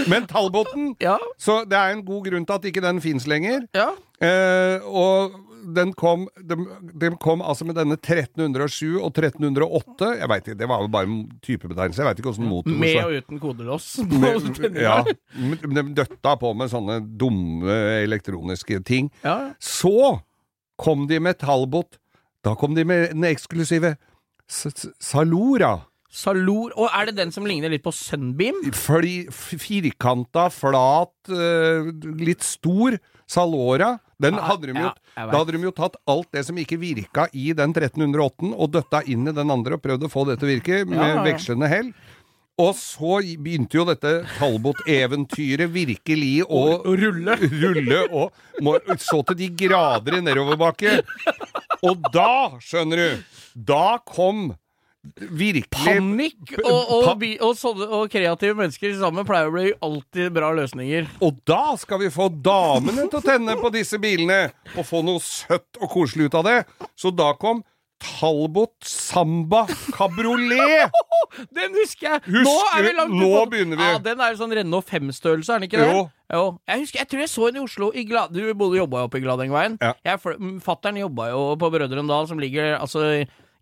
Men 0.09 0.27
Talboten 0.31 0.93
Ja, 1.03 1.17
Så 1.41 1.63
det 1.69 1.77
er 1.77 1.93
en 1.93 2.05
god 2.07 2.29
grunn 2.29 2.45
til 2.47 2.55
at 2.57 2.65
ikke 2.71 2.85
den 2.85 3.01
fins 3.05 3.27
lenger. 3.29 3.67
ja. 3.77 3.91
Eh, 4.19 4.81
og 4.83 5.35
den 5.75 5.93
kom, 5.99 6.27
de, 6.41 6.57
de 7.03 7.11
kom 7.21 7.43
altså 7.45 7.67
med 7.69 7.77
denne 7.79 7.97
1307 7.99 8.99
og 9.03 9.11
1308. 9.13 10.09
Jeg 10.21 10.29
vet 10.33 10.47
ikke, 10.49 10.59
Det 10.63 10.69
var 10.71 10.81
jo 10.85 10.89
bare 10.95 11.09
en 11.11 11.19
typebetegnelse. 11.45 12.01
Jeg 12.03 12.09
veit 12.09 12.23
ikke 12.23 12.31
åssen 12.33 12.49
motor 12.49 12.71
Med 12.79 12.97
og 13.05 13.17
uten 13.19 13.41
kodelås. 13.43 13.89
med, 14.09 14.79
ja, 14.89 15.03
de 15.05 15.85
døtta 15.99 16.37
på 16.41 16.55
med 16.57 16.71
sånne 16.73 17.01
dumme 17.21 17.79
elektroniske 18.05 18.81
ting. 18.89 19.11
ja. 19.25 19.53
Så 19.61 20.21
kom 20.79 21.07
de 21.11 21.19
med 21.19 21.39
Talbot. 21.43 21.97
Da 22.47 22.53
kom 22.55 22.75
de 22.77 22.85
med 22.87 23.09
den 23.11 23.25
eksklusive 23.27 23.97
Salora. 24.49 25.81
Salor 26.09 26.73
Og 26.79 26.89
er 26.89 27.11
det 27.11 27.17
den 27.19 27.33
som 27.35 27.45
ligner 27.45 27.69
litt 27.69 27.83
på 27.85 27.93
Sunbeam? 27.93 28.63
Fli, 28.73 29.27
f- 29.29 29.59
firkanta, 29.61 30.47
flat, 30.55 31.13
eh, 31.29 31.91
litt 32.17 32.41
stor 32.47 32.97
Salora. 33.29 33.99
Den 34.19 34.35
hadde 34.43 34.67
de 34.67 34.75
jo, 34.75 34.89
ja, 34.89 35.25
da 35.31 35.31
hadde 35.31 35.55
de 35.55 35.61
jo 35.63 35.71
tatt 35.75 35.99
alt 36.11 36.29
det 36.35 36.43
som 36.49 36.57
ikke 36.59 36.79
virka 36.81 37.29
i 37.31 37.53
den 37.55 37.71
1308 37.71 38.51
og 38.51 38.73
døtta 38.75 39.05
inn 39.07 39.31
i 39.31 39.35
den 39.35 39.53
andre 39.55 39.79
og 39.79 39.85
prøvd 39.85 40.09
å 40.09 40.11
få 40.11 40.25
det 40.27 40.41
til 40.41 40.49
å 40.49 40.53
virke 40.57 40.81
med 40.89 40.99
Ja, 40.99 41.11
ja, 41.15 41.27
vekslende 41.27 41.71
hell. 41.71 41.93
Og 42.59 42.73
så 42.75 43.21
begynte 43.39 43.79
jo 43.79 43.85
dette 43.87 44.17
Talbot-eventyret 44.35 45.71
virkelig 45.71 46.33
Å 46.43 46.63
rulle. 46.83 47.37
rulle 47.63 48.01
og 48.11 48.65
må, 48.67 48.75
så 48.99 49.23
til 49.29 49.39
de 49.39 49.53
grader 49.63 50.19
i 50.19 50.25
nedoverbakke. 50.27 50.97
Og 51.87 52.09
da, 52.11 52.59
skjønner 52.59 53.05
du, 53.05 53.37
da 53.71 54.01
kom 54.03 54.49
virkelig 55.19 55.69
Panikk 55.73 56.57
og, 56.65 56.91
og, 56.99 57.09
bi- 57.21 57.39
og, 57.41 57.55
sånne, 57.57 57.87
og 57.87 58.11
kreative 58.13 58.57
mennesker 58.59 58.93
sammen 58.99 59.27
pleier 59.29 59.49
å 59.49 59.55
bli 59.55 59.71
alltid 59.85 60.33
bra 60.35 60.51
løsninger. 60.59 61.07
Og 61.25 61.39
da 61.49 61.77
skal 61.81 62.03
vi 62.03 62.11
få 62.13 62.27
damene 62.33 63.07
til 63.09 63.21
å 63.21 63.25
tenne 63.25 63.55
på 63.63 63.71
disse 63.75 64.01
bilene, 64.03 64.49
og 64.77 64.85
få 64.89 65.05
noe 65.07 65.23
søtt 65.25 65.79
og 65.81 65.91
koselig 65.95 66.29
ut 66.29 66.39
av 66.43 66.49
det. 66.51 66.59
Så 66.99 67.15
da 67.15 67.31
kom 67.41 67.63
Talbot 67.99 68.77
Samba 68.87 69.65
Cabriolet. 69.95 70.93
Den 71.57 71.75
husker 71.75 72.13
jeg! 72.13 72.21
Husker 72.29 72.45
nå 72.47 72.53
er 72.77 72.85
vi 72.87 72.93
langt 72.95 73.15
Nå 73.19 73.31
på- 73.33 73.49
begynner 73.55 73.81
vi. 73.81 73.89
Ja, 73.89 73.97
Den 74.03 74.21
er 74.23 74.35
jo 74.35 74.39
sånn 74.43 74.55
Renault 74.55 74.87
5-størrelse, 74.87 75.51
er 75.57 75.59
den 75.63 75.67
ikke 75.71 75.81
det? 75.83 75.89
Jo. 75.97 76.05
Jo. 76.35 76.45
Jeg 76.69 76.85
husker, 76.85 77.01
jeg 77.03 77.11
tror 77.11 77.25
jeg 77.25 77.33
så 77.33 77.49
en 77.49 77.59
i 77.59 77.65
Oslo 77.65 77.89
i 77.97 78.05
Glad... 78.07 78.35
Du 78.37 78.43
bodde 78.55 78.79
jobba 78.79 79.03
jo 79.03 79.09
oppe 79.09 79.19
i 79.19 79.25
Gladengveien. 79.25 79.79
Ja. 79.83 80.15
Fattern 80.63 81.01
jobba 81.01 81.31
jo 81.33 81.43
på 81.59 81.71
Brødrene 81.75 82.07
Dal, 82.11 82.29
som 82.31 82.39
ligger 82.43 82.77
altså 82.79 83.03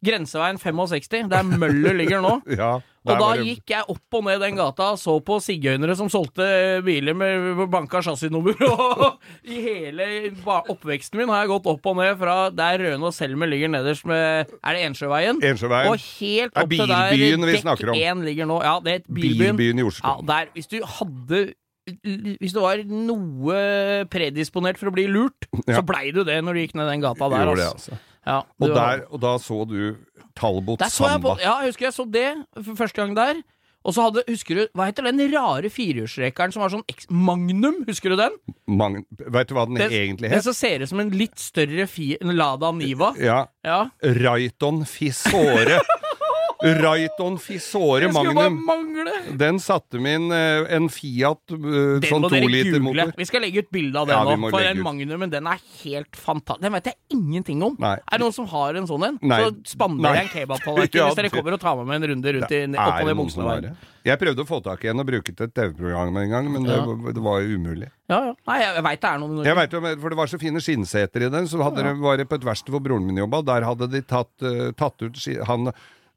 Grenseveien 0.05 0.59
65, 0.61 1.29
der 1.33 1.43
Møller 1.47 1.95
ligger 1.97 2.21
nå. 2.23 2.35
Ja, 3.07 3.13
Og 3.15 3.21
da 3.23 3.27
det- 3.39 3.45
gikk 3.47 3.71
jeg 3.71 3.85
opp 3.89 4.17
og 4.19 4.25
ned 4.27 4.41
den 4.43 4.57
gata 4.59 4.89
og 4.93 4.99
så 4.99 5.13
på 5.23 5.37
sigøynere 5.41 5.95
som 5.97 6.09
solgte 6.11 6.43
biler 6.85 7.15
med 7.15 7.61
banka 7.71 8.01
chassisnummer. 8.03 8.59
Og 8.67 9.21
i 9.47 9.61
hele 9.63 10.09
oppveksten 10.45 11.21
min 11.21 11.31
har 11.31 11.45
jeg 11.45 11.53
gått 11.55 11.69
opp 11.71 11.87
og 11.87 11.97
ned 12.01 12.17
fra 12.19 12.37
der 12.51 12.83
Røne 12.83 13.07
og 13.07 13.15
Selmer 13.15 13.47
ligger 13.47 13.71
nederst 13.71 14.05
med 14.11 14.51
Er 14.59 14.75
det 14.75 14.83
Ensjøveien? 14.89 15.39
Ensjøveien. 15.39 15.93
Og 15.93 16.03
helt 16.19 16.59
opp 16.59 16.75
til 16.75 16.91
der 16.91 17.15
dekk 17.15 17.63
snakker 17.63 17.93
om. 17.95 18.01
1 18.03 18.27
ligger 18.27 18.51
nå. 18.51 18.59
Ja, 18.67 18.75
det 18.83 18.95
er 18.99 19.07
bilbyen. 19.07 19.55
Bilbyen 19.57 19.79
i 19.79 19.87
Ja, 19.87 19.93
Oslo. 19.93 20.17
der, 20.27 20.51
hvis 20.59 20.67
du 20.75 20.81
hadde 20.99 21.45
Hvis 22.43 22.51
du 22.53 22.59
var 22.65 22.81
noe 22.91 23.57
predisponert 24.11 24.81
for 24.81 24.91
å 24.91 24.95
bli 24.97 25.05
lurt, 25.07 25.47
Ja. 25.69 25.77
så 25.79 25.85
blei 25.87 26.11
du 26.13 26.25
det 26.27 26.41
når 26.43 26.55
du 26.59 26.61
gikk 26.65 26.75
ned 26.75 26.89
den 26.91 27.01
gata 27.05 27.29
der. 27.31 27.45
Gjorde 27.47 27.63
det, 27.63 27.69
altså. 27.79 27.99
Ja, 28.27 28.41
Og, 28.61 28.73
der, 28.75 29.05
og 29.11 29.21
da 29.23 29.37
så 29.39 29.61
du 29.71 29.97
Talbot 30.37 30.81
Der 30.83 30.91
så 30.93 31.07
jeg 31.09 31.23
på, 31.23 31.37
Samba. 31.37 31.43
ja, 31.45 31.53
jeg 31.63 31.71
husker 31.73 31.87
jeg 31.87 31.95
så 31.97 32.05
det 32.13 32.31
for 32.65 32.75
første 32.77 33.01
gang 33.01 33.15
der. 33.17 33.39
Og 33.87 33.95
så 33.95 34.03
hadde, 34.03 34.25
husker 34.27 34.59
du, 34.59 34.63
hva 34.75 34.89
heter 34.89 35.07
den 35.07 35.21
rare 35.31 35.69
firehjulstrekeren 35.71 36.51
som 36.51 36.65
var 36.65 36.73
sånn 36.75 36.83
Magnum, 37.15 37.85
husker 37.87 38.11
du 38.11 38.17
den? 38.19 38.35
Mange, 38.67 39.05
vet 39.15 39.47
du 39.47 39.55
hva 39.55 39.63
den 39.71 39.79
Den, 39.79 39.93
egentlig 39.95 40.33
den 40.33 40.43
som 40.43 40.57
ser 40.59 40.83
ut 40.83 40.91
som 40.91 40.99
en 41.05 41.13
litt 41.15 41.39
større 41.39 41.87
fi, 41.87 42.17
en 42.19 42.35
Lada 42.35 42.73
Niva. 42.75 43.13
Ja, 43.23 43.45
Ja. 43.63 43.85
Raiton 44.03 44.83
Fisore. 44.91 45.79
Raiton 46.63 47.39
Fisore 47.43 48.07
Det 48.07 48.13
Magnum. 48.15 48.61
mangle! 48.67 49.13
Den 49.37 49.61
satte 49.63 50.01
min 50.01 50.27
inn 50.27 50.33
en 50.33 50.89
Fiat 50.93 51.53
uh, 51.53 51.99
Den 52.01 52.07
sånn 52.09 52.25
må 52.25 52.31
dere 52.33 52.47
to 52.47 52.53
liter 52.53 52.79
google. 52.79 53.07
motor. 53.07 53.15
Vi 53.21 53.29
skal 53.29 53.45
legge 53.45 53.65
ut 53.65 53.71
bilde 53.75 54.01
av 54.01 54.09
den 54.11 54.17
Ja, 54.17 54.37
nå. 54.37 54.51
For 54.53 54.65
den. 54.65 54.83
Magnumen 54.87 55.33
den 55.33 55.49
er 55.51 55.61
helt 55.83 56.17
fantastisk. 56.17 56.63
Den 56.65 56.77
vet 56.77 56.91
jeg 56.93 56.99
ingenting 57.17 57.65
om. 57.67 57.77
Nei. 57.83 57.97
Er 58.01 58.19
det 58.19 58.25
noen 58.25 58.37
som 58.37 58.49
har 58.53 58.79
en 58.81 58.89
sånn 58.89 59.05
en? 59.11 59.19
Nei. 59.23 59.43
Så 59.43 59.77
spanderer 59.77 60.07
Nei. 60.07 60.23
jeg 60.23 60.29
en 60.29 60.33
kebabtallerken 60.37 60.99
Ja, 61.01 61.11
hvis 61.11 61.21
dere 61.21 61.35
kommer 61.35 61.59
og 61.59 61.63
tar 61.63 61.77
med 61.81 61.91
meg 61.91 62.01
en 62.01 62.09
runde 62.15 62.35
rundt 62.39 62.57
i, 62.57 62.63
Er 62.65 62.73
opp 62.73 62.87
og 62.87 62.97
det 62.97 63.07
ned 63.07 63.21
noen 63.21 63.31
som 63.33 63.45
har 63.45 63.61
Mongstadveien. 63.61 63.93
Jeg 64.07 64.21
prøvde 64.23 64.45
å 64.45 64.47
få 64.47 64.61
tak 64.63 64.85
i 64.87 64.91
en 64.93 65.03
og 65.03 65.07
bruke 65.09 65.33
til 65.35 65.49
et 65.49 65.55
TV-program 65.57 66.15
en 66.21 66.31
gang, 66.31 66.49
men 66.53 66.63
det, 66.63 66.77
Ja. 66.79 67.13
det 67.17 67.23
var 67.25 67.41
jo 67.43 67.57
umulig. 67.59 67.89
Ja, 68.07 68.21
ja. 68.29 68.35
Nei, 68.47 68.59
jeg, 68.63 68.83
veit 68.87 69.01
det 69.03 69.11
er 69.11 69.19
noen. 69.19 69.41
Jeg 69.43 69.59
vet 69.59 69.73
jo, 69.75 69.81
for 69.83 70.15
Det 70.15 70.19
var 70.21 70.31
så 70.31 70.39
fine 70.39 70.63
skinnseter 70.63 71.27
i 71.27 71.31
den. 71.33 71.49
Så 71.51 71.59
hadde 71.59 71.83
det, 71.83 71.97
var 71.99 72.21
det 72.21 72.29
på 72.31 72.39
et 72.39 72.47
verksted 72.47 72.71
hvor 72.71 72.85
broren 72.85 73.03
min 73.09 73.19
jobba. 73.19 73.43
Der 73.43 73.67
hadde 73.67 73.91
de 73.91 74.03
tatt, 74.07 74.31
uh, 74.47 74.71
tatt 74.79 75.03
ut 75.03 75.19
han, 75.51 75.73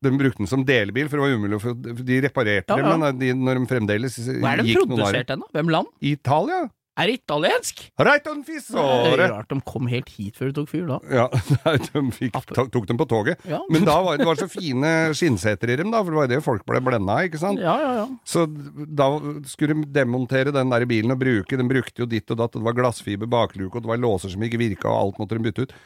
De 0.06 0.12
brukte 0.16 0.39
den 0.39 0.47
som 0.47 0.64
delebil, 0.64 1.10
for 1.12 1.20
det 1.20 1.26
var 1.28 1.36
umulig 1.36 1.58
å 1.60 1.64
få 1.64 1.76
De 1.76 2.20
reparerte 2.24 2.72
Ja, 2.72 2.80
ja. 2.80 2.91
den, 2.91 3.02
men 3.04 3.20
de, 3.20 3.32
når 3.36 3.60
de 3.60 3.70
fremdeles 3.72 4.20
Hva 4.30 4.54
er 4.54 4.62
det 4.62 4.68
de 4.70 4.74
gikk 4.74 4.86
noen 4.86 4.93
år 4.95 5.06
produsert 5.10 5.32
den, 5.34 5.43
da? 5.43 5.54
Hvem 5.60 5.74
land? 5.76 5.95
Italia. 6.00 6.68
Er 7.00 7.08
det 7.08 7.20
italiensk? 7.22 7.82
Reiton 8.02 8.41
Det 8.43 8.58
er 8.76 9.22
rart 9.32 9.52
de 9.52 9.58
kom 9.64 9.88
helt 9.88 10.10
hit 10.12 10.36
før 10.36 10.50
de 10.50 10.56
tok 10.58 10.70
fyr, 10.72 10.88
da. 10.89 10.97
Ja, 11.08 11.28
de 11.86 12.02
fikk, 12.12 12.36
tok 12.58 12.88
dem 12.89 13.00
på 13.00 13.08
toget. 13.08 13.39
Ja. 13.47 13.62
Men 13.72 13.86
da 13.88 13.95
var 14.04 14.20
det 14.20 14.28
var 14.28 14.39
så 14.39 14.50
fine 14.52 15.14
skinnseter 15.16 15.72
i 15.72 15.78
dem, 15.80 15.93
da, 15.93 16.02
for 16.04 16.12
det 16.12 16.20
var 16.20 16.32
det 16.34 16.41
folk 16.43 16.66
ble 16.68 16.82
blenda 16.84 17.22
av, 17.22 17.30
ikke 17.30 17.39
sant? 17.39 17.62
Ja, 17.64 17.78
ja, 17.80 17.93
ja. 18.02 18.08
Så 18.28 18.43
da 18.50 19.08
skulle 19.47 19.78
de 19.80 19.88
demontere 19.95 20.52
den 20.56 20.76
der 20.76 20.88
bilen 20.89 21.16
og 21.16 21.22
bruke 21.22 21.60
Den 21.60 21.72
brukte 21.72 22.04
jo 22.04 22.10
ditt 22.10 22.28
og 22.36 22.41
datt, 22.41 22.58
og 22.58 22.64
det 22.64 22.68
var 22.68 22.78
glassfiber 22.82 23.32
bakluke, 23.32 23.80
og 23.80 23.88
det 23.88 23.93
var 23.93 24.04
låser 24.04 24.36
som 24.36 24.43
ikke 24.43 24.60
virka, 24.60 24.91
og 24.91 25.00
alt 25.06 25.24
måtte 25.24 25.39
de 25.39 25.47
bytte 25.47 25.70
ut. 25.70 25.78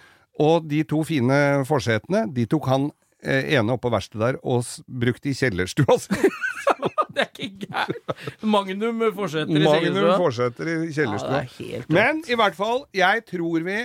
Og 0.41 0.65
de 0.65 0.81
to 0.89 1.03
fine 1.05 1.37
forsetene, 1.69 2.25
de 2.33 2.49
tok 2.49 2.71
han 2.73 2.89
ene 3.23 3.73
oppå 3.77 3.89
verkstedet 3.93 4.21
der 4.33 4.37
og 4.43 4.65
brukte 4.87 5.29
i 5.31 5.35
kjellerstua 5.37 5.97
si. 6.01 6.13
Det 7.13 7.21
er 7.21 7.27
ikke 7.29 7.67
gærent. 7.69 8.13
Magnum 8.49 9.03
fortsetter 9.13 9.53
i 9.53 9.59
Magnum 9.61 9.93
Segerstua. 9.93 10.15
forseter 10.17 10.69
i 10.71 10.93
kjellerstua. 10.95 11.41
Ja, 11.61 11.81
Men 11.93 12.23
i 12.25 12.37
hvert 12.39 12.55
fall, 12.57 12.79
jeg 12.97 13.21
tror 13.29 13.61
vi 13.67 13.75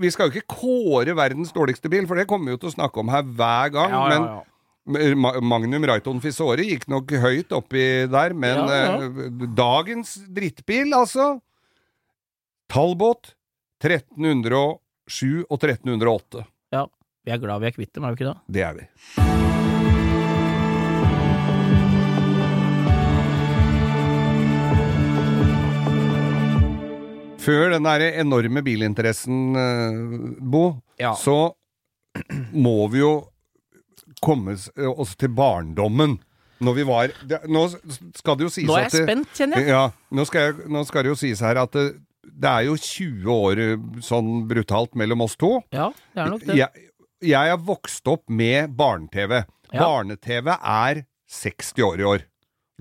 Vi 0.00 0.10
skal 0.14 0.30
jo 0.30 0.38
ikke 0.40 0.54
kåre 0.54 1.12
verdens 1.18 1.52
dårligste 1.52 1.90
bil, 1.92 2.06
for 2.08 2.16
det 2.16 2.24
kommer 2.30 2.48
vi 2.48 2.54
jo 2.56 2.60
til 2.62 2.70
å 2.70 2.74
snakke 2.78 3.02
om 3.02 3.10
her 3.12 3.22
hver 3.26 3.72
gang. 3.74 3.90
ja, 3.92 4.02
ja, 4.14 4.24
ja. 4.30 4.40
Men 4.92 5.20
Magnum 5.46 5.84
Raiton 5.86 6.18
Fisore 6.24 6.64
gikk 6.66 6.88
nok 6.90 7.12
høyt 7.22 7.52
oppi 7.54 7.82
der, 8.10 8.32
men 8.34 8.56
Ja, 8.64 8.80
ja. 8.96 8.96
eh, 9.06 9.44
dagens 9.54 10.16
drittbil, 10.26 10.90
altså 10.96 11.36
Talbot 12.72 13.34
1307 13.84 15.44
og 15.50 15.58
1308. 15.60 16.46
Vi 17.24 17.30
er 17.30 17.38
glad 17.38 17.60
vi 17.62 17.66
er 17.70 17.76
kvitt 17.76 17.92
dem, 17.94 18.04
er 18.04 18.14
vi 18.16 18.22
ikke 18.24 18.32
det? 18.32 18.38
Det 18.58 18.62
er 18.66 18.74
vi. 18.80 19.92
Før 27.42 27.72
den 27.74 27.86
der 27.88 28.04
enorme 28.22 28.62
bilinteressen, 28.62 29.38
eh, 29.58 30.36
Bo, 30.40 30.76
Ja. 31.00 31.14
så 31.14 31.54
må 32.54 32.88
vi 32.90 32.98
jo 33.00 33.26
komme 34.22 34.54
oss 34.54 35.16
til 35.16 35.28
barndommen. 35.28 36.20
Når 36.62 36.74
vi 36.76 36.82
var 36.84 37.08
det, 37.26 37.40
Nå 37.50 37.66
skal 38.14 38.36
det 38.36 38.44
jo 38.44 38.48
sies 38.50 38.68
Nå 38.68 38.76
er 38.76 38.82
jeg 38.82 38.90
det- 38.92 39.08
spent, 39.08 39.28
kjenner 39.34 39.56
jeg. 39.58 39.66
Ja, 39.66 39.90
nå 40.12 40.24
skal, 40.24 40.40
jeg, 40.52 40.68
nå 40.70 40.86
skal 40.86 41.02
det 41.02 41.08
jo 41.10 41.14
sies 41.16 41.40
her 41.40 41.56
at 41.56 41.72
det, 41.72 41.96
det 42.22 42.48
er 42.48 42.60
jo 42.66 42.76
20 42.76 43.26
år 43.26 43.58
eh, 43.58 43.76
sånn 43.98 44.46
brutalt 44.46 44.94
mellom 44.94 45.22
oss 45.22 45.34
to. 45.34 45.60
Ja, 45.72 45.90
det 46.14 46.22
er 46.22 46.30
nok 46.30 46.40
det. 46.46 46.54
Jeg, 46.56 46.68
jeg 47.22 47.52
har 47.54 47.62
vokst 47.62 48.08
opp 48.10 48.24
med 48.30 48.74
barne-TV. 48.78 49.42
Ja. 49.72 49.80
Barne-TV 49.80 50.52
er 50.58 51.04
60 51.32 51.86
år 51.86 52.02
i 52.02 52.08
år. 52.08 52.24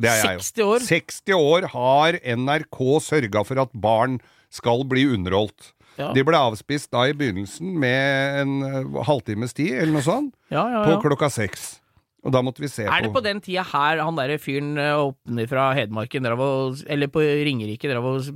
Det 0.02 0.10
er 0.10 0.24
jeg 0.24 0.40
jo. 0.40 0.46
60 0.48 0.64
år. 0.66 0.88
60 0.88 1.36
år 1.38 1.68
har 1.76 2.18
NRK 2.38 2.80
sørga 3.06 3.46
for 3.48 3.62
at 3.64 3.76
barn 3.78 4.18
skal 4.52 4.84
bli 4.90 5.06
underholdt. 5.14 5.74
Ja. 6.00 6.10
De 6.16 6.24
ble 6.26 6.40
avspist 6.40 6.90
da 6.94 7.06
i 7.10 7.16
begynnelsen 7.18 7.76
med 7.80 8.42
en 8.42 8.54
eh, 8.66 9.00
halvtimes 9.08 9.54
tid, 9.54 9.76
eller 9.76 9.98
noe 9.98 10.06
sånt, 10.06 10.34
Ja, 10.52 10.64
på 10.88 10.98
klokka 11.04 11.30
seks. 11.32 11.76
Og 12.22 12.34
da 12.34 12.42
måtte 12.46 12.62
vi 12.62 12.70
se 12.70 12.86
på 12.86 12.94
Er 12.94 13.02
det 13.02 13.14
på 13.16 13.24
den 13.26 13.40
tida 13.42 13.64
her 13.66 13.98
han 13.98 14.18
derre 14.18 14.38
fyren 14.42 14.76
åpner 14.78 15.48
fra 15.50 15.72
Hedmarken 15.74 16.28
og 16.30 16.84
Eller 16.86 17.10
på 17.10 17.24
Ringerike 17.24 17.90
drev 17.90 18.06
og 18.06 18.28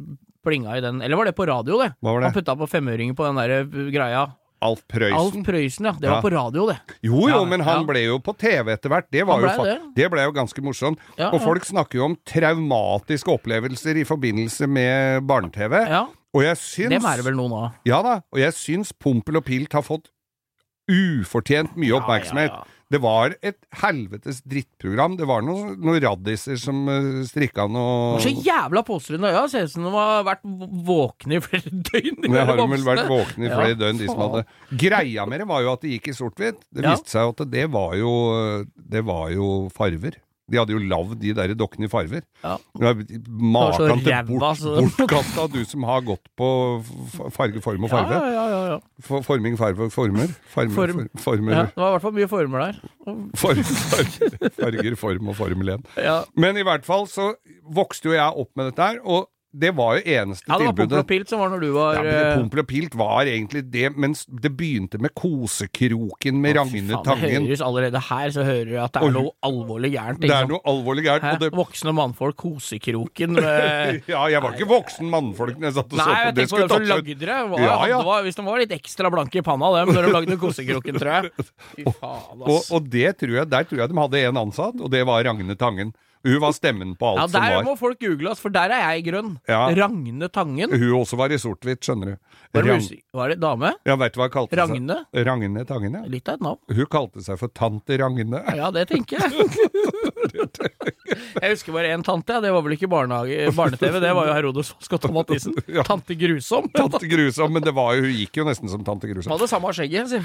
plinga 0.45 0.78
i 0.78 0.82
den 0.82 1.03
Eller 1.06 1.20
var 1.20 1.30
det 1.30 1.36
på 1.38 1.45
radio, 1.45 1.78
det? 1.84 1.91
Det? 1.99 2.16
Han 2.24 2.34
putta 2.34 2.56
på 2.58 2.70
femøringer 2.70 3.14
på 3.18 3.28
den 3.28 3.38
derre 3.38 3.60
uh, 3.70 3.91
greia. 3.93 4.26
Alf 4.66 4.82
Prøysen. 4.91 5.18
Alf 5.20 5.38
Prøysen, 5.47 5.86
ja. 5.89 5.93
Det 5.99 6.09
Ja. 6.09 6.16
var 6.16 6.26
på 6.26 6.32
radio, 6.34 6.66
det. 6.72 6.78
Jo, 7.05 7.22
jo, 7.28 7.28
Ja, 7.36 7.43
men 7.45 7.61
han 7.66 7.82
ja. 7.84 7.88
ble 7.91 8.03
jo 8.05 8.18
på 8.20 8.34
TV 8.38 8.74
etter 8.74 8.89
hvert. 8.89 9.07
Det, 9.11 9.24
ble 9.26 9.38
jo, 9.45 9.63
det. 9.63 9.78
det 9.95 10.09
ble 10.11 10.26
jo 10.26 10.34
ganske 10.36 10.61
morsomt. 10.66 10.99
Ja, 11.18 11.30
og 11.32 11.39
ja. 11.39 11.45
folk 11.45 11.63
snakker 11.70 11.99
jo 12.01 12.05
om 12.09 12.18
traumatiske 12.26 13.30
opplevelser 13.38 14.01
i 14.01 14.03
forbindelse 14.07 14.68
med 14.68 15.26
barne-TV. 15.30 15.86
Ja, 15.88 16.05
Og 16.36 16.43
jeg 16.43 16.57
syns 16.59 16.89
Dem 16.91 17.05
er 17.07 17.16
det 17.16 17.24
vel 17.30 17.36
noen 17.38 17.53
av. 17.55 17.72
Ja 17.88 18.01
da, 18.03 18.18
og 18.34 18.39
jeg 18.41 18.51
syns 18.57 18.91
Pompel 18.91 19.38
og 19.39 19.45
Pilt 19.47 19.72
har 19.72 19.82
fått 19.88 20.09
ufortjent 20.91 21.76
mye 21.80 21.95
oppmerksomhet. 21.97 22.51
Ja, 22.86 22.93
ja, 22.93 22.93
ja. 22.93 22.93
Det 22.95 23.01
var 23.01 23.33
et 23.41 23.57
helvetes 23.81 24.41
drittprogram. 24.45 25.15
Det 25.17 25.25
var 25.25 25.41
noen, 25.41 25.75
noen 25.81 25.97
raddiser 26.03 26.55
som 26.61 26.83
uh, 26.88 27.23
strikka 27.25 27.65
noe 27.67 28.19
Så 28.21 28.29
jævla 28.29 28.83
påstrøende 28.86 29.31
øya. 29.33 29.47
Ser 29.49 29.65
ut 29.65 29.71
som 29.73 29.83
de 29.88 29.93
har 29.95 30.23
vært 30.27 30.43
våkne 30.86 31.39
i 31.39 31.41
flere 31.41 31.71
døgn. 31.89 32.21
de 32.21 32.36
har 32.38 32.55
de 32.55 32.67
vel 32.75 32.86
vært 32.86 33.07
våkne 33.09 33.45
i 33.45 33.49
Ja, 33.49 33.57
flere 33.57 33.79
døgn, 33.79 33.97
de 34.03 34.07
som 34.11 34.21
hadde 34.21 34.45
Greia 34.77 35.25
med 35.25 35.41
det 35.41 35.47
var 35.49 35.61
jo 35.65 35.73
at 35.73 35.81
det 35.81 35.95
gikk 35.95 36.11
i 36.13 36.17
sort-hvitt. 36.17 36.61
Det 36.71 36.83
Ja. 36.86 36.93
viste 36.93 37.09
seg 37.15 37.33
at 37.33 37.43
det 37.51 37.65
var 37.73 37.95
jo 37.97 38.13
Det 38.75 39.01
var 39.05 39.29
jo 39.33 39.69
farver. 39.73 40.19
De 40.51 40.57
hadde 40.59 40.75
jo 40.75 40.79
lagd 40.85 41.15
de 41.21 41.31
der 41.33 41.53
dokkene 41.57 41.87
i 41.87 41.89
farver. 41.89 42.21
Ja. 42.43 42.57
Makan 42.77 44.01
til 44.03 44.13
bort, 44.27 44.59
bortkasta, 44.61 45.47
du 45.51 45.63
som 45.65 45.83
har 45.89 46.03
gått 46.05 46.27
på 46.37 46.49
farge, 47.33 47.61
form 47.65 47.87
og 47.87 47.89
farve. 47.89 48.13
farge. 48.13 48.33
ja, 48.33 48.43
ja, 48.45 48.45
ja, 48.51 48.73
ja. 48.75 48.79
For- 49.01 49.23
Forming, 49.25 49.57
farve 49.57 49.87
og 49.87 49.91
former. 49.95 50.27
Farmer, 50.53 50.75
Form. 50.75 51.09
for, 51.17 51.23
former, 51.31 51.51
ja. 51.55 51.63
Det 51.71 51.81
var 51.81 51.89
i 51.89 51.95
hvert 51.95 52.05
fall 52.05 52.17
mye 52.19 52.27
former 52.29 52.59
der. 52.65 52.81
form, 53.35 53.63
farger, 53.63 54.49
farger, 54.59 54.95
form 54.95 55.27
og 55.33 55.35
Formel 55.35 55.69
1. 55.79 55.87
Ja, 55.97 56.19
Men 56.35 56.57
i 56.57 56.63
hvert 56.67 56.85
fall 56.85 57.07
så 57.11 57.31
vokste 57.73 58.11
jo 58.11 58.15
jeg 58.17 58.41
opp 58.45 58.51
med 58.55 58.69
dette 58.71 58.81
her, 58.91 58.99
og 59.03 59.27
det 59.56 59.72
var 59.78 59.95
jo 59.97 60.01
eneste 60.16 60.43
tilbudet. 60.45 60.51
ja 60.51 60.58
det 60.60 60.66
var 60.68 60.76
Pompel 60.76 60.99
og 60.99 61.08
Pilt 61.08 61.30
som 61.32 61.39
var 61.39 61.49
når 61.53 61.62
du 61.64 61.70
var 61.76 61.95
Ja, 61.95 62.03
eh, 62.12 62.36
Pompel 62.39 62.60
og 62.64 62.68
Pilt 62.68 62.95
var 62.99 63.26
egentlig 63.32 63.62
det, 63.72 63.89
mens 63.95 64.26
det 64.28 64.51
begynte 64.58 64.99
med 64.99 65.14
Kosekroken 65.16 66.39
med 66.43 66.56
Å, 66.56 66.64
Ragne 66.64 66.82
faen, 66.91 67.03
Tangen. 67.08 67.45
høres 67.47 67.62
allerede 67.64 68.01
her, 68.10 68.30
så 68.36 68.43
hører 68.45 68.66
du 68.70 68.76
at 68.84 68.91
det 68.93 69.01
Og- 69.01 69.10
er 69.10 69.16
noe 69.16 69.32
alvorlig 69.47 69.91
gærent. 69.95 70.20
Det 70.22 70.30
er 70.32 70.47
noe 70.49 70.60
alvorlig 70.66 71.06
gærent. 71.06 71.34
Og 71.34 71.39
det, 71.39 71.51
Voksne 71.56 71.93
mannfolk, 71.95 72.36
kosekroken 72.36 73.32
med 73.39 74.03
ja, 74.14 74.26
jeg 74.28 74.41
var 74.43 74.53
ikke 74.58 74.68
voksen 74.70 75.10
mannfolk 75.10 75.58
når 75.58 75.70
jeg 75.72 75.78
satt 75.80 75.93
og 75.93 75.97
Nei, 75.97 76.06
så 76.06 76.16
på. 76.16 76.26
jeg 76.26 76.36
Det 76.36 76.47
skulle 76.49 76.68
tatt 76.68 76.86
seg 76.86 76.93
lagde 76.93 77.20
det. 77.20 77.39
Var, 77.56 77.60
Ja, 77.66 77.76
ja. 77.88 78.01
var, 78.03 78.24
hvis 78.24 78.36
de 78.36 78.43
var 78.45 78.60
litt 78.60 78.72
ekstra 78.76 79.12
blanke 79.14 79.39
i 79.39 79.45
panna, 79.45 79.72
dem, 79.80 79.93
når 79.95 80.10
de 80.10 80.12
lagde 80.16 80.38
kosekroken, 80.41 80.99
tror 80.99 81.12
jeg. 81.16 81.32
Fy 81.76 81.84
faen, 82.01 82.41
Og, 82.41 82.49
og, 82.49 82.62
og 82.80 82.89
det 82.89 83.18
tror 83.22 83.39
jeg, 83.41 83.49
der 83.49 83.64
tror 83.64 83.80
jeg 83.86 83.89
de 83.93 83.99
hadde 84.01 84.26
en 84.30 84.38
ansatt, 84.45 84.82
og 84.82 84.91
det 84.91 85.06
var 85.08 85.24
Ragne 85.24 85.56
Tangen. 85.56 85.93
Hun 86.26 86.39
var 86.41 86.55
stemmen 86.57 86.95
på 86.97 87.11
Ja, 87.15 87.23
alt 87.26 87.32
som 87.36 87.43
der 87.45 87.63
må 87.67 87.76
folk 87.78 87.99
google, 88.01 88.32
oss, 88.34 88.41
for 88.41 88.53
der 88.53 88.73
er 88.73 88.82
jeg 88.95 89.05
grønn. 89.11 89.36
Ja. 89.49 89.67
Ragne 89.78 90.30
Tangen. 90.34 90.73
Hun 90.73 90.95
også 90.99 91.19
var 91.19 91.30
i 91.34 91.38
sort-hvitt, 91.41 91.84
skjønner 91.86 92.15
du. 92.15 92.15
Var 92.55 92.65
det, 92.65 92.71
Rang, 92.71 92.88
var 93.19 93.30
det 93.34 93.38
dame? 93.43 93.73
ja, 93.86 93.95
vet 93.99 94.15
du 94.15 94.19
hva 94.21 94.28
hun 94.30 94.34
kalte 94.34 94.57
Ragne? 94.59 94.97
seg? 95.11 95.26
Ragne 95.28 95.65
Tangen, 95.69 95.97
ja. 95.99 96.03
Litt 96.09 96.32
av 96.32 96.39
et 96.39 96.45
navn. 96.47 96.61
Hun 96.80 96.89
kalte 96.91 97.23
seg 97.26 97.38
for 97.41 97.53
Tante 97.53 97.97
Ragne. 98.01 98.41
Ja, 98.57 98.71
det 98.73 98.88
tenker 98.91 99.21
jeg. 99.21 99.32
Jeg 101.05 101.51
husker 101.51 101.76
bare 101.76 101.91
én 101.93 102.01
tante, 102.03 102.34
ja. 102.34 102.41
det 102.43 102.49
var 102.51 102.63
vel 102.65 102.73
ikke 102.76 102.88
barne-TV, 102.89 103.99
det 104.01 104.11
var 104.17 104.28
jo 104.28 104.34
Herodes 104.36 104.71
Scott 104.84 105.05
og 105.07 105.13
Mathisen. 105.15 105.53
Ja. 105.76 105.84
Tante 105.86 106.15
Grusom. 106.17 106.67
Tante 106.76 107.07
Grusom, 107.09 107.53
men 107.53 107.63
det 107.65 107.73
var 107.76 107.93
jo, 107.97 108.05
hun 108.07 108.15
gikk 108.15 108.39
jo 108.41 108.45
nesten 108.47 108.71
som 108.71 108.84
Tante 108.88 109.09
Grusom. 109.11 109.30
Hun 109.30 109.38
hadde 109.38 109.49
samme 109.51 109.71
skjegget. 109.76 110.09
sier 110.09 110.23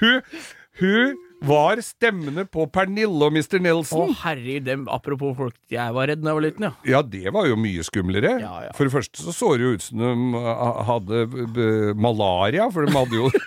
Hun, 0.00 0.22
hun 0.80 1.16
var 1.46 1.78
stemmene 1.86 2.42
på 2.50 2.64
Pernille 2.74 3.14
og 3.28 3.30
Mr. 3.36 3.58
Å 3.60 3.62
Nelson. 3.62 4.14
herre, 4.24 4.56
dem, 4.64 4.86
apropos 4.90 5.36
folk 5.38 5.54
jeg 5.70 5.94
var 5.94 6.08
redd 6.10 6.22
da 6.24 6.32
jeg 6.32 6.38
var 6.40 6.44
liten, 6.46 6.66
ja. 6.66 6.72
Ja, 6.96 7.02
det 7.02 7.30
var 7.34 7.46
jo 7.46 7.56
mye 7.60 7.84
skumlere. 7.86 8.32
Ja, 8.42 8.54
ja. 8.66 8.72
For 8.74 8.88
det 8.88 8.94
første 8.96 9.22
så 9.22 9.34
så 9.36 9.52
det 9.56 9.68
jo 9.68 9.74
ut 9.78 9.84
som 9.86 10.02
de 10.02 10.10
uh, 10.34 10.82
hadde 10.88 11.22
b- 11.30 11.94
malaria, 11.94 12.66
for 12.74 12.86
de 12.88 12.92
hadde 12.96 13.20
jo 13.22 13.30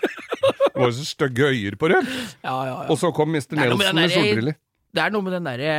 Det 0.72 0.80
var 0.80 0.88
jo 0.88 0.94
så 0.96 1.04
stygge 1.04 1.50
øyer 1.52 1.74
på 1.76 1.88
dem. 1.92 2.06
Ja, 2.42 2.54
ja, 2.64 2.72
ja. 2.72 2.86
Og 2.90 2.96
så 2.98 3.10
kom 3.14 3.28
Mr. 3.36 3.44
Er 3.60 3.74
med 3.76 3.76
Nelson 3.76 3.98
med 4.00 4.10
solbriller. 4.16 4.56
Det 4.92 5.02
er 5.04 5.12
noe 5.12 5.24
med 5.26 5.34
den 5.36 5.44
derre 5.50 5.74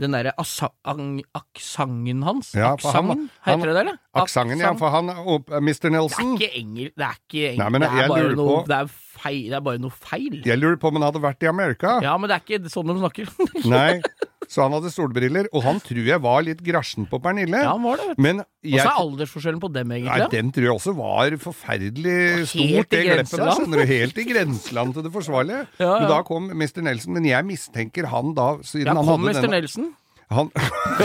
den 0.00 0.10
derre 0.16 0.32
aksenten 0.40 2.22
hans. 2.26 2.52
Ja, 2.56 2.72
aksenten, 2.74 3.28
han- 3.46 3.60
heter 3.60 3.72
det 3.72 3.84
det. 3.86 3.94
Aksenten, 4.14 4.58
ja, 4.58 4.72
for 4.78 4.90
han 4.90 5.10
og 5.10 5.46
Mr. 5.60 5.74
Det 5.74 5.84
er 5.84 5.94
Nelson 5.94 6.34
ikke 6.34 6.50
engel... 6.58 6.90
Det 6.96 7.06
er 7.06 7.18
ikke 7.20 7.44
engel... 7.52 7.58
Nei, 7.62 7.68
men 7.70 7.80
det, 7.84 7.90
er 7.92 8.08
bare 8.10 8.34
noe, 8.34 8.56
på- 8.62 8.66
det, 8.68 8.78
er 8.80 8.88
feil, 9.20 9.44
det 9.52 9.58
er 9.60 9.64
bare 9.68 9.78
noe 9.84 9.90
feil. 9.94 10.40
Jeg 10.44 10.58
lurer 10.58 10.76
på 10.82 10.90
om 10.90 10.98
han 10.98 11.06
hadde 11.06 11.22
vært 11.22 11.46
i 11.46 11.50
Amerika. 11.50 11.94
Ja, 12.02 12.16
men 12.18 12.30
det 12.32 12.38
er 12.40 12.42
ikke 12.44 12.72
sånn 12.74 12.90
de 12.90 12.96
snakker. 12.98 13.30
Nei, 13.70 14.00
så 14.54 14.62
han 14.62 14.74
hadde 14.76 14.90
solbriller, 14.94 15.48
og 15.50 15.64
han 15.66 15.80
tror 15.82 16.06
jeg 16.06 16.22
var 16.22 16.44
litt 16.46 16.60
grasjen 16.62 17.08
på 17.10 17.18
Pernille. 17.24 17.58
ja, 17.64 17.72
han 17.72 17.82
var 17.82 17.98
det, 17.98 18.12
vet 18.12 18.20
du. 18.22 18.44
Og 18.44 18.78
så 18.78 18.84
er 18.86 19.00
aldersforskjellen 19.00 19.58
på 19.64 19.70
dem, 19.74 19.90
egentlig. 19.96 20.14
nei, 20.22 20.28
den 20.30 20.52
tror 20.54 20.68
jeg 20.68 20.74
også 20.78 20.94
var 21.00 21.34
forferdelig 21.42 22.46
stort, 22.52 22.88
det 22.94 23.02
gleppet 23.08 23.34
der. 23.34 23.50
Skjønner 23.58 23.82
du, 23.82 23.86
helt 23.90 24.20
i 24.22 24.26
grenseland 24.30 24.94
til 24.94 25.06
det 25.08 25.12
forsvarlige. 25.18 25.64
Ja, 25.84 25.88
ja. 25.90 25.98
Men 26.04 26.08
da 26.12 26.20
kom 26.26 26.46
Mr. 26.54 26.80
Nelson, 26.86 27.16
men 27.16 27.26
jeg 27.26 27.44
mistenker 27.48 28.06
han 28.12 28.30
da, 28.36 28.46
siden 28.64 28.86
Ja, 28.92 28.94
han 28.94 29.02
kom 29.02 29.24
hadde 29.26 29.34
Mr. 29.34 29.40
denne 29.42 29.58
Nelson. 29.58 29.90
Han, 30.30 30.50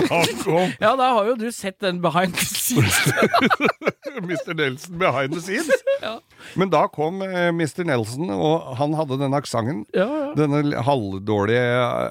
han 0.09 0.29
kom 0.43 0.71
Ja, 0.79 0.93
da 0.99 1.09
har 1.17 1.27
jo 1.31 1.35
du 1.39 1.47
sett 1.51 1.79
den 1.83 1.99
behind 2.03 2.35
the 2.37 2.45
scenes. 2.45 2.99
Mr. 4.19 4.53
Nelson 4.55 4.97
behind 5.01 5.33
the 5.35 5.41
scenes. 5.41 5.69
Ja. 5.99 6.13
Men 6.55 6.69
da 6.71 6.85
kom 6.87 7.17
eh, 7.25 7.49
Mr. 7.51 7.83
Nelson, 7.83 8.29
og 8.31 8.69
han 8.79 8.93
hadde 8.95 9.17
denne 9.19 9.35
aksenten. 9.41 9.81
Ja, 9.91 10.05
ja. 10.07 10.29
Denne 10.37 10.79
halvdårlige 10.87 11.59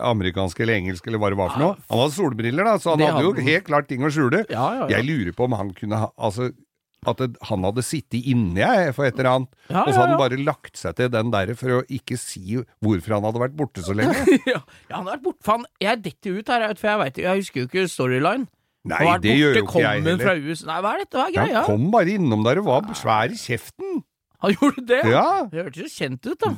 amerikanske 0.05 0.61
eller 0.67 0.77
engelske 0.77 1.09
eller 1.09 1.23
hva 1.23 1.31
det 1.33 1.39
var 1.41 1.55
for 1.55 1.63
noe. 1.63 1.79
Han 1.89 2.03
hadde 2.03 2.17
solbriller, 2.19 2.69
da, 2.69 2.75
så 2.83 2.93
han 2.93 3.01
hadde, 3.07 3.15
hadde 3.17 3.31
jo 3.31 3.47
helt 3.49 3.65
klart 3.71 3.89
ting 3.89 4.05
å 4.05 4.11
skjule. 4.13 4.43
Jeg 4.93 5.07
lurer 5.09 5.33
på 5.33 5.49
om 5.49 5.57
han 5.57 5.73
kunne 5.79 6.03
ha 6.05 6.11
Altså, 6.21 6.51
at 7.07 7.21
det, 7.23 7.29
han 7.47 7.63
hadde 7.63 7.85
sittet 7.87 8.27
inne 8.27 8.59
jeg, 8.59 8.95
for 8.97 9.07
et 9.07 9.19
eller 9.21 9.31
annet, 9.31 9.51
Ja, 9.71 9.85
og 9.85 9.93
så 9.93 10.01
hadde 10.01 10.11
han 10.17 10.21
bare 10.25 10.41
lagt 10.43 10.81
seg 10.81 10.97
til 10.99 11.11
den 11.15 11.31
der 11.35 11.53
for 11.59 11.77
å 11.79 11.81
ikke 11.87 12.19
si 12.19 12.59
hvorfor 12.83 13.15
han 13.19 13.29
hadde 13.29 13.43
vært 13.45 13.57
borte 13.59 13.85
så 13.87 13.95
lenge. 13.95 14.19
ja, 14.53 14.61
han 14.91 15.07
har 15.07 15.15
vært 15.17 15.27
borte. 15.29 15.43
Faen, 15.47 15.67
jeg 15.85 16.03
detter 16.09 16.41
ut 16.41 16.51
her, 16.55 16.67
for 16.75 16.91
jeg, 16.91 17.03
vet, 17.05 17.23
jeg 17.29 17.45
husker 17.45 17.63
jo 17.63 17.71
ikke 17.71 17.87
storyline. 17.93 18.49
Nei, 18.89 18.99
det 18.99 19.09
borte, 19.13 19.39
gjør 19.39 19.55
jo 19.61 19.63
ikke 19.67 19.85
jeg 19.85 20.03
heller. 20.09 20.45
Nei, 20.73 20.81
hva 20.83 20.93
er 20.95 21.03
dette? 21.05 21.19
Hva 21.19 21.27
er 21.29 21.35
greia? 21.39 21.63
Han 21.63 21.71
kom 21.71 21.89
bare 21.95 22.15
innom 22.19 22.47
der 22.47 22.63
og 22.63 22.71
var 22.73 22.95
svær 22.99 23.35
i 23.35 23.39
kjeften. 23.39 24.03
Han 24.39 24.55
gjorde 24.55 24.85
det? 24.87 25.01
Ja. 25.11 25.25
Det 25.51 25.65
hørtes 25.65 25.81
jo 25.83 25.89
kjent 25.91 26.27
ut, 26.31 26.39
da. 26.39 26.53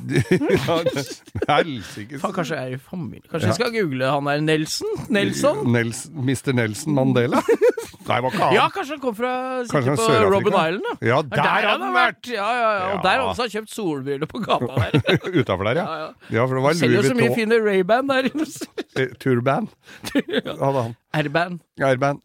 Helsike. 1.49 2.19
Kanskje 2.21 2.59
jeg 2.59 2.75
er 2.75 2.75
i 2.75 2.81
familie 2.81 3.25
Kanskje 3.25 3.47
Ja. 3.47 3.49
jeg 3.49 3.57
skal 3.57 3.71
google 3.73 4.11
han 4.13 4.29
der 4.29 4.43
Nelson? 4.45 4.91
Nelson? 5.09 5.63
Nels, 5.73 6.03
Mr. 6.13 6.53
Nelson 6.53 6.93
Mandela? 6.93 7.41
Nei, 8.11 8.17
det 8.19 8.25
var 8.25 8.35
ikke 8.35 8.43
han. 8.43 8.55
Ja, 8.57 8.65
kanskje 8.75 8.95
han 8.97 9.01
kom 9.03 9.15
fra 9.17 9.31
sikkert 9.69 10.01
på? 10.01 10.07
Robben 10.33 10.57
Island, 10.57 10.87
ja. 10.91 10.95
Ja, 11.11 11.19
der, 11.23 11.35
der 11.37 11.47
er 11.47 11.69
hadde 11.71 11.87
han 11.87 11.95
vært! 11.95 12.31
Ja, 12.31 12.49
ja, 12.57 12.69
ja. 12.75 12.89
Og 12.91 13.05
der 13.05 13.23
har 13.23 13.41
han 13.41 13.53
kjøpt 13.55 13.73
solbriller 13.73 14.31
på 14.31 14.43
gata 14.43 14.71
der. 14.75 15.17
Utafor 15.39 15.69
der, 15.69 15.81
ja. 15.81 16.09
Ja, 16.35 16.45
for 16.45 16.59
det 16.59 16.65
var 16.67 16.79
Selger 16.81 17.07
så 17.07 17.17
mye 17.17 17.31
fine 17.37 17.61
Ray-Ban 17.63 18.11
der. 18.11 18.31
Eh, 18.99 19.07
Turban 19.23 19.69
hadde 20.11 20.81
han. 20.81 20.95
R-band. 21.15 21.61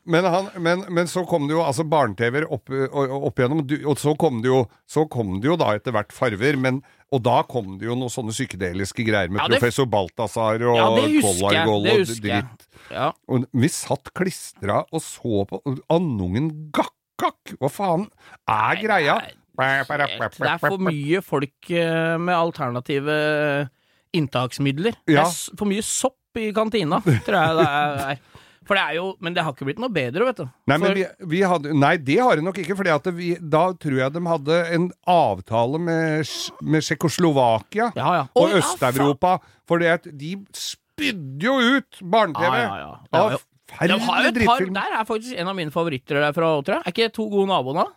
Men, 0.04 0.26
men, 0.58 0.80
men 0.90 1.06
så 1.06 1.22
kom 1.30 1.46
det 1.46 1.54
jo 1.54 1.60
altså 1.62 1.84
barne-TV 1.86 2.40
opp, 2.42 2.72
opp 2.90 3.38
igjennom, 3.38 3.62
og 3.86 4.00
så 4.02 4.16
kom 4.18 4.40
det 4.42 4.50
jo, 4.50 4.64
så 4.90 5.04
kom 5.10 5.36
det 5.38 5.46
jo 5.52 5.54
da 5.60 5.76
etter 5.78 5.94
hvert 5.94 6.10
farver, 6.14 6.58
men, 6.58 6.80
og 7.14 7.22
da 7.22 7.36
kom 7.46 7.76
det 7.78 7.86
jo 7.86 7.94
noen 7.98 8.10
sånne 8.12 8.34
psykedeliske 8.34 9.04
greier 9.06 9.30
med 9.30 9.40
Ja, 9.40 9.48
det- 9.48 9.60
professor 9.60 9.86
Balthazar 9.86 10.62
og 10.66 10.76
Ja, 10.76 10.88
Det 10.96 11.22
og 11.68 12.20
dritt. 12.22 12.66
Ja. 12.90 13.12
Og 13.28 13.46
vi 13.52 13.68
satt 13.68 14.12
klistra 14.14 14.84
og 14.92 15.00
så 15.00 15.46
på 15.46 15.60
andungen 15.90 16.70
gakk-gakk! 16.72 17.56
Hva 17.60 17.70
faen 17.70 18.08
er 18.48 18.76
greia? 18.82 19.20
Det 19.56 20.44
er 20.44 20.58
for 20.60 20.78
mye 20.78 21.22
folk 21.24 21.70
eh, 21.70 22.16
med 22.18 22.34
alternative 22.34 23.70
inntaksmidler. 24.12 24.96
Det 25.06 25.16
er 25.16 25.56
for 25.56 25.68
mye 25.68 25.82
sopp 25.82 26.36
i 26.36 26.50
kantina, 26.52 27.00
tror 27.00 27.38
jeg 27.40 27.56
det 27.56 27.68
er. 27.70 28.18
For 28.66 28.74
det 28.74 28.82
er 28.82 28.94
jo 28.98 29.04
Men 29.22 29.34
det 29.36 29.44
har 29.46 29.52
ikke 29.54 29.66
blitt 29.68 29.78
noe 29.82 29.92
bedre, 29.94 30.24
vet 30.26 30.40
du. 30.42 30.44
Nei, 30.66 30.76
men 30.76 30.86
For- 30.88 30.98
vi, 30.98 31.04
vi 31.36 31.42
hadde, 31.46 31.74
nei, 31.78 31.92
det 32.02 32.16
har 32.18 32.36
det 32.40 32.44
nok 32.46 32.58
ikke. 32.62 32.76
Fordi 32.78 32.90
at 32.94 33.06
vi, 33.14 33.32
da 33.40 33.64
tror 33.78 33.98
jeg 34.00 34.12
de 34.16 34.22
hadde 34.26 34.56
en 34.74 34.88
avtale 35.06 35.78
med, 35.82 36.32
med 36.62 36.82
Tsjekkoslovakia 36.86 37.92
Ja, 37.96 38.08
ja. 38.20 38.24
og 38.34 38.48
Å, 38.50 38.56
Øst-Europa. 38.60 39.36
fordi 39.68 39.90
for 39.96 40.10
de 40.22 40.32
spydde 40.56 41.46
jo 41.46 41.54
ut 41.76 42.00
barne-TV 42.02 42.56
Ja, 42.56 42.80
ja, 42.80 42.96
ja. 43.34 43.38
Forferdelig 43.66 44.34
drittfilmer. 44.36 44.74
der 44.78 44.92
er 45.00 45.06
faktisk 45.08 45.38
en 45.42 45.48
av 45.50 45.56
mine 45.58 45.72
favoritter 45.74 46.20
derfra, 46.22 46.50
tror 46.62 46.76
jeg. 46.78 46.82
Er 46.86 46.92
ikke 46.94 47.06
det 47.08 47.14
To 47.18 47.28
gode 47.32 47.48
naboer 47.50 47.88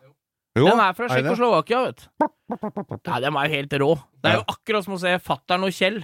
Jo, 0.58 0.66
Den 0.66 0.80
er 0.82 0.96
fra? 0.98 1.08
Tsjekkoslovakia, 1.08 1.82
vet 1.86 2.08
du. 2.20 2.28
Nei, 3.06 3.20
dem 3.22 3.38
er 3.38 3.46
jo 3.46 3.54
helt 3.54 3.74
rå. 3.84 3.90
Det 4.20 4.32
er 4.32 4.40
jo 4.40 4.46
akkurat 4.50 4.84
som 4.88 4.96
å 4.98 5.00
se 5.00 5.14
fatter'n 5.22 5.64
og 5.68 5.72
Kjell. 5.78 6.00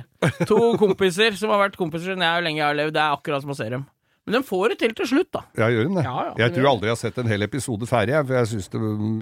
To 0.45 0.59
kompiser 0.83 1.35
som 1.35 1.49
har 1.51 1.63
vært 1.65 1.75
kompiser 1.81 2.13
siden 2.13 2.21
jeg 2.23 2.45
lenge 2.45 2.61
har 2.63 2.77
levd. 2.77 2.93
Det 2.95 3.01
er 3.01 3.17
akkurat 3.17 3.41
som 3.43 3.51
å 3.51 3.57
se 3.57 3.67
dem. 3.73 3.87
Men 4.25 4.39
de 4.39 4.41
får 4.47 4.71
det 4.73 4.77
til 4.81 4.93
til 4.97 5.05
slutt, 5.11 5.27
da. 5.35 5.41
Ja, 5.59 5.67
gjør 5.69 5.85
de 5.89 5.97
det? 5.99 6.03
Ja, 6.07 6.13
ja, 6.25 6.33
jeg 6.41 6.53
tror 6.55 6.67
aldri 6.71 6.89
jeg 6.89 6.95
har 6.95 7.01
sett 7.03 7.17
en 7.21 7.27
hel 7.29 7.45
episode 7.45 7.85
ferdig, 7.89 8.15
jeg, 8.15 8.25
for 8.25 8.37
jeg 8.39 8.49
syns 8.51 8.71
det 8.73 8.81
mm, 8.81 9.19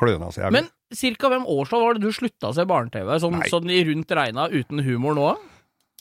kløna 0.00 0.30
seg. 0.34 0.42
jævlig. 0.42 0.56
Men 0.58 0.98
cirka 0.98 1.30
hvem 1.30 1.46
årstall 1.54 1.84
var 1.86 1.94
det 1.98 2.02
du 2.02 2.10
slutta 2.16 2.50
å 2.50 2.56
se 2.56 2.64
barne-TV? 2.66 3.12
Sånn, 3.22 3.38
sånn 3.52 3.70
i 3.70 3.78
rundt 3.86 4.10
regna 4.18 4.48
uten 4.50 4.82
humor 4.82 5.14
nå? 5.18 5.28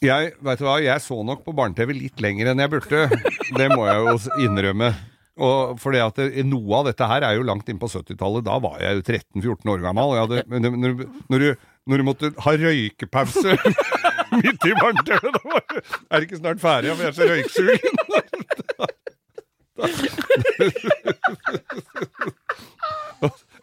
Jeg, 0.01 0.31
vet 0.41 0.57
du 0.57 0.65
hva, 0.65 0.79
jeg 0.81 1.03
så 1.05 1.19
nok 1.21 1.43
på 1.45 1.53
barne-TV 1.53 1.93
litt 1.93 2.21
lenger 2.25 2.49
enn 2.55 2.63
jeg 2.65 2.73
burde. 2.73 3.03
Det 3.61 3.67
må 3.75 3.85
jeg 3.85 4.01
jo 4.01 4.17
innrømme. 4.47 4.89
Og 5.41 5.77
fordi 5.79 6.01
at 6.03 6.17
det, 6.19 6.41
Noe 6.49 6.79
av 6.81 6.89
dette 6.89 7.05
her 7.07 7.23
er 7.23 7.37
jo 7.37 7.45
langt 7.47 7.69
inn 7.71 7.77
på 7.81 7.87
70-tallet. 7.93 8.43
Da 8.49 8.57
var 8.61 8.81
jeg 8.81 8.97
jo 8.97 9.05
13-14 9.05 9.69
år 9.75 9.85
gammel. 9.85 10.11
Og 10.11 10.17
jeg 10.17 10.25
hadde, 10.25 10.65
når, 10.81 10.97
du- 10.97 11.21
når, 11.29 11.45
du, 11.45 11.69
når 11.93 12.01
du 12.01 12.07
måtte 12.09 12.33
ha 12.41 12.55
røykepause 12.65 13.53
midt 14.31 14.65
i 14.65 14.71
det- 14.71 15.19
Er 16.09 16.19
det 16.19 16.23
ikke 16.27 16.37
snart 16.41 16.59
ferdig, 16.63 16.95
for 16.95 17.03
jeg 17.03 17.11
er 17.11 17.17
så 17.17 17.25
røyksugen? 17.31 17.95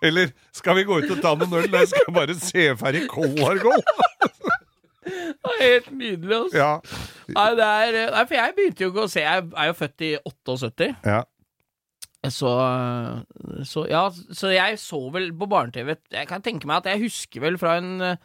Eller 0.03 0.31
skal 0.55 0.77
vi 0.79 0.85
gå 0.87 0.99
ut 1.03 1.11
og 1.11 1.23
ta 1.23 1.33
noen 1.39 1.57
øl? 1.59 1.73
Jeg 1.75 1.89
skal 1.91 2.13
bare 2.15 2.35
se 2.39 2.67
ferdig 2.79 3.07
Collargold. 3.11 3.83
Det 5.09 5.55
er 5.55 5.63
helt 5.65 5.91
nydelig, 5.97 6.35
altså. 6.37 6.59
Ja. 6.59 6.71
Nei, 7.33 7.49
det 7.57 7.65
er, 7.67 7.97
nei, 8.13 8.23
for 8.29 8.37
jeg 8.39 8.55
begynte 8.57 8.85
jo 8.85 8.91
ikke 8.93 9.05
å 9.07 9.11
se 9.13 9.21
Jeg 9.25 9.45
er 9.57 9.67
jo 9.71 9.75
født 9.77 10.05
i 10.07 10.13
78. 10.29 10.89
ja. 11.07 11.23
Så, 12.35 12.51
så 13.65 13.85
ja, 13.89 14.01
så 14.35 14.49
jeg 14.51 14.79
så 14.83 14.99
vel 15.15 15.29
på 15.39 15.47
barne-TV 15.49 15.93
Jeg 16.11 16.27
kan 16.27 16.43
tenke 16.43 16.67
meg 16.67 16.81
at 16.83 16.89
jeg 16.91 17.05
husker 17.05 17.45
vel 17.45 17.55
fra 17.63 17.77
en 17.79 17.93
eh, 18.03 18.17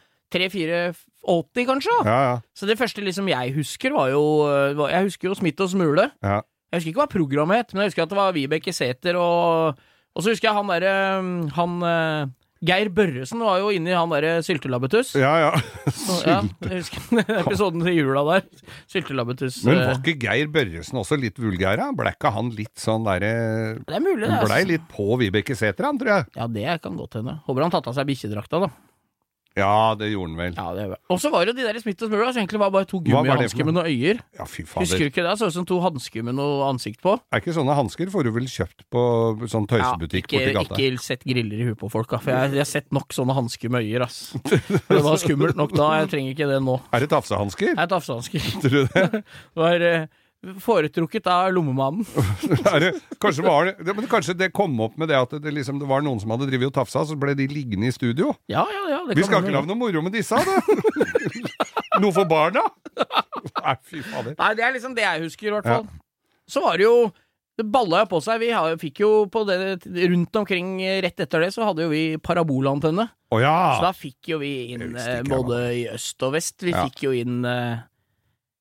3-4-80, 1.24 1.66
kanskje. 1.72 1.96
da. 2.04 2.10
Ja, 2.10 2.20
ja. 2.30 2.36
Så 2.54 2.66
det 2.68 2.78
første 2.78 3.04
liksom 3.04 3.28
jeg 3.32 3.54
husker, 3.56 3.92
var 3.96 4.10
jo 4.12 4.22
eh, 4.48 4.84
Jeg 4.92 5.08
husker 5.10 5.28
jo 5.30 5.34
Smith 5.34 5.60
og 5.64 5.70
Smule. 5.74 6.10
ja. 6.22 6.40
Jeg 6.74 6.80
husker 6.80 6.90
ikke 6.90 7.02
hva 7.04 7.10
programmet 7.12 7.56
het, 7.60 7.74
men 7.74 7.84
jeg 7.84 7.92
husker 7.92 8.02
at 8.02 8.10
det 8.10 8.16
var 8.18 8.32
Vibeke 8.34 8.72
Sæther 8.74 9.14
og 9.14 9.76
Og 10.16 10.22
så 10.24 10.32
husker 10.32 10.48
jeg 10.48 10.56
han 10.56 10.66
derre 10.72 10.94
Han 11.54 11.76
eh, 11.86 12.32
Geir 12.64 12.88
Børresen 12.90 13.38
var 13.44 13.58
jo 13.60 13.68
inni 13.70 13.92
han 13.92 14.08
derre 14.08 14.38
syltelabbetuss. 14.42 15.12
Ja, 15.20 15.34
ja. 15.38 15.50
Så, 15.92 16.16
ja, 16.26 16.38
jeg 16.64 16.80
husker 16.80 17.20
episoden 17.44 17.84
til 17.84 17.98
jula 17.98 18.22
der. 18.30 18.46
Syltelabbetuss. 18.90 19.58
Men 19.68 19.76
eh, 19.82 19.86
var 19.90 20.00
ikke 20.00 20.16
Geir 20.24 20.48
Børresen 20.54 20.96
også 21.02 21.18
litt 21.20 21.36
vulgær? 21.38 21.76
da? 21.78 21.90
Ble 21.94 22.14
ikke 22.16 22.32
han 22.34 22.48
litt 22.56 22.72
sånn 22.80 23.04
derre 23.06 23.30
Det 23.84 23.94
er 23.98 24.02
mulig, 24.02 24.24
det. 24.24 24.40
Blei 24.46 24.62
Altså. 24.64 24.70
litt 24.72 24.88
på 24.90 25.06
Vibeke 25.20 25.54
Sæther, 25.58 25.90
han, 25.90 26.00
tror 26.00 26.14
jeg. 26.14 26.26
Ja, 26.40 26.48
det 26.56 26.80
kan 26.88 26.96
godt 26.98 27.18
hende. 27.20 27.36
Håper 27.46 27.66
han 27.68 27.74
tatt 27.76 27.90
av 27.92 27.98
seg 28.00 28.08
bikkjedrakta, 28.10 28.64
da. 28.64 28.72
Ja, 29.54 29.94
det 29.94 30.08
gjorde 30.10 30.32
han 30.32 30.38
vel. 30.40 30.54
Ja, 30.58 30.72
det 30.74 30.96
Og 31.14 31.20
så 31.22 31.30
var 31.30 31.44
det 31.46 31.52
de 31.54 31.62
der 31.62 31.76
i 31.78 31.80
Smith 31.82 32.02
og 32.02 32.08
Smule, 32.10 32.26
som 32.34 32.40
egentlig 32.42 32.58
var 32.58 32.72
bare 32.74 32.88
to 32.90 32.98
var 32.98 33.04
det 33.06 33.12
for 33.14 33.22
gummihansker 33.22 33.62
noe? 33.62 33.66
med 33.68 33.76
noen 33.76 33.86
øyer. 33.92 34.18
Ja, 34.34 34.46
fy 34.50 34.64
Husker 34.64 34.80
fader. 34.82 34.98
du 34.98 35.04
ikke 35.12 35.22
det? 35.28 35.34
Så 35.38 35.46
ut 35.46 35.54
som 35.54 35.66
to 35.70 35.78
hansker 35.84 36.24
med 36.26 36.34
noe 36.34 36.64
ansikt 36.72 36.98
på. 37.04 37.14
Er 37.30 37.38
ikke 37.44 37.54
sånne 37.54 37.76
hansker 37.78 38.10
får 38.10 38.26
du 38.26 38.30
vel 38.34 38.48
kjøpt 38.50 38.82
på 38.90 39.04
sånn 39.52 39.68
tøysebutikk 39.70 40.26
ikke, 40.26 40.40
borti 40.42 40.56
gata? 40.58 40.80
ikke 40.82 41.04
sett 41.06 41.22
griller 41.22 41.62
i 41.62 41.68
huet 41.70 41.78
på 41.78 41.90
folk, 41.92 42.10
da. 42.10 42.18
For 42.18 42.34
jeg, 42.34 42.50
jeg 42.58 42.64
har 42.64 42.70
sett 42.72 42.90
nok 42.98 43.14
sånne 43.14 43.38
hansker 43.38 43.70
med 43.70 43.86
øyer, 43.86 44.08
ass. 44.08 44.34
Det 44.42 45.00
var 45.06 45.22
skummelt 45.22 45.54
nok 45.60 45.70
da. 45.78 45.92
Jeg 46.02 46.10
trenger 46.16 46.34
ikke 46.34 46.50
det 46.50 46.58
nå. 46.66 46.80
Er 46.90 47.06
det 47.06 47.10
tafsehansker? 47.14 47.76
Det 47.78 47.86
er 47.86 47.94
tafsehansker. 47.94 48.50
Tror 48.58 48.74
du 48.74 48.82
det? 48.90 49.22
Det 49.54 49.62
var 49.62 49.86
eh, 49.86 50.06
foretrukket 50.64 51.26
av 51.30 51.52
lommemannen. 51.56 52.04
Det 52.84 52.90
kanskje, 53.22 53.44
var 53.46 53.64
det, 53.70 53.74
det- 53.86 53.94
men 53.96 54.06
kanskje 54.10 54.34
det 54.36 54.50
kom 54.56 54.74
opp 54.84 54.96
med 55.00 55.08
det 55.12 55.16
at 55.18 55.30
det, 55.42 55.52
liksom, 55.54 55.78
det 55.80 55.88
var 55.88 56.02
noen 56.04 56.20
som 56.20 56.30
hadde 56.34 56.48
drevet 56.50 56.68
og 56.72 56.76
tafsa, 56.76 57.04
så 57.08 57.16
ble 57.18 57.34
de 57.38 57.46
liggende 57.50 57.88
i 57.88 57.94
studio? 57.94 58.34
Ja, 58.52 58.64
ja, 58.70 58.84
ja. 58.92 59.00
Vi 59.14 59.22
skal 59.24 59.42
ikke 59.44 59.54
lage 59.54 59.70
noe 59.70 59.78
moro 59.80 60.02
med 60.04 60.12
disse, 60.16 60.36
da! 60.36 60.60
Noe 62.02 62.10
for 62.14 62.26
barna? 62.26 62.62
Nei, 62.98 63.74
fy 63.86 64.00
fader. 64.02 64.34
Nei, 64.38 64.48
det 64.58 64.64
er 64.66 64.72
liksom 64.74 64.96
det 64.96 65.04
jeg 65.06 65.22
husker, 65.28 65.46
i 65.46 65.52
hvert 65.54 65.68
fall. 65.68 65.84
Så 66.50 66.60
var 66.64 66.76
det 66.80 66.88
jo 66.88 66.96
Det 67.54 67.62
balla 67.70 68.00
jo 68.02 68.08
på 68.10 68.18
seg. 68.24 68.40
Vi 68.42 68.48
har, 68.50 68.74
fikk 68.82 68.98
jo 69.04 69.10
på 69.30 69.44
det 69.46 69.56
Rundt 70.10 70.34
omkring 70.40 70.72
rett 71.04 71.20
etter 71.22 71.44
det, 71.46 71.52
så 71.54 71.62
hadde 71.68 71.84
jo 71.86 71.92
vi 71.92 72.16
parabolantenne. 72.18 73.06
Oh, 73.30 73.38
ja! 73.38 73.54
Så 73.78 73.84
da 73.86 73.92
fikk 73.94 74.32
jo 74.34 74.40
vi 74.42 74.50
inn 74.74 74.88
eh, 74.98 75.20
ikke 75.20 75.30
både 75.30 75.60
i 75.78 75.84
øst 75.94 76.26
og 76.26 76.34
vest. 76.34 76.58
Vi 76.66 76.74
Ja. 76.74 76.82
fikk 76.88 77.04
jo 77.06 77.12
inn 77.14 77.44
eh, 77.46 77.78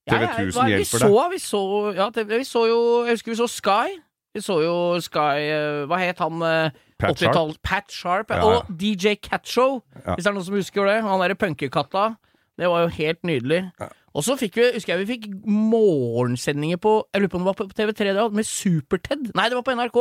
TV 0.09 0.23
1000 0.27 0.51
hva 0.57 0.63
er 0.65 0.69
det 0.69 0.77
hjelper 0.77 0.99
deg. 0.99 1.31
vi 1.31 1.39
så, 1.39 1.61
ja, 1.95 2.09
vi 2.11 2.43
så 2.43 2.63
jo 2.67 2.79
Jeg 3.07 3.13
husker 3.17 3.31
vi 3.31 3.37
så 3.39 3.47
Sky. 3.47 3.93
Vi 4.33 4.41
så 4.41 4.57
jo 4.63 4.73
Sky 4.99 5.37
eh, 5.47 5.85
Hva 5.87 5.99
het 6.01 6.19
han? 6.19 6.41
eh, 6.41 6.69
Pat 6.99 7.17
Sharp. 7.19 7.61
Pat 7.63 7.91
Sharp. 7.91 8.29
Ja, 8.31 8.37
ja. 8.37 8.43
Og 8.63 8.79
DJ 8.79 9.15
Catshow, 9.21 9.81
Ja. 10.05 10.15
hvis 10.15 10.23
det 10.23 10.31
er 10.31 10.33
noen 10.37 10.45
som 10.45 10.55
husker 10.55 10.85
det. 10.87 11.01
Han 11.03 11.19
derre 11.19 11.35
punkekatta. 11.35 12.15
Det 12.57 12.69
var 12.69 12.81
jo 12.85 12.87
helt 12.87 13.23
nydelig. 13.23 13.71
Og 14.13 14.23
så 14.23 14.35
fikk 14.37 14.55
vi, 14.59 14.67
husker 14.75 14.93
jeg 14.93 15.07
vi 15.07 15.13
fikk 15.17 15.23
morgensendinger 15.47 16.77
på 16.77 16.91
Jeg 17.13 17.21
lurer 17.23 17.31
på 17.33 17.39
om 17.39 17.43
det 17.47 17.51
var 17.51 17.59
på 17.59 17.67
TV3 17.73 18.29
med 18.31 18.45
Super-Ted. 18.45 19.31
Nei, 19.35 19.49
det 19.49 19.55
var 19.57 19.65
på 19.65 19.73
NRK. 19.75 19.99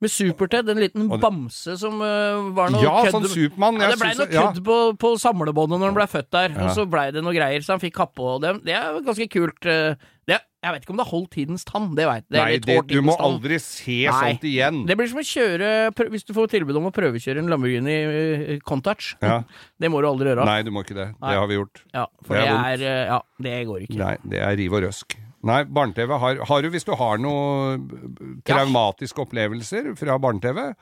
Med 0.00 0.12
Super-Ted, 0.14 0.68
en 0.70 0.78
liten 0.78 1.08
det- 1.10 1.16
bamse 1.20 1.74
som 1.80 1.96
uh, 1.98 2.52
var 2.54 2.70
noe 2.70 2.82
Ja, 2.84 3.00
kødd 3.02 3.16
sånn 3.16 3.24
Superman, 3.32 3.80
ja, 3.82 3.88
det 3.90 3.98
blei 3.98 4.12
noe 4.14 4.26
noe 4.28 4.34
ja. 4.36 4.52
på, 4.68 4.76
på 4.96 5.08
samlebåndet 5.18 5.80
når 5.80 5.90
han 5.90 5.96
blei 5.96 6.06
født 6.06 6.30
der, 6.30 6.52
Ja. 6.54 6.68
og 6.68 6.76
så 6.76 6.84
blei 6.86 7.08
det 7.10 7.24
noe 7.26 7.34
greier, 7.34 7.58
så 7.66 7.74
han 7.74 7.82
fikk 7.82 7.96
kappe 7.98 8.22
og 8.22 8.40
det. 8.44 8.52
Det 8.68 8.76
er 8.78 9.00
ganske 9.02 9.26
kult. 9.32 9.66
eh, 9.66 9.96
Det, 10.28 10.38
jeg 10.62 10.72
vet 10.74 10.82
ikke 10.84 10.90
om 10.94 10.98
det 11.00 11.04
har 11.06 11.10
holdt 11.10 11.30
tidens 11.34 11.64
tann, 11.66 11.94
det 11.96 12.06
veit 12.06 12.24
jeg. 12.30 12.62
Nei, 12.62 12.82
du 12.86 13.00
må 13.02 13.16
aldri 13.18 13.58
se 13.58 14.04
Nei. 14.06 14.12
sånt 14.36 14.42
igjen. 14.46 14.80
Det 14.86 14.96
blir 14.98 15.08
som 15.10 15.18
å 15.18 15.26
kjøre 15.26 16.10
Hvis 16.14 16.24
du 16.28 16.32
får 16.36 16.50
tilbud 16.54 16.76
om 16.76 16.86
å 16.90 16.94
prøvekjøre 16.94 17.38
en 17.42 17.48
Lamborghini 17.50 17.96
eh, 17.98 18.58
Countach. 18.66 19.16
Ja. 19.22 19.42
Det 19.80 19.90
må 19.90 19.98
du 20.02 20.06
aldri 20.10 20.30
gjøre. 20.30 20.44
Nei, 20.46 20.62
du 20.62 20.70
må 20.70 20.84
ikke 20.86 20.94
det. 20.94 21.08
Nei. 21.18 21.30
Det 21.32 21.38
har 21.42 21.46
vi 21.50 21.58
gjort. 21.58 21.82
Ja, 21.94 22.06
for 22.22 22.34
Det 22.36 22.42
det 22.44 22.48
er 22.48 22.54
er, 22.54 22.62
vondt. 22.62 22.82
eh, 22.86 23.06
Ja, 23.08 23.20
det 23.48 23.56
går 23.66 23.80
ikke. 23.88 23.98
Nei, 23.98 24.16
det 24.22 24.38
er 24.46 24.56
riv 24.62 24.72
og 24.78 24.82
røsk. 24.86 25.18
Nei, 25.46 25.60
barne-TV 25.70 26.14
har, 26.18 26.40
har 26.48 26.62
du 26.64 26.70
Hvis 26.72 26.86
du 26.86 26.94
har 26.98 27.20
noen 27.22 27.84
traumatiske 28.46 29.22
opplevelser 29.22 29.92
fra 29.98 30.16
barne-TV, 30.18 30.72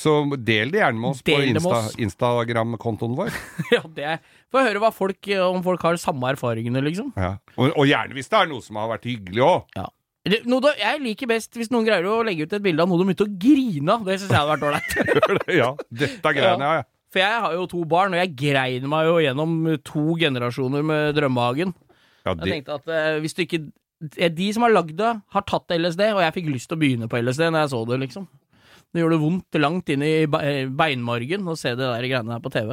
så 0.00 0.14
del 0.32 0.72
det 0.72 0.80
gjerne 0.80 0.98
med 0.98 1.10
oss 1.12 1.22
på 1.22 1.36
Del 1.36 1.58
på 1.60 1.70
Insta. 1.70 2.02
Instagram-kontoen 2.06 3.16
vår. 3.18 3.32
ja, 3.74 3.82
det 3.94 4.18
Få 4.50 4.64
høre 4.64 4.82
hva 4.82 4.90
folk, 4.94 5.18
eh, 5.28 5.42
om 5.44 5.62
folk 5.66 5.82
har 5.86 5.98
samme 6.00 6.32
erfaringene, 6.32 6.82
liksom. 6.86 7.12
Ja. 7.20 7.36
Og, 7.56 7.70
og 7.74 7.88
gjerne 7.88 8.16
hvis 8.16 8.30
det 8.32 8.38
er 8.40 8.50
noe 8.50 8.64
som 8.64 8.80
har 8.80 8.90
vært 8.90 9.06
hyggelig 9.10 9.44
òg. 9.46 9.74
Ja. 9.78 9.88
Det, 10.30 10.42
noe 10.50 10.60
da, 10.60 10.74
jeg 10.76 11.00
liker 11.00 11.30
best 11.30 11.54
hvis 11.56 11.70
noen 11.72 11.86
greier 11.86 12.04
å 12.04 12.20
legge 12.26 12.44
ut 12.44 12.56
et 12.56 12.64
bilde 12.64 12.84
av 12.84 12.90
noe 12.90 13.00
de 13.00 13.06
begynte 13.08 13.26
å 13.28 13.36
grine 13.40 13.94
av. 13.94 14.02
Det 14.08 14.18
syns 14.20 14.32
jeg 14.32 14.40
hadde 14.40 14.56
vært 14.56 14.66
ålreit. 14.68 15.52
ja, 15.60 15.70
dette 16.02 16.32
greiene, 16.36 16.72
ja. 16.80 16.88
For 17.10 17.22
jeg 17.22 17.38
har 17.42 17.54
jo 17.56 17.66
to 17.70 17.84
barn, 17.90 18.14
og 18.14 18.20
jeg 18.20 18.34
grein 18.38 18.84
meg 18.90 19.08
jo 19.08 19.16
gjennom 19.18 19.54
to 19.86 20.04
generasjoner 20.20 20.84
med 20.86 21.16
Drømmehagen. 21.16 21.72
ja 22.26 22.34
Jeg 22.36 22.52
tenkte 22.52 22.76
at 22.78 22.92
eh, 22.94 23.16
hvis 23.24 23.34
du 23.34 23.42
ikke 23.42 23.64
De 24.00 24.46
som 24.56 24.64
har 24.64 24.72
lagd 24.72 24.94
det, 24.96 25.10
har 25.28 25.42
tatt 25.44 25.74
LSD, 25.76 26.06
og 26.14 26.22
jeg 26.24 26.32
fikk 26.38 26.46
lyst 26.48 26.70
til 26.70 26.78
å 26.78 26.80
begynne 26.80 27.08
på 27.10 27.20
LSD 27.20 27.50
når 27.50 27.66
jeg 27.66 27.72
så 27.74 27.80
det, 27.84 27.98
liksom. 28.06 28.28
Det 28.90 29.02
gjorde 29.02 29.20
vondt 29.20 29.58
langt 29.60 29.92
inn 29.92 30.02
i 30.02 30.14
eh, 30.24 30.64
beinmargen 30.66 31.44
å 31.46 31.56
se 31.58 31.74
det 31.76 31.84
der 31.84 32.06
greiene 32.08 32.32
her 32.32 32.40
på 32.40 32.50
TV. 32.54 32.72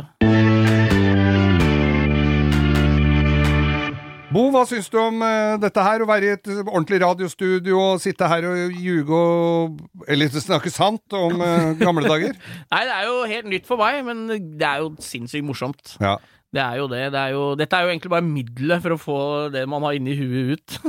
Bo, 4.31 4.45
hva 4.55 4.63
syns 4.67 4.87
du 4.91 4.97
om 5.01 5.19
eh, 5.23 5.57
dette 5.59 5.83
her? 5.83 6.03
Å 6.03 6.07
være 6.07 6.29
i 6.29 6.31
et 6.37 6.49
ordentlig 6.63 7.01
radiostudio 7.03 7.75
og 7.79 8.01
sitte 8.03 8.27
her 8.31 8.47
og 8.47 8.79
ljuge 8.79 9.19
og 9.19 10.07
Eller 10.07 10.31
snakke 10.31 10.71
sant 10.71 11.15
om 11.15 11.43
eh, 11.43 11.75
gamle 11.79 12.07
dager? 12.07 12.39
Nei, 12.71 12.81
det 12.87 12.95
er 12.95 13.11
jo 13.11 13.21
helt 13.35 13.51
nytt 13.51 13.67
for 13.67 13.83
meg, 13.83 13.99
men 14.07 14.25
det 14.31 14.67
er 14.67 14.83
jo 14.85 14.93
sinnssykt 15.03 15.47
morsomt. 15.47 15.97
Ja. 15.99 16.15
Det 16.55 16.61
er 16.63 16.77
jo 16.79 16.87
det. 16.87 17.01
det 17.11 17.19
er 17.19 17.33
jo, 17.35 17.43
dette 17.59 17.75
er 17.75 17.83
jo 17.83 17.91
egentlig 17.91 18.11
bare 18.13 18.23
middelet 18.23 18.83
for 18.83 18.95
å 18.95 18.99
få 19.01 19.19
det 19.51 19.65
man 19.67 19.83
har 19.83 19.97
inni 19.97 20.15
huet 20.17 20.55
ut. 20.55 20.77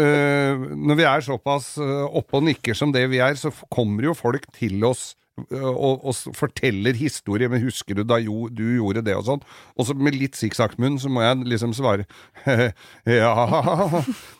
Eh, 0.00 0.56
når 0.56 0.96
vi 0.96 1.04
er 1.04 1.24
såpass 1.24 1.72
eh, 1.82 2.04
oppe 2.16 2.38
og 2.38 2.44
nikker 2.46 2.76
som 2.76 2.92
det 2.94 3.02
vi 3.12 3.18
er, 3.22 3.34
så 3.36 3.50
kommer 3.72 4.06
jo 4.06 4.14
folk 4.16 4.46
til 4.56 4.82
oss 4.86 5.14
eh, 5.50 5.66
og, 5.66 6.06
og 6.08 6.36
forteller 6.36 6.96
historier. 6.96 7.50
Men 7.52 7.64
husker 7.64 7.98
du 7.98 8.04
da 8.08 8.20
jo, 8.22 8.46
du 8.48 8.64
gjorde 8.78 9.04
det 9.04 9.16
og 9.18 9.26
sånn? 9.28 9.44
Og 9.76 9.88
så 9.88 9.96
med 9.98 10.16
litt 10.16 10.38
sikksakk-munn 10.38 10.98
så 11.02 11.12
må 11.12 11.24
jeg 11.26 11.44
liksom 11.52 11.74
svare 11.76 12.06
ja 13.20 13.34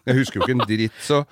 Jeg 0.07 0.21
husker 0.23 0.41
jo 0.41 0.47
ikke 0.47 0.57
en 0.57 0.69
dritt, 0.71 1.01
så 1.05 1.25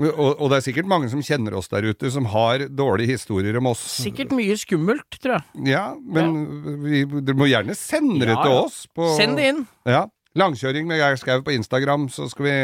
og, 0.00 0.38
og 0.40 0.46
det 0.48 0.56
er 0.56 0.64
sikkert 0.64 0.88
mange 0.88 1.10
som 1.12 1.20
kjenner 1.24 1.52
oss 1.58 1.68
der 1.68 1.84
ute, 1.84 2.08
som 2.14 2.24
har 2.32 2.64
dårlige 2.72 3.12
historier 3.18 3.58
om 3.60 3.68
oss. 3.74 3.82
Sikkert 4.00 4.32
mye 4.32 4.54
skummelt, 4.56 5.18
tror 5.20 5.36
jeg. 5.36 5.66
Ja, 5.74 5.84
men 6.00 6.38
vi, 6.84 7.02
dere 7.18 7.36
må 7.36 7.48
gjerne 7.50 7.76
sende 7.76 8.24
det 8.24 8.32
Ja, 8.32 8.40
til 8.40 8.56
oss. 8.62 8.78
På, 8.88 9.10
Send 9.18 9.36
det 9.36 9.50
inn. 9.52 9.64
Ja. 9.88 10.06
Langkjøring 10.38 10.86
med 10.88 10.96
Geir 10.96 11.18
Skau 11.20 11.42
på 11.44 11.52
Instagram, 11.52 12.06
så 12.08 12.24
skal 12.32 12.46
vi 12.46 12.54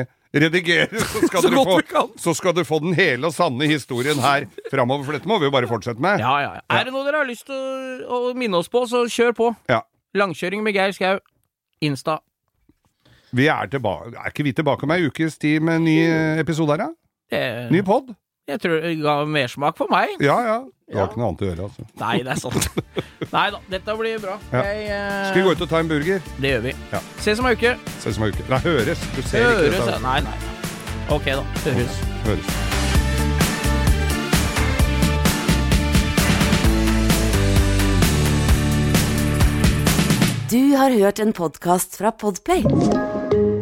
redigere, 0.41 1.01
så 1.01 1.21
skal, 1.29 1.43
Så 1.45 1.65
få, 1.69 2.05
så 2.17 2.35
skal 2.37 2.55
du 2.57 2.63
få 2.65 2.79
den 2.85 2.97
hele 2.97 3.29
og 3.29 3.35
sanne 3.37 3.69
historien 3.69 4.21
her 4.25 4.47
framover, 4.73 5.05
for 5.05 5.17
dette 5.19 5.29
må 5.29 5.37
vi 5.41 5.49
jo 5.51 5.53
bare 5.53 5.69
fortsette 5.69 6.01
med. 6.01 6.23
Ja, 6.25 6.33
ja, 6.45 6.55
ja. 6.57 6.63
Er 6.79 6.89
det 6.89 6.95
noe 6.97 7.05
dere 7.05 7.21
har 7.23 7.29
lyst 7.29 7.45
til 7.49 8.07
å, 8.09 8.23
å 8.31 8.33
minne 8.37 8.61
oss 8.61 8.73
på, 8.73 8.87
så 8.89 9.05
kjør 9.05 9.37
på. 9.37 9.51
Ja. 9.69 9.83
Langkjøring 10.17 10.65
med 10.65 10.77
Geir 10.77 10.97
Skau. 10.97 11.21
Insta. 11.85 12.19
Vi 13.37 13.45
er 13.53 13.69
tilbake 13.69 14.17
Er 14.17 14.33
ikke 14.33 14.43
vi 14.47 14.55
tilbake 14.57 14.87
om 14.87 14.93
ei 14.95 15.03
ukes 15.05 15.37
tid 15.39 15.61
med 15.63 15.79
en 15.79 15.85
ny 15.85 15.99
episode 16.41 16.73
her, 16.73 16.87
da? 16.89 17.08
Det, 17.31 17.71
Ny 17.71 17.83
pod? 17.85 18.15
jeg 18.49 18.61
tror 18.63 18.81
det 18.81 18.95
ga 19.03 19.15
mersmak 19.29 19.77
for 19.77 19.91
meg. 19.93 20.15
Ja 20.25 20.39
ja. 20.47 20.59
Var 20.89 20.97
Ja. 21.03 21.05
ikke 21.05 21.19
noe 21.21 21.27
annet 21.29 21.43
å 21.45 21.49
gjøre, 21.51 21.65
altså. 21.69 21.83
Nei, 22.01 22.15
det 22.25 22.33
er 22.33 22.39
sant. 22.41 22.69
Nei 23.35 23.43
da, 23.53 23.59
dette 23.69 23.97
blir 23.99 24.23
bra. 24.23 24.39
Ja. 24.55 24.63
Jeg, 24.65 24.87
eh, 24.89 25.27
Skal 25.29 25.43
vi 25.43 25.43
gå 25.45 25.53
ut 25.53 25.65
og 25.67 25.69
ta 25.69 25.83
en 25.85 25.91
burger? 25.91 26.23
Det 26.41 26.55
gjør 26.55 26.63
vi. 26.65 26.73
Ja. 26.95 27.01
Ses 27.21 27.43
om 27.43 27.51
ei 27.51 27.53
uke. 27.59 27.75
Ses 28.01 28.17
om 28.17 28.25
ei 28.25 28.33
uke. 28.33 28.47
Nei, 28.49 28.63
høres. 28.65 29.05
Du 29.17 29.21
ser 29.29 29.45
Høres. 29.45 29.69
ikke 29.75 29.85
dette. 29.85 30.01
Nei, 30.07 30.21
nei. 30.25 30.39
Ok, 31.13 31.29
da. 31.29 31.45
Høres. 31.69 32.01
Høres. 32.25 32.57
Du 40.51 40.77
har 40.77 40.91
hørt 40.97 41.19
en 41.21 41.33
podkast 41.37 41.99
fra 42.01 42.11
Podplay. 42.11 42.65